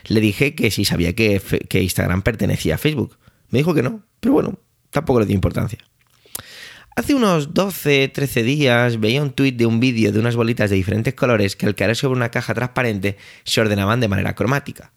Le 0.08 0.20
dije 0.20 0.54
que 0.54 0.70
sí 0.70 0.84
sabía 0.84 1.14
que, 1.14 1.40
que 1.68 1.82
Instagram 1.82 2.22
pertenecía 2.22 2.74
a 2.74 2.78
Facebook. 2.78 3.18
Me 3.50 3.58
dijo 3.58 3.74
que 3.74 3.82
no, 3.82 4.04
pero 4.20 4.34
bueno, 4.34 4.58
tampoco 4.90 5.20
le 5.20 5.26
dio 5.26 5.34
importancia. 5.34 5.78
Hace 6.96 7.14
unos 7.14 7.54
12, 7.54 8.08
13 8.08 8.42
días 8.42 8.98
veía 8.98 9.22
un 9.22 9.30
tuit 9.30 9.56
de 9.56 9.66
un 9.66 9.78
vídeo 9.78 10.10
de 10.10 10.18
unas 10.18 10.34
bolitas 10.34 10.68
de 10.68 10.74
diferentes 10.74 11.14
colores 11.14 11.54
que 11.54 11.66
al 11.66 11.76
caer 11.76 11.94
sobre 11.94 12.16
una 12.16 12.30
caja 12.30 12.54
transparente 12.54 13.16
se 13.44 13.60
ordenaban 13.60 14.00
de 14.00 14.08
manera 14.08 14.34
cromática. 14.34 14.92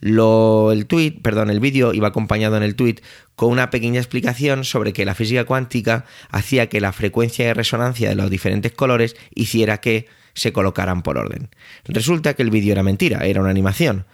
Lo, 0.00 0.72
el 0.72 0.86
tweet, 0.86 1.20
perdón, 1.22 1.50
el 1.50 1.60
vídeo 1.60 1.94
iba 1.94 2.08
acompañado 2.08 2.56
en 2.56 2.64
el 2.64 2.74
tweet 2.74 2.96
con 3.36 3.52
una 3.52 3.70
pequeña 3.70 4.00
explicación 4.00 4.64
sobre 4.64 4.92
que 4.92 5.04
la 5.04 5.14
física 5.14 5.44
cuántica 5.44 6.06
hacía 6.28 6.68
que 6.68 6.80
la 6.80 6.92
frecuencia 6.92 7.46
de 7.46 7.54
resonancia 7.54 8.08
de 8.08 8.16
los 8.16 8.30
diferentes 8.30 8.72
colores 8.72 9.14
hiciera 9.34 9.78
que 9.78 10.08
se 10.34 10.52
colocaran 10.52 11.02
por 11.02 11.18
orden. 11.18 11.50
Resulta 11.84 12.34
que 12.34 12.42
el 12.42 12.50
vídeo 12.50 12.72
era 12.72 12.82
mentira, 12.82 13.24
era 13.26 13.40
una 13.40 13.50
animación. 13.50 14.06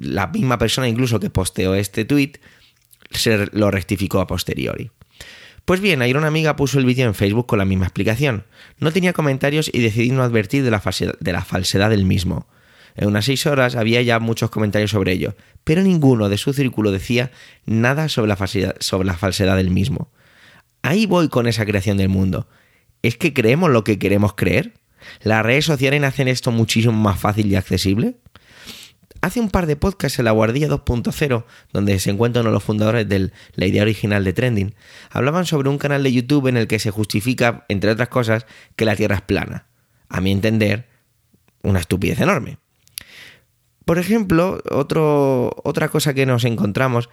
La 0.00 0.26
misma 0.28 0.58
persona 0.58 0.88
incluso 0.88 1.20
que 1.20 1.30
posteó 1.30 1.74
este 1.74 2.04
tweet 2.04 2.32
se 3.10 3.46
lo 3.52 3.70
rectificó 3.70 4.20
a 4.20 4.26
posteriori. 4.26 4.90
Pues 5.64 5.80
bien, 5.80 6.00
ayer 6.00 6.16
una 6.16 6.28
amiga 6.28 6.54
puso 6.54 6.78
el 6.78 6.84
vídeo 6.84 7.06
en 7.06 7.14
Facebook 7.14 7.46
con 7.46 7.58
la 7.58 7.64
misma 7.64 7.86
explicación. 7.86 8.44
No 8.78 8.92
tenía 8.92 9.12
comentarios 9.12 9.68
y 9.72 9.80
decidí 9.80 10.10
no 10.10 10.22
advertir 10.22 10.62
de 10.62 10.70
la, 10.70 10.80
de 11.18 11.32
la 11.32 11.44
falsedad 11.44 11.90
del 11.90 12.04
mismo. 12.04 12.46
En 12.94 13.08
unas 13.08 13.24
seis 13.24 13.46
horas 13.46 13.74
había 13.74 14.00
ya 14.02 14.20
muchos 14.20 14.50
comentarios 14.50 14.92
sobre 14.92 15.12
ello, 15.12 15.34
pero 15.64 15.82
ninguno 15.82 16.28
de 16.28 16.38
su 16.38 16.52
círculo 16.52 16.92
decía 16.92 17.30
nada 17.66 18.08
sobre 18.08 18.28
la, 18.28 18.36
falsedad, 18.36 18.76
sobre 18.78 19.06
la 19.06 19.14
falsedad 19.14 19.56
del 19.56 19.70
mismo. 19.70 20.12
Ahí 20.82 21.06
voy 21.06 21.28
con 21.28 21.46
esa 21.46 21.66
creación 21.66 21.96
del 21.96 22.08
mundo. 22.08 22.48
¿Es 23.02 23.16
que 23.16 23.34
creemos 23.34 23.70
lo 23.70 23.84
que 23.84 23.98
queremos 23.98 24.34
creer? 24.34 24.74
¿Las 25.22 25.44
redes 25.44 25.64
sociales 25.64 26.02
hacen 26.04 26.28
esto 26.28 26.52
muchísimo 26.52 26.92
más 26.92 27.18
fácil 27.18 27.46
y 27.46 27.56
accesible? 27.56 28.16
Hace 29.20 29.40
un 29.40 29.50
par 29.50 29.66
de 29.66 29.76
podcasts 29.76 30.18
en 30.18 30.24
la 30.26 30.30
Guardilla 30.30 30.68
2.0, 30.68 31.44
donde 31.72 31.98
se 31.98 32.10
encuentran 32.10 32.42
uno 32.42 32.50
de 32.50 32.54
los 32.54 32.64
fundadores 32.64 33.08
de 33.08 33.32
la 33.54 33.66
idea 33.66 33.82
original 33.82 34.24
de 34.24 34.32
Trending, 34.32 34.74
hablaban 35.10 35.46
sobre 35.46 35.68
un 35.68 35.78
canal 35.78 36.02
de 36.02 36.12
YouTube 36.12 36.46
en 36.48 36.56
el 36.56 36.68
que 36.68 36.78
se 36.78 36.90
justifica, 36.90 37.64
entre 37.68 37.90
otras 37.90 38.08
cosas, 38.08 38.46
que 38.76 38.84
la 38.84 38.96
Tierra 38.96 39.16
es 39.16 39.22
plana. 39.22 39.66
A 40.08 40.20
mi 40.20 40.32
entender, 40.32 40.86
una 41.62 41.80
estupidez 41.80 42.20
enorme. 42.20 42.58
Por 43.84 43.98
ejemplo, 43.98 44.62
otra 44.72 45.88
cosa 45.88 46.14
que 46.14 46.26
nos 46.26 46.44
encontramos, 46.44 47.08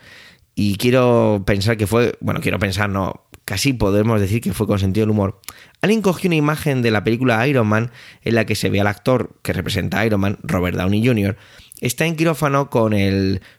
y 0.55 0.75
quiero 0.77 1.43
pensar 1.45 1.77
que 1.77 1.87
fue, 1.87 2.15
bueno, 2.19 2.39
quiero 2.41 2.59
pensar, 2.59 2.89
no, 2.89 3.25
casi 3.45 3.73
podemos 3.73 4.21
decir 4.21 4.41
que 4.41 4.53
fue 4.53 4.67
con 4.67 4.77
sentido 4.77 5.05
del 5.05 5.11
humor. 5.11 5.41
Alguien 5.81 6.01
cogió 6.01 6.27
una 6.27 6.35
imagen 6.35 6.81
de 6.81 6.91
la 6.91 7.03
película 7.03 7.47
Iron 7.47 7.67
Man 7.67 7.91
en 8.21 8.35
la 8.35 8.45
que 8.45 8.55
se 8.55 8.69
ve 8.69 8.79
al 8.79 8.87
actor 8.87 9.35
que 9.41 9.53
representa 9.53 9.99
a 9.99 10.05
Iron 10.05 10.21
Man, 10.21 10.37
Robert 10.43 10.77
Downey 10.77 11.05
Jr., 11.05 11.35
está 11.81 12.05
en 12.05 12.15
quirófano 12.15 12.69
con 12.69 12.93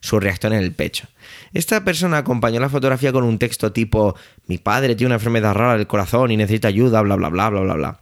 su 0.00 0.20
reactor 0.20 0.52
en 0.52 0.60
el 0.60 0.72
pecho. 0.72 1.06
Esta 1.52 1.84
persona 1.84 2.18
acompañó 2.18 2.60
la 2.60 2.68
fotografía 2.68 3.12
con 3.12 3.24
un 3.24 3.38
texto 3.38 3.72
tipo 3.72 4.16
mi 4.46 4.58
padre 4.58 4.94
tiene 4.94 5.08
una 5.08 5.16
enfermedad 5.16 5.54
rara 5.54 5.76
del 5.76 5.86
corazón 5.86 6.30
y 6.30 6.36
necesita 6.36 6.68
ayuda, 6.68 7.00
bla 7.02 7.16
bla 7.16 7.28
bla 7.28 7.50
bla 7.50 7.60
bla 7.60 7.74
bla. 7.74 8.00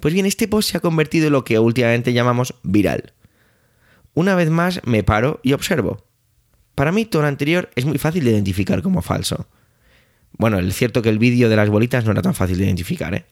Pues 0.00 0.14
bien, 0.14 0.26
este 0.26 0.48
post 0.48 0.70
se 0.70 0.78
ha 0.78 0.80
convertido 0.80 1.26
en 1.26 1.32
lo 1.32 1.44
que 1.44 1.58
últimamente 1.58 2.12
llamamos 2.12 2.54
viral. 2.62 3.12
Una 4.14 4.34
vez 4.34 4.50
más 4.50 4.80
me 4.84 5.02
paro 5.02 5.40
y 5.42 5.52
observo. 5.52 6.04
Para 6.74 6.92
mí 6.92 7.04
todo 7.04 7.22
lo 7.22 7.28
anterior 7.28 7.70
es 7.76 7.84
muy 7.84 7.98
fácil 7.98 8.24
de 8.24 8.32
identificar 8.32 8.82
como 8.82 9.02
falso. 9.02 9.46
Bueno, 10.32 10.58
es 10.58 10.74
cierto 10.74 11.02
que 11.02 11.08
el 11.08 11.18
vídeo 11.18 11.48
de 11.48 11.56
las 11.56 11.68
bolitas 11.68 12.04
no 12.04 12.12
era 12.12 12.22
tan 12.22 12.34
fácil 12.34 12.58
de 12.58 12.64
identificar, 12.64 13.14
¿eh? 13.14 13.26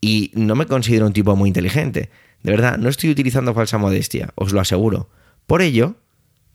Y 0.00 0.30
no 0.34 0.54
me 0.54 0.66
considero 0.66 1.06
un 1.06 1.12
tipo 1.12 1.34
muy 1.34 1.48
inteligente. 1.48 2.10
De 2.42 2.50
verdad, 2.52 2.78
no 2.78 2.88
estoy 2.88 3.10
utilizando 3.10 3.54
falsa 3.54 3.78
modestia, 3.78 4.30
os 4.36 4.52
lo 4.52 4.60
aseguro. 4.60 5.08
Por 5.48 5.62
ello, 5.62 5.96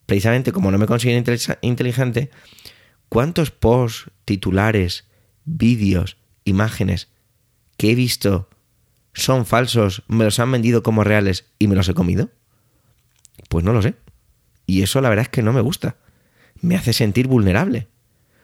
precisamente 0.06 0.52
como 0.52 0.70
no 0.70 0.78
me 0.78 0.86
considero 0.86 1.34
inteligente, 1.62 2.30
¿cuántos 3.10 3.50
posts, 3.50 4.12
titulares, 4.24 5.08
vídeos, 5.46 6.18
imágenes 6.46 7.10
que 7.76 7.90
he 7.90 7.96
visto 7.96 8.52
son 9.12 9.48
falsos, 9.48 10.04
me 10.08 10.26
los 10.26 10.40
han 10.40 10.52
vendido 10.52 10.84
como 10.84 11.04
reales 11.04 11.48
y 11.58 11.68
me 11.68 11.76
los 11.76 11.90
he 11.90 11.96
comido? 11.96 12.30
Pues 13.50 13.66
no 13.66 13.74
lo 13.74 13.82
sé. 13.82 13.96
Y 14.68 14.84
eso 14.84 15.02
la 15.02 15.10
verdad 15.10 15.24
es 15.24 15.30
que 15.30 15.42
no 15.42 15.54
me 15.54 15.62
gusta. 15.62 15.96
Me 16.62 16.76
hace 16.76 16.94
sentir 16.94 17.26
vulnerable. 17.26 17.88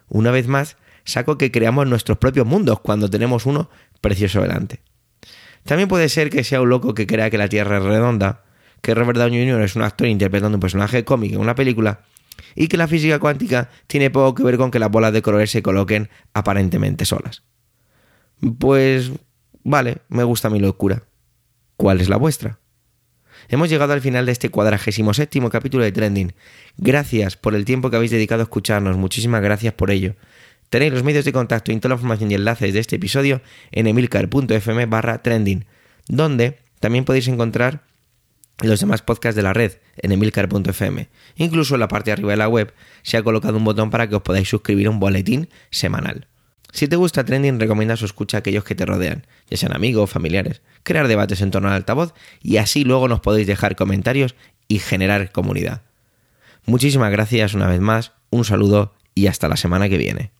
Una 0.07 0.31
vez 0.31 0.47
más, 0.47 0.77
saco 1.03 1.37
que 1.37 1.51
creamos 1.51 1.85
nuestros 1.85 2.17
propios 2.17 2.47
mundos 2.47 2.79
cuando 2.79 3.07
tenemos 3.07 3.45
uno 3.45 3.69
precioso 4.01 4.41
delante. 4.41 4.81
También 5.63 5.87
puede 5.87 6.09
ser 6.09 6.31
que 6.31 6.43
sea 6.43 6.59
un 6.59 6.69
loco 6.69 6.95
que 6.95 7.05
crea 7.05 7.29
que 7.29 7.37
la 7.37 7.49
Tierra 7.49 7.77
es 7.77 7.83
redonda 7.83 8.48
que 8.81 8.93
Robert 8.93 9.17
Downey 9.17 9.47
Jr. 9.47 9.61
es 9.61 9.75
un 9.75 9.81
actor 9.81 10.07
interpretando 10.07 10.57
un 10.57 10.61
personaje 10.61 11.03
cómico 11.03 11.35
en 11.35 11.41
una 11.41 11.55
película 11.55 12.01
y 12.55 12.67
que 12.67 12.77
la 12.77 12.87
física 12.87 13.19
cuántica 13.19 13.69
tiene 13.87 14.09
poco 14.09 14.35
que 14.35 14.43
ver 14.43 14.57
con 14.57 14.71
que 14.71 14.79
las 14.79 14.89
bolas 14.89 15.13
de 15.13 15.21
colores 15.21 15.51
se 15.51 15.61
coloquen 15.61 16.09
aparentemente 16.33 17.05
solas. 17.05 17.43
Pues 18.57 19.11
vale, 19.63 19.97
me 20.09 20.23
gusta 20.23 20.49
mi 20.49 20.59
locura. 20.59 21.03
¿Cuál 21.75 22.01
es 22.01 22.09
la 22.09 22.17
vuestra? 22.17 22.59
Hemos 23.47 23.69
llegado 23.69 23.93
al 23.93 24.01
final 24.01 24.25
de 24.25 24.31
este 24.31 24.49
cuadragésimo 24.49 25.13
séptimo 25.13 25.49
capítulo 25.49 25.83
de 25.83 25.91
Trending. 25.91 26.33
Gracias 26.77 27.35
por 27.37 27.55
el 27.55 27.65
tiempo 27.65 27.89
que 27.89 27.95
habéis 27.95 28.11
dedicado 28.11 28.41
a 28.41 28.43
escucharnos, 28.43 28.97
muchísimas 28.97 29.41
gracias 29.41 29.73
por 29.73 29.91
ello. 29.91 30.15
Tenéis 30.69 30.93
los 30.93 31.03
medios 31.03 31.25
de 31.25 31.33
contacto 31.33 31.71
y 31.71 31.77
toda 31.77 31.89
la 31.89 31.95
información 31.95 32.31
y 32.31 32.35
enlaces 32.35 32.73
de 32.73 32.79
este 32.79 32.97
episodio 32.97 33.41
en 33.71 33.87
emilcar.fm 33.87 34.85
barra 34.85 35.23
trending, 35.23 35.65
donde 36.07 36.59
también 36.79 37.05
podéis 37.05 37.27
encontrar 37.27 37.88
los 38.67 38.79
demás 38.79 39.01
podcasts 39.01 39.35
de 39.35 39.43
la 39.43 39.53
red 39.53 39.73
en 39.97 40.11
emilcar.fm. 40.11 41.09
Incluso 41.35 41.75
en 41.75 41.79
la 41.79 41.87
parte 41.87 42.09
de 42.09 42.13
arriba 42.13 42.31
de 42.31 42.37
la 42.37 42.49
web 42.49 42.73
se 43.03 43.17
ha 43.17 43.23
colocado 43.23 43.57
un 43.57 43.63
botón 43.63 43.89
para 43.89 44.09
que 44.09 44.15
os 44.15 44.21
podáis 44.21 44.49
suscribir 44.49 44.87
a 44.87 44.89
un 44.89 44.99
boletín 44.99 45.49
semanal. 45.71 46.27
Si 46.71 46.87
te 46.87 46.95
gusta 46.95 47.23
Trending, 47.23 47.59
recomienda 47.59 47.97
su 47.97 48.05
escucha 48.05 48.37
a 48.37 48.39
aquellos 48.39 48.63
que 48.63 48.75
te 48.75 48.85
rodean, 48.85 49.25
ya 49.49 49.57
sean 49.57 49.75
amigos 49.75 50.03
o 50.03 50.07
familiares, 50.07 50.61
crear 50.83 51.07
debates 51.07 51.41
en 51.41 51.51
torno 51.51 51.69
al 51.69 51.75
altavoz 51.75 52.13
y 52.41 52.57
así 52.57 52.83
luego 52.83 53.07
nos 53.07 53.21
podéis 53.21 53.47
dejar 53.47 53.75
comentarios 53.75 54.35
y 54.67 54.79
generar 54.79 55.31
comunidad. 55.31 55.81
Muchísimas 56.65 57.11
gracias 57.11 57.55
una 57.55 57.67
vez 57.67 57.79
más, 57.79 58.11
un 58.29 58.45
saludo 58.45 58.93
y 59.15 59.27
hasta 59.27 59.47
la 59.47 59.57
semana 59.57 59.89
que 59.89 59.97
viene. 59.97 60.31